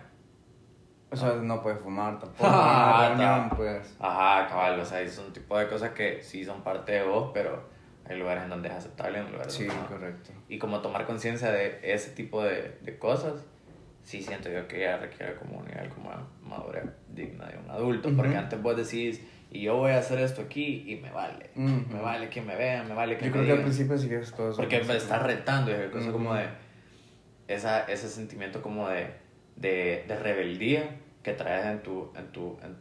O 1.12 1.15
sea, 1.15 1.34
no 1.34 1.62
puedes 1.62 1.79
fumar 1.79 2.19
tampoco. 2.19 2.43
Ah, 2.51 3.12
una 3.13 3.27
reunión, 3.27 3.49
pues. 3.56 3.95
Ajá, 3.99 4.47
cabal, 4.47 4.79
o 4.79 4.86
sea, 4.86 4.99
es 5.01 5.17
un 5.19 5.32
tipo 5.32 5.58
de 5.58 5.67
cosas 5.67 5.91
que 5.91 6.21
sí 6.23 6.43
son 6.43 6.62
parte 6.63 6.93
de 6.93 7.03
vos, 7.03 7.29
pero 7.34 7.69
hay 8.05 8.17
lugares 8.17 8.43
en 8.43 8.49
donde 8.49 8.69
es 8.69 8.75
aceptable 8.75 9.19
hay 9.19 9.29
lugares 9.31 9.53
Sí, 9.53 9.65
donde 9.65 9.81
no. 9.81 9.87
correcto. 9.87 10.31
Y 10.49 10.57
como 10.59 10.81
tomar 10.81 11.05
conciencia 11.05 11.51
de 11.51 11.79
ese 11.83 12.11
tipo 12.11 12.43
de, 12.43 12.77
de 12.81 12.97
cosas, 12.97 13.45
sí 14.03 14.21
siento 14.21 14.49
yo 14.49 14.67
que 14.67 14.81
ya 14.81 14.97
requiere 14.97 15.35
como 15.35 15.59
un 15.59 15.65
nivel 15.65 15.87
como 15.89 16.11
madurez 16.41 16.83
digna 17.07 17.45
de 17.47 17.57
un 17.57 17.69
adulto, 17.69 18.09
porque 18.15 18.31
Ujú. 18.31 18.39
antes 18.39 18.61
vos 18.61 18.75
decís, 18.75 19.21
y 19.49 19.61
yo 19.61 19.77
voy 19.77 19.91
a 19.91 19.99
hacer 19.99 20.19
esto 20.19 20.41
aquí 20.41 20.83
y 20.91 20.97
me 20.97 21.11
vale, 21.11 21.51
Ujú. 21.55 21.93
me 21.93 22.01
vale 22.01 22.27
que 22.29 22.41
me 22.41 22.55
vean, 22.55 22.87
me 22.89 22.93
vale 22.95 23.17
que 23.17 23.25
Yo 23.25 23.31
me 23.31 23.31
creo 23.33 23.45
que 23.45 23.51
al 23.51 23.57
digan. 23.57 23.71
principio 23.71 23.97
sí 23.97 24.13
es 24.13 24.33
todo 24.33 24.49
eso. 24.49 24.57
Porque 24.57 24.81
me 24.83 24.97
estás 24.97 25.21
retando, 25.23 25.71
y 25.71 25.75
es 25.75 25.89
cosa 25.91 26.05
Ujú. 26.09 26.11
como 26.13 26.33
de 26.33 26.47
esa, 27.47 27.83
ese 27.85 28.09
sentimiento 28.09 28.61
como 28.61 28.89
de, 28.89 29.07
de, 29.55 30.03
de 30.07 30.15
rebeldía 30.19 30.97
que 31.21 31.33
traes 31.33 31.65
en 31.67 31.83
tu, 31.83 32.11
en 32.17 32.27
tu, 32.31 32.57
en 32.63 32.75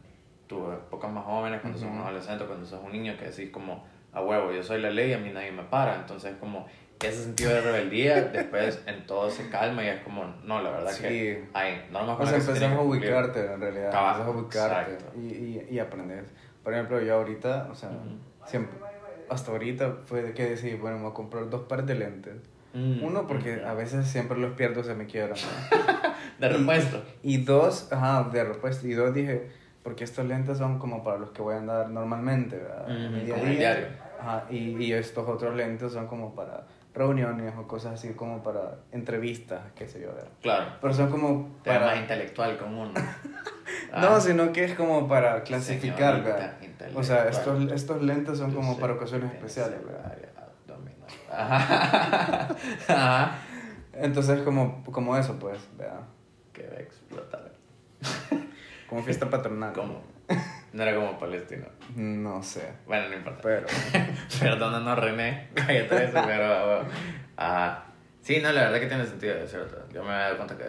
tus 0.47 0.73
épocas 0.73 1.11
más 1.11 1.23
jóvenes, 1.25 1.61
cuando 1.61 1.79
sos 1.79 1.89
un 1.89 1.99
adolescente, 1.99 2.45
cuando 2.45 2.65
sos 2.65 2.83
un 2.83 2.91
niño, 2.91 3.15
que 3.17 3.25
decís 3.25 3.49
como, 3.51 3.85
a 4.13 4.21
huevo, 4.21 4.51
yo 4.51 4.63
soy 4.63 4.79
la 4.81 4.89
ley, 4.89 5.13
a 5.13 5.17
mí 5.17 5.29
nadie 5.33 5.51
me 5.51 5.63
para. 5.63 5.95
Entonces 5.95 6.35
como 6.39 6.65
ese 7.01 7.23
sentido 7.23 7.51
de 7.53 7.61
rebeldía, 7.61 8.21
después 8.33 8.81
en 8.85 9.05
todo 9.05 9.29
se 9.29 9.49
calma 9.49 9.83
y 9.83 9.87
es 9.87 10.01
como, 10.03 10.23
no, 10.45 10.61
la 10.61 10.71
verdad 10.71 10.91
Sí. 10.91 11.01
que 11.03 11.43
hay 11.53 11.85
normas 11.91 12.15
O 12.15 12.17
con 12.19 12.27
sea, 12.27 12.35
que 12.37 12.41
empezás 12.45 12.71
a 12.71 12.75
cumplir. 12.77 13.01
ubicarte 13.03 13.39
en 13.53 13.59
realidad. 13.59 13.91
Cabal, 13.91 14.21
Empezás 14.21 14.35
a 14.35 14.39
ubicarte 14.39 14.97
y, 15.17 15.19
y, 15.19 15.67
y 15.71 15.79
aprendes. 15.79 16.25
Por 16.63 16.73
ejemplo, 16.73 17.01
yo 17.01 17.15
ahorita, 17.15 17.67
o 17.71 17.75
sea, 17.75 17.89
siempre, 18.45 18.77
hasta 19.29 19.51
ahorita 19.51 19.97
fue 20.05 20.33
que 20.33 20.45
decidí, 20.51 20.75
bueno, 20.75 20.95
me 20.97 21.03
voy 21.03 21.11
a 21.11 21.13
comprar 21.13 21.49
dos 21.49 21.63
pares 21.63 21.85
de 21.87 21.95
lentes. 21.95 22.35
Mm. 22.73 23.03
Uno, 23.03 23.27
porque 23.27 23.61
a 23.65 23.73
veces 23.73 24.07
siempre 24.07 24.37
los 24.37 24.53
pierdo, 24.53 24.81
se 24.83 24.95
me 24.95 25.05
quiebran. 25.05 25.37
¿no? 25.37 26.13
De 26.39 26.49
repuesto. 26.49 27.03
Y 27.21 27.37
dos, 27.43 27.91
ajá, 27.91 28.29
de 28.31 28.43
repuesto. 28.43 28.87
Y 28.87 28.93
dos, 28.93 29.13
dije, 29.13 29.49
porque 29.83 30.03
estos 30.03 30.25
lentes 30.25 30.57
son 30.57 30.79
como 30.79 31.03
para 31.03 31.17
los 31.17 31.31
que 31.31 31.41
voy 31.41 31.55
a 31.55 31.57
andar 31.57 31.89
normalmente, 31.89 32.57
¿verdad? 32.57 32.87
Día 32.87 33.35
el 33.35 33.49
día. 33.49 33.57
diario. 33.57 33.87
Ajá, 34.19 34.45
y, 34.49 34.81
y 34.81 34.93
estos 34.93 35.27
otros 35.27 35.55
lentes 35.55 35.91
son 35.91 36.07
como 36.07 36.33
para 36.33 36.63
reuniones 36.93 37.53
o 37.57 37.67
cosas 37.67 37.93
así, 37.95 38.13
como 38.13 38.41
para 38.43 38.75
entrevistas, 38.91 39.61
qué 39.75 39.87
sé 39.87 39.99
yo, 39.99 40.07
¿verdad? 40.13 40.29
Claro. 40.41 40.65
Pero 40.79 40.93
son 40.93 41.09
como 41.09 41.49
da 41.63 41.73
más 41.73 41.81
para... 41.89 41.95
intelectual 41.97 42.57
como 42.57 42.83
uno. 42.83 42.93
No, 42.93 44.07
Ah. 44.15 44.19
sino 44.21 44.51
que 44.53 44.63
es 44.63 44.75
como 44.75 45.07
para 45.07 45.43
clasificar, 45.43 46.23
¿verdad? 46.23 46.57
O 46.95 47.03
sea, 47.03 47.27
estos, 47.27 47.71
estos 47.71 48.01
lentes 48.01 48.37
son 48.37 48.53
como 48.53 48.77
para 48.79 48.93
ocasiones 48.93 49.33
especiales, 49.33 49.83
¿verdad? 49.85 50.17
Ajá. 51.31 52.55
Ajá. 52.87 53.35
Entonces, 53.93 54.41
como, 54.41 54.83
como 54.83 55.17
eso, 55.17 55.37
pues, 55.39 55.59
¿verdad? 55.77 56.01
Que 56.51 56.67
va 56.67 56.77
a 56.77 56.79
explotar. 56.79 57.51
Como 58.93 59.03
fiesta 59.05 59.27
patronal. 59.27 59.73
¿Cómo? 59.73 60.03
No 60.71 60.83
era 60.83 60.93
como 60.95 61.17
palestino. 61.17 61.65
No 61.95 62.43
sé, 62.43 62.71
Bueno, 62.85 63.09
no 63.09 63.15
importa. 63.15 63.39
pero... 63.41 63.65
Perdónanos, 64.39 64.99
René. 64.99 65.49
Cállate 65.55 66.05
eso, 66.05 66.21
pero. 66.23 66.85
Ajá. 67.35 67.85
Sí, 68.21 68.39
no, 68.39 68.51
la 68.51 68.65
verdad 68.65 68.79
que 68.79 68.85
tiene 68.85 69.03
sentido, 69.03 69.33
es 69.35 69.49
cierto. 69.49 69.77
Yo 69.91 70.03
me 70.03 70.11
he 70.11 70.13
dado 70.13 70.37
cuenta 70.37 70.55
que. 70.55 70.63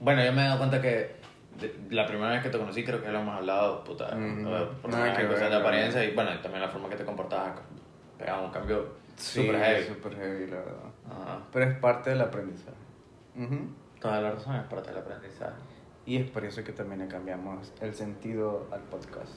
Bueno, 0.00 0.24
yo 0.24 0.32
me 0.32 0.42
he 0.42 0.46
dado 0.46 0.58
cuenta 0.58 0.82
que. 0.82 1.14
de- 1.60 1.76
la 1.90 2.04
primera 2.04 2.30
vez 2.32 2.42
que 2.42 2.48
te 2.50 2.58
conocí, 2.58 2.84
creo 2.84 3.00
que 3.00 3.12
lo 3.12 3.20
hemos 3.20 3.36
hablado, 3.36 3.84
puta. 3.84 4.08
Eh, 4.12 4.68
Por 4.82 4.90
Nada 4.90 5.16
que 5.16 5.24
ver, 5.24 5.48
la 5.50 5.58
apariencia 5.58 6.02
y 6.04 6.12
bueno, 6.14 6.30
también 6.40 6.62
la 6.62 6.68
forma 6.68 6.88
que 6.88 6.96
te 6.96 7.04
comportabas. 7.04 7.52
Pegaba 8.18 8.42
un 8.42 8.50
cambio 8.50 8.96
súper 9.16 9.54
heavy. 9.56 9.86
súper 9.86 10.16
heavy, 10.16 10.46
la 10.48 10.56
verdad. 10.56 10.90
Ajá. 11.08 11.38
Pero 11.52 11.70
es 11.70 11.78
parte 11.78 12.10
del 12.10 12.22
aprendizaje. 12.22 12.76
Ujú. 13.36 13.70
Toda 14.00 14.20
la 14.20 14.32
razón 14.32 14.56
es 14.56 14.64
parte 14.64 14.90
del 14.90 14.98
aprendizaje. 14.98 15.54
Y 16.06 16.16
es 16.16 16.30
por 16.30 16.44
eso 16.44 16.62
que 16.62 16.72
también 16.72 17.00
le 17.00 17.08
cambiamos 17.08 17.72
el 17.80 17.92
sentido 17.94 18.68
al 18.70 18.80
podcast. 18.82 19.32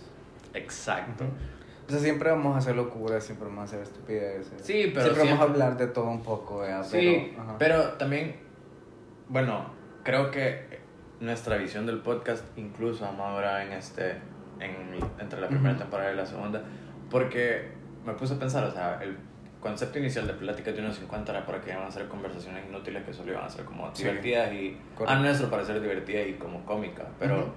Exacto. 0.53 1.25
O 1.88 1.91
sea, 1.91 1.99
siempre 1.99 2.29
vamos 2.29 2.55
a 2.55 2.60
hacer 2.60 2.75
locuras, 2.75 3.23
siempre 3.23 3.47
vamos 3.47 3.62
a 3.62 3.63
hacer 3.63 3.82
estupideces. 3.82 4.62
Sí, 4.62 4.91
pero 4.93 5.05
Siempre 5.05 5.23
vamos 5.23 5.39
a 5.39 5.43
hablar 5.51 5.77
de 5.77 5.88
todo 5.88 6.05
un 6.05 6.21
poco, 6.21 6.60
¿verdad? 6.60 6.84
Sí, 6.84 7.32
pero, 7.32 7.41
ajá. 7.41 7.55
pero 7.58 7.84
también, 7.93 8.36
bueno, 9.27 9.71
creo 10.03 10.29
que 10.29 10.79
nuestra 11.19 11.58
visión 11.58 11.88
del 11.88 11.99
podcast 12.01 12.45
incluso 12.58 13.05
ha 13.08 13.12
madurado 13.12 13.60
en 13.60 13.73
este, 13.73 14.12
en, 14.60 14.99
entre 15.19 15.41
la 15.41 15.47
primera 15.47 15.75
temporada 15.75 16.13
y 16.13 16.15
la 16.15 16.27
segunda, 16.27 16.62
porque 17.10 17.71
me 18.05 18.13
puse 18.13 18.36
a 18.36 18.39
pensar, 18.39 18.63
o 18.65 18.71
sea, 18.71 19.01
el 19.01 19.17
concepto 19.60 20.00
inicial 20.00 20.26
de 20.28 20.34
Pláticas 20.34 20.74
de 20.74 20.82
unos 20.82 20.95
50 20.98 21.32
era 21.32 21.45
para 21.45 21.60
que 21.62 21.72
iban 21.72 21.86
a 21.86 21.91
ser 21.91 22.08
conversaciones 22.08 22.65
inútiles 22.69 23.04
que 23.04 23.13
solo 23.13 23.32
iban 23.34 23.43
a 23.45 23.50
ser 23.50 23.65
como 23.65 23.93
Sí. 23.93 24.04
divertidas 24.04 24.54
y, 24.54 24.78
Correcto. 24.95 25.13
a 25.13 25.15
nuestro 25.19 25.50
parecer 25.50 25.82
divertidas 25.82 26.28
y 26.28 26.34
como 26.34 26.63
cómicas, 26.65 27.08
pero 27.19 27.54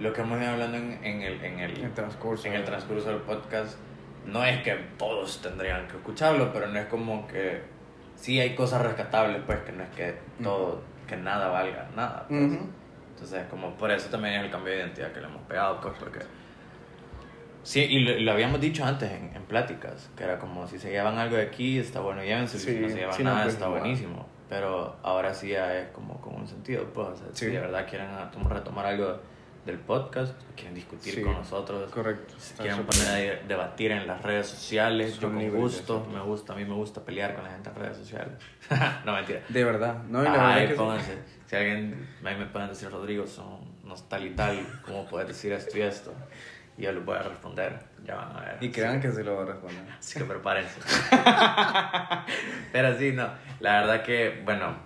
lo 0.00 0.12
que 0.12 0.20
hemos 0.22 0.40
ido 0.40 0.50
hablando 0.50 0.76
en, 0.76 0.98
en 1.04 1.22
el... 1.22 1.44
En 1.44 1.60
el 1.60 1.84
El 1.84 1.92
transcurso. 1.94 2.46
en 2.48 2.54
el 2.54 2.64
transcurso 2.64 3.08
del 3.10 3.20
podcast 3.20 3.78
no 4.26 4.44
es 4.44 4.62
que 4.62 4.74
todos 4.98 5.40
tendrían 5.40 5.86
que 5.88 5.96
escucharlo, 5.96 6.52
pero 6.52 6.66
no 6.66 6.78
es 6.78 6.86
como 6.86 7.26
que 7.28 7.62
sí 8.16 8.40
hay 8.40 8.54
cosas 8.56 8.82
rescatables, 8.82 9.40
pues 9.46 9.60
que 9.60 9.72
no 9.72 9.84
es 9.84 9.90
que 9.90 10.14
todo, 10.42 10.82
que 11.06 11.16
nada 11.16 11.48
valga 11.48 11.88
nada. 11.94 12.26
pues. 12.28 12.40
Ujú. 12.42 12.66
Entonces, 13.12 13.44
como 13.48 13.70
por 13.76 13.90
eso 13.90 14.10
también 14.10 14.34
es 14.34 14.44
el 14.44 14.50
cambio 14.50 14.72
de 14.72 14.80
identidad 14.80 15.12
que 15.12 15.20
le 15.20 15.26
hemos 15.28 15.42
pegado, 15.42 15.80
pues 15.80 15.94
porque... 15.98 16.18
Sí, 17.66 17.80
y 17.82 17.98
lo, 18.04 18.18
lo 18.20 18.30
habíamos 18.32 18.60
dicho 18.60 18.84
antes 18.84 19.10
en, 19.10 19.34
en 19.34 19.42
pláticas, 19.42 20.08
que 20.16 20.22
era 20.22 20.38
como 20.38 20.68
si 20.68 20.78
se 20.78 20.90
llevan 20.90 21.18
algo 21.18 21.36
de 21.36 21.42
aquí, 21.42 21.78
está 21.80 21.98
bueno, 22.00 22.22
llévense, 22.22 22.60
Sí, 22.60 22.74
si 22.74 22.78
no 22.80 22.88
se 22.88 22.94
llevan 22.94 23.14
si 23.14 23.24
no, 23.24 23.30
nada, 23.30 23.42
pues, 23.42 23.54
está 23.54 23.66
buenísimo. 23.68 24.26
Pero 24.48 24.96
ahora 25.02 25.34
sí 25.34 25.48
ya 25.48 25.76
es 25.76 25.88
como 25.88 26.20
con 26.20 26.36
un 26.36 26.46
sentido, 26.46 26.84
pues, 26.94 27.08
o 27.08 27.16
sea, 27.16 27.26
Sí. 27.32 27.46
si 27.46 27.50
de 27.50 27.58
verdad 27.58 27.84
quieren 27.88 28.08
tom- 28.32 28.48
retomar 28.48 28.86
algo 28.86 29.18
del 29.64 29.78
podcast, 29.80 30.40
quieren 30.54 30.74
discutir 30.76 31.14
Sí. 31.14 31.22
con 31.22 31.32
nosotros, 31.32 31.90
Correcto. 31.90 32.34
si 32.38 32.54
quieren 32.54 32.86
poner 32.86 33.08
a 33.08 33.46
debatir 33.48 33.90
en 33.90 34.06
las 34.06 34.22
redes 34.22 34.46
sociales, 34.46 35.18
yo 35.18 35.28
con 35.28 35.50
gusto, 35.50 36.06
me 36.12 36.20
gusta, 36.20 36.52
a 36.52 36.56
mí 36.56 36.64
me 36.64 36.74
gusta 36.74 37.04
pelear 37.04 37.34
con 37.34 37.42
la 37.42 37.50
gente 37.50 37.70
en 37.70 37.74
redes 37.74 37.96
sociales. 37.96 38.34
no, 39.04 39.12
mentira. 39.12 39.40
De 39.48 39.64
verdad. 39.64 40.04
No, 40.04 40.20
y 40.22 40.24
la 40.26 40.32
Ay, 40.54 40.60
verdad 40.60 40.68
que 40.68 40.74
pónganse. 40.76 41.18
Si 41.46 41.56
alguien, 41.56 42.08
me 42.22 42.46
pueden 42.46 42.68
decir, 42.68 42.88
Rodrigo, 42.92 43.26
son, 43.26 43.58
no 43.82 43.94
es 43.94 44.08
tal 44.08 44.24
y 44.24 44.30
tal, 44.36 44.64
¿cómo 44.84 45.04
puedes 45.06 45.26
decir 45.26 45.52
esto 45.52 45.76
y 45.76 45.80
esto? 45.80 46.14
Y 46.78 46.82
yo 46.82 46.92
les 46.92 47.04
voy 47.04 47.16
a 47.16 47.22
responder, 47.22 47.78
ya 48.04 48.16
van 48.16 48.36
a 48.36 48.40
ver. 48.40 48.56
Y 48.60 48.70
crean 48.70 49.00
que 49.00 49.10
se 49.10 49.24
lo 49.24 49.36
va 49.36 49.42
a 49.42 49.46
responder. 49.46 49.82
Así 49.98 50.18
que 50.18 50.24
prepárense. 50.26 50.78
Pero 52.72 52.98
sí, 52.98 53.12
no, 53.12 53.28
la 53.60 53.80
verdad 53.80 54.02
que, 54.02 54.42
bueno, 54.44 54.76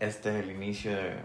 este 0.00 0.30
es 0.38 0.44
el 0.44 0.50
inicio 0.52 0.90
de, 0.94 1.16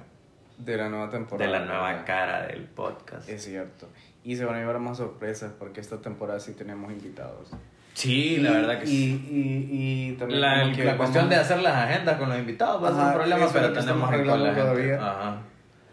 De 0.58 0.78
la 0.78 0.90
nueva 0.90 1.10
temporada. 1.10 1.52
de 1.52 1.60
la 1.60 1.66
nueva 1.66 2.06
cara 2.06 2.48
del 2.48 2.64
podcast. 2.66 3.28
Es 3.30 3.44
cierto. 3.46 3.88
Y 4.24 4.36
se 4.36 4.46
van 4.46 4.56
a 4.56 4.60
llevar 4.60 4.80
más 4.80 4.98
sorpresas 4.98 5.52
porque 5.58 5.80
esta 5.80 5.98
temporada 6.02 6.40
sí 6.40 6.54
tenemos 6.54 6.92
invitados. 6.92 7.50
Sí, 7.94 8.38
la 8.38 8.52
verdad 8.52 8.80
que 8.80 8.86
y, 8.86 8.88
sí. 8.88 9.28
Y, 9.30 10.10
y 10.12 10.14
también 10.14 10.42
La, 10.42 10.72
que 10.74 10.84
la 10.86 10.96
cuestión 10.98 11.24
vamos- 11.26 11.30
de 11.30 11.36
hacer 11.38 11.60
las 11.62 11.76
agendas 11.76 12.18
con 12.18 12.30
los 12.30 12.38
invitados 12.38 12.82
va 12.84 12.90
a 12.90 12.96
ser 12.96 13.06
un 13.06 13.14
problema, 13.14 13.48
pero 13.52 13.74
tenemos 13.74 13.80
estamos 13.86 14.10
que 14.12 14.18
con 14.18 14.28
la 14.28 14.34
arreglando 14.34 14.46
gente. 14.46 14.62
todavía. 14.62 14.96
Ajá. 15.12 15.38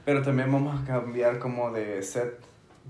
Pero 0.04 0.22
también 0.22 0.52
vamos 0.52 0.80
a 0.80 0.85
cambiar 0.85 1.38
como 1.38 1.70
de 1.72 2.02
set 2.02 2.38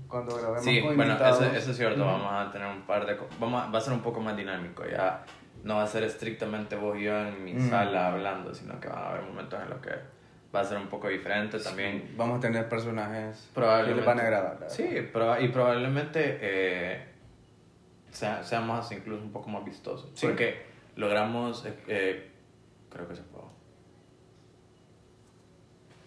cuando 0.07 0.35
grabemos 0.35 0.63
Sí, 0.63 0.79
con 0.81 0.95
bueno, 0.95 1.11
invitados. 1.13 1.41
eso, 1.41 1.55
eso 1.55 1.71
es 1.71 1.77
cierto, 1.77 2.05
vamos 2.05 2.31
a 2.31 2.51
tener 2.51 2.67
un 2.67 2.81
par 2.83 3.05
de... 3.05 3.17
Vamos 3.39 3.63
a- 3.63 3.71
va 3.71 3.77
a 3.77 3.81
ser 3.81 3.93
un 3.93 4.01
poco 4.01 4.19
más 4.21 4.35
dinámico, 4.37 4.83
ya 4.85 5.23
no 5.63 5.75
va 5.77 5.83
a 5.83 5.87
ser 5.87 6.03
estrictamente 6.03 6.75
vos 6.75 6.97
y 6.97 7.03
yo 7.03 7.17
en 7.17 7.43
mi 7.43 7.59
sala 7.59 8.07
hablando, 8.07 8.53
sino 8.53 8.79
que 8.79 8.87
van 8.87 8.99
a 8.99 9.09
haber 9.09 9.21
momentos 9.23 9.61
en 9.61 9.69
los 9.69 9.79
que 9.79 9.91
va 10.55 10.61
a 10.61 10.63
ser 10.63 10.77
un 10.77 10.87
poco 10.87 11.09
diferente 11.09 11.59
también. 11.59 12.13
Vamos 12.15 12.37
a 12.37 12.41
tener 12.41 12.69
personajes 12.69 13.49
Probablemente. 13.53 14.01
que 14.01 14.07
van 14.07 14.19
a 14.19 14.21
agradar. 14.23 14.57
Sí, 14.69 14.83
proba- 15.13 15.41
y 15.41 15.49
probablemente 15.49 16.37
eh, 16.41 17.05
sea- 18.11 18.43
seamos 18.43 18.89
incluso 18.91 19.21
un 19.23 19.31
poco 19.33 19.49
más 19.49 19.65
vistosos. 19.65 20.09
Sí. 20.13 20.25
Porque 20.27 20.65
logramos, 20.95 21.65
eh, 21.65 21.73
eh, 21.87 22.31
creo 22.89 23.07
que 23.07 23.15
se 23.15 23.23
puede. 23.23 23.45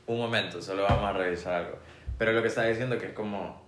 Un 0.07 0.19
momento, 0.19 0.61
solo 0.61 0.83
vamos 0.85 1.05
a 1.05 1.13
revisar 1.13 1.55
algo. 1.55 1.79
Pero 2.19 2.33
lo 2.33 2.43
que 2.43 2.49
está 2.49 2.65
diciendo 2.65 2.99
que 2.99 3.07
es 3.07 3.13
como 3.13 3.63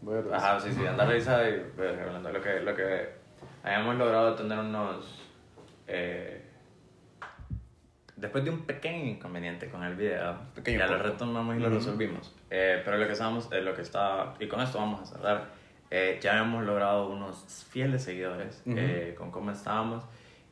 Voy 0.00 0.14
a 0.18 0.20
revisar. 0.22 0.38
Ajá, 0.38 0.60
sí, 0.60 0.72
sí, 0.72 0.86
anda 0.86 1.04
a 1.04 1.06
revisar 1.06 1.48
y 1.48 1.62
pues, 1.76 1.98
hablando 1.98 2.30
lo 2.32 2.40
que, 2.42 2.60
lo 2.60 2.74
que 2.74 3.08
hayamos 3.62 3.96
logrado 3.96 4.34
tener 4.34 4.58
unos... 4.58 5.22
eh, 5.86 6.42
después 8.16 8.44
de 8.44 8.50
un 8.50 8.64
pequeño 8.66 9.06
inconveniente 9.10 9.68
con 9.68 9.82
el 9.84 9.94
video, 9.94 10.36
Pequeño 10.54 10.78
ya 10.80 10.86
lo 10.86 10.96
poco. 10.98 11.08
retomamos 11.10 11.56
y 11.56 11.60
lo 11.60 11.68
Ujú. 11.68 11.76
resolvimos. 11.76 12.34
Eh, 12.50 12.82
pero 12.84 12.96
lo 12.96 13.06
que 13.06 13.12
estábamos, 13.12 13.48
eh, 13.52 13.60
lo 13.60 13.74
que 13.74 13.82
está, 13.82 14.34
y 14.40 14.48
con 14.48 14.60
esto 14.60 14.78
vamos 14.78 15.00
a 15.02 15.06
cerrar, 15.06 15.46
eh, 15.90 16.18
ya 16.20 16.38
hemos 16.40 16.64
logrado 16.64 17.08
unos 17.10 17.66
fieles 17.70 18.02
seguidores 18.04 18.62
Ujú. 18.66 18.76
eh, 18.78 19.14
con 19.16 19.30
cómo 19.30 19.50
estábamos, 19.52 20.04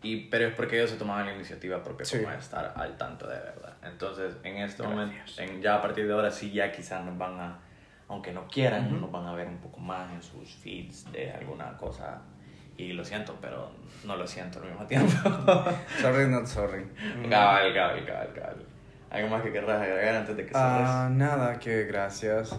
y, 0.03 0.29
pero 0.29 0.47
es 0.47 0.55
porque 0.55 0.77
ellos 0.79 0.91
se 0.91 0.97
tomaban 0.97 1.27
la 1.27 1.35
iniciativa 1.35 1.83
propia 1.83 2.05
Sí. 2.07 2.19
como 2.19 2.31
de 2.31 2.39
estar 2.39 2.73
al 2.77 2.97
tanto 2.97 3.27
de 3.27 3.37
verdad. 3.39 3.75
Entonces, 3.83 4.37
en 4.45 4.59
este 4.59 4.83
Gracias. 4.85 4.87
momento, 4.89 5.23
en, 5.39 5.61
ya 5.63 5.77
a 5.77 5.83
partir 5.83 6.07
de 6.07 6.13
ahora 6.13 6.31
sí 6.31 6.53
ya 6.53 6.71
quizás 6.71 7.05
nos 7.05 7.19
van 7.19 7.41
a, 7.41 7.59
aunque 8.09 8.33
no 8.33 8.47
quieran, 8.49 8.87
Ujú. 8.87 9.01
nos 9.03 9.13
van 9.13 9.27
a 9.27 9.33
ver 9.35 9.49
un 9.49 9.59
poco 9.59 9.79
más 9.81 10.13
en 10.13 10.23
sus 10.23 10.55
feeds 10.57 11.11
de 11.13 11.33
alguna 11.33 11.77
cosa. 11.77 12.23
Y 12.77 12.93
lo 12.93 13.05
siento, 13.05 13.37
pero 13.41 13.71
no 14.05 14.17
lo 14.17 14.27
siento 14.27 14.61
al 14.61 14.67
mismo 14.69 14.87
tiempo. 14.87 15.11
Sorry, 16.01 16.29
not 16.29 16.47
sorry. 16.47 16.85
cabal, 17.31 17.73
cabal, 17.75 18.05
cabal, 18.05 18.33
cabal. 18.35 18.67
¿Algo 19.11 19.29
más 19.29 19.43
que 19.43 19.53
querrás 19.53 19.81
agregar 19.81 20.17
antes 20.17 20.37
de 20.37 20.43
que 20.45 20.53
cerres? 20.53 20.89
Ah, 20.89 21.09
nada, 21.11 21.59
que 21.59 21.85
gracias 21.85 22.59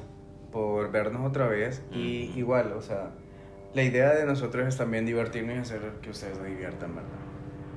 por 0.52 0.92
vernos 0.92 1.28
otra 1.28 1.48
vez. 1.48 1.84
Y 1.92 2.32
igual, 2.36 2.72
o 2.72 2.82
sea, 2.82 3.12
la 3.74 3.84
idea 3.84 4.14
de 4.16 4.26
nosotros 4.26 4.66
es 4.68 4.76
también 4.78 5.06
divertirnos 5.06 5.56
y 5.56 5.60
hacer 5.60 5.82
que 6.02 6.10
ustedes 6.10 6.38
se 6.38 6.46
diviertan, 6.46 6.96
¿verdad? 6.96 7.10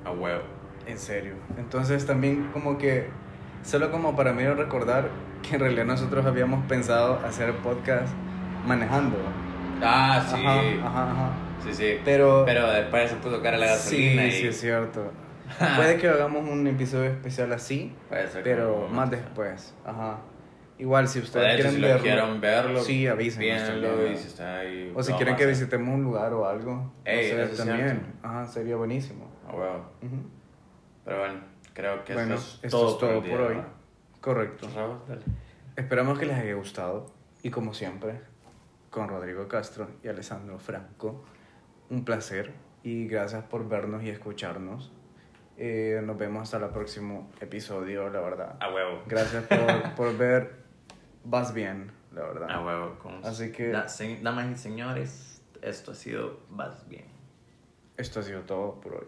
A 0.05 0.13
huevo. 0.13 0.45
En 0.87 0.99
serio. 0.99 1.35
Entonces 1.59 2.07
también 2.07 2.49
como 2.53 2.79
que, 2.79 3.11
solo 3.63 3.91
como 3.91 4.17
para 4.17 4.33
mí 4.33 4.45
recordar 4.47 5.09
que 5.43 5.55
en 5.55 5.61
realidad 5.61 5.85
nosotros 5.87 6.25
habíamos 6.27 6.65
pensado 6.67 7.21
hacer 7.27 7.53
podcast 7.57 8.13
manejando. 8.67 9.17
Ah, 9.83 10.25
sí. 10.29 10.45
Ajá, 10.45 10.89
ajá, 10.89 11.11
ajá. 11.13 11.31
Sí, 11.65 11.75
sí. 11.75 11.99
Pero, 12.05 12.45
Pero 12.47 12.71
después 12.71 13.11
se 13.11 13.17
puso 13.17 13.43
cara 13.43 13.59
la 13.59 13.77
sí, 13.77 13.97
gasolina 13.97 14.27
y... 14.27 14.33
sí 14.33 14.47
es 14.47 14.61
cierto. 14.61 15.13
Puede 15.77 15.97
que 15.97 16.09
hagamos 16.09 16.49
un 16.49 16.67
episodio 16.67 17.11
especial 17.11 17.53
así, 17.53 17.93
Puede 18.09 18.29
ser 18.29 18.43
pero 18.43 18.89
más 18.89 19.11
después. 19.11 19.75
Ajá. 19.85 20.19
Igual 20.79 21.09
si 21.09 21.19
O 21.19 21.23
de 21.23 21.27
ustedes 21.27 21.47
hecho, 21.47 21.57
quieren 21.57 21.75
si 21.75 21.81
lo 21.81 21.87
verlo, 21.89 22.03
quieren 22.03 22.41
verlo, 22.41 22.81
sí, 22.81 23.07
y 23.07 24.17
si 24.17 24.29
está 24.29 24.61
ahí... 24.61 24.91
o 24.95 25.03
si 25.03 25.13
quieren 25.13 25.37
que 25.37 25.45
visitemos 25.45 25.95
un 25.95 26.05
lugar 26.05 26.33
o 26.33 26.49
algo, 26.49 26.91
Ey, 27.05 27.33
es 27.33 27.57
también. 27.57 28.15
Ajá, 28.23 28.47
sería 28.47 28.77
buenísimo. 28.77 29.31
A 29.47 29.55
huevo. 29.55 29.85
Ujú. 30.03 30.17
Pero 31.05 31.19
bueno, 31.19 31.41
creo 31.75 32.05
que 32.05 32.15
Bueno, 32.15 32.35
eso 32.35 32.59
es 32.59 32.65
esto 32.65 32.79
todo 32.79 32.91
es 32.93 32.99
todo 32.99 33.21
día, 33.23 33.31
por 33.37 33.41
hoy. 33.47 33.63
Correcto. 34.21 34.69
Raúl, 34.75 34.99
dale. 35.09 35.23
Esperamos 35.77 36.19
que 36.19 36.27
les 36.27 36.37
haya 36.39 36.55
gustado. 36.55 37.07
Y 37.43 37.51
como 37.51 37.73
siempre, 37.75 38.21
con 38.91 39.09
Rodrigo 39.09 39.49
Castro 39.49 39.89
y 40.03 40.09
Alessandro 40.09 40.59
Franco, 40.59 41.25
un 41.89 42.05
placer. 42.05 42.53
Y 42.83 43.07
gracias 43.09 43.45
por 43.45 43.69
vernos 43.69 44.03
y 44.03 44.11
escucharnos. 44.11 44.93
Eh, 45.57 46.01
nos 46.05 46.17
vemos 46.17 46.43
hasta 46.55 46.65
el 46.67 46.73
próximo 46.73 47.31
episodio, 47.41 48.09
la 48.11 48.21
verdad. 48.21 48.57
A 48.61 48.73
huevo. 48.73 49.03
Gracias 49.07 49.45
por, 49.45 49.95
por 49.97 50.17
ver. 50.17 50.61
Vas 51.25 51.53
bien, 51.53 51.93
la 52.13 52.23
verdad. 52.23 52.51
A 52.51 52.65
huevo. 52.65 52.99
Con... 52.99 53.25
Así 53.25 53.53
que- 53.53 53.69
Da- 53.69 53.89
se- 53.89 54.21
damas 54.23 54.51
y 54.51 54.55
señores, 54.57 55.43
esto 55.63 55.91
ha 55.93 55.95
sido 55.95 56.41
Vas 56.49 56.89
Bien. 56.89 57.05
Esto 57.99 58.21
ha 58.21 58.23
sido 58.23 58.41
todo 58.43 58.81
por 58.81 58.95
hoy. 58.95 59.07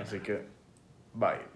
Así 0.00 0.20
que, 0.20 0.46
bye. 1.12 1.51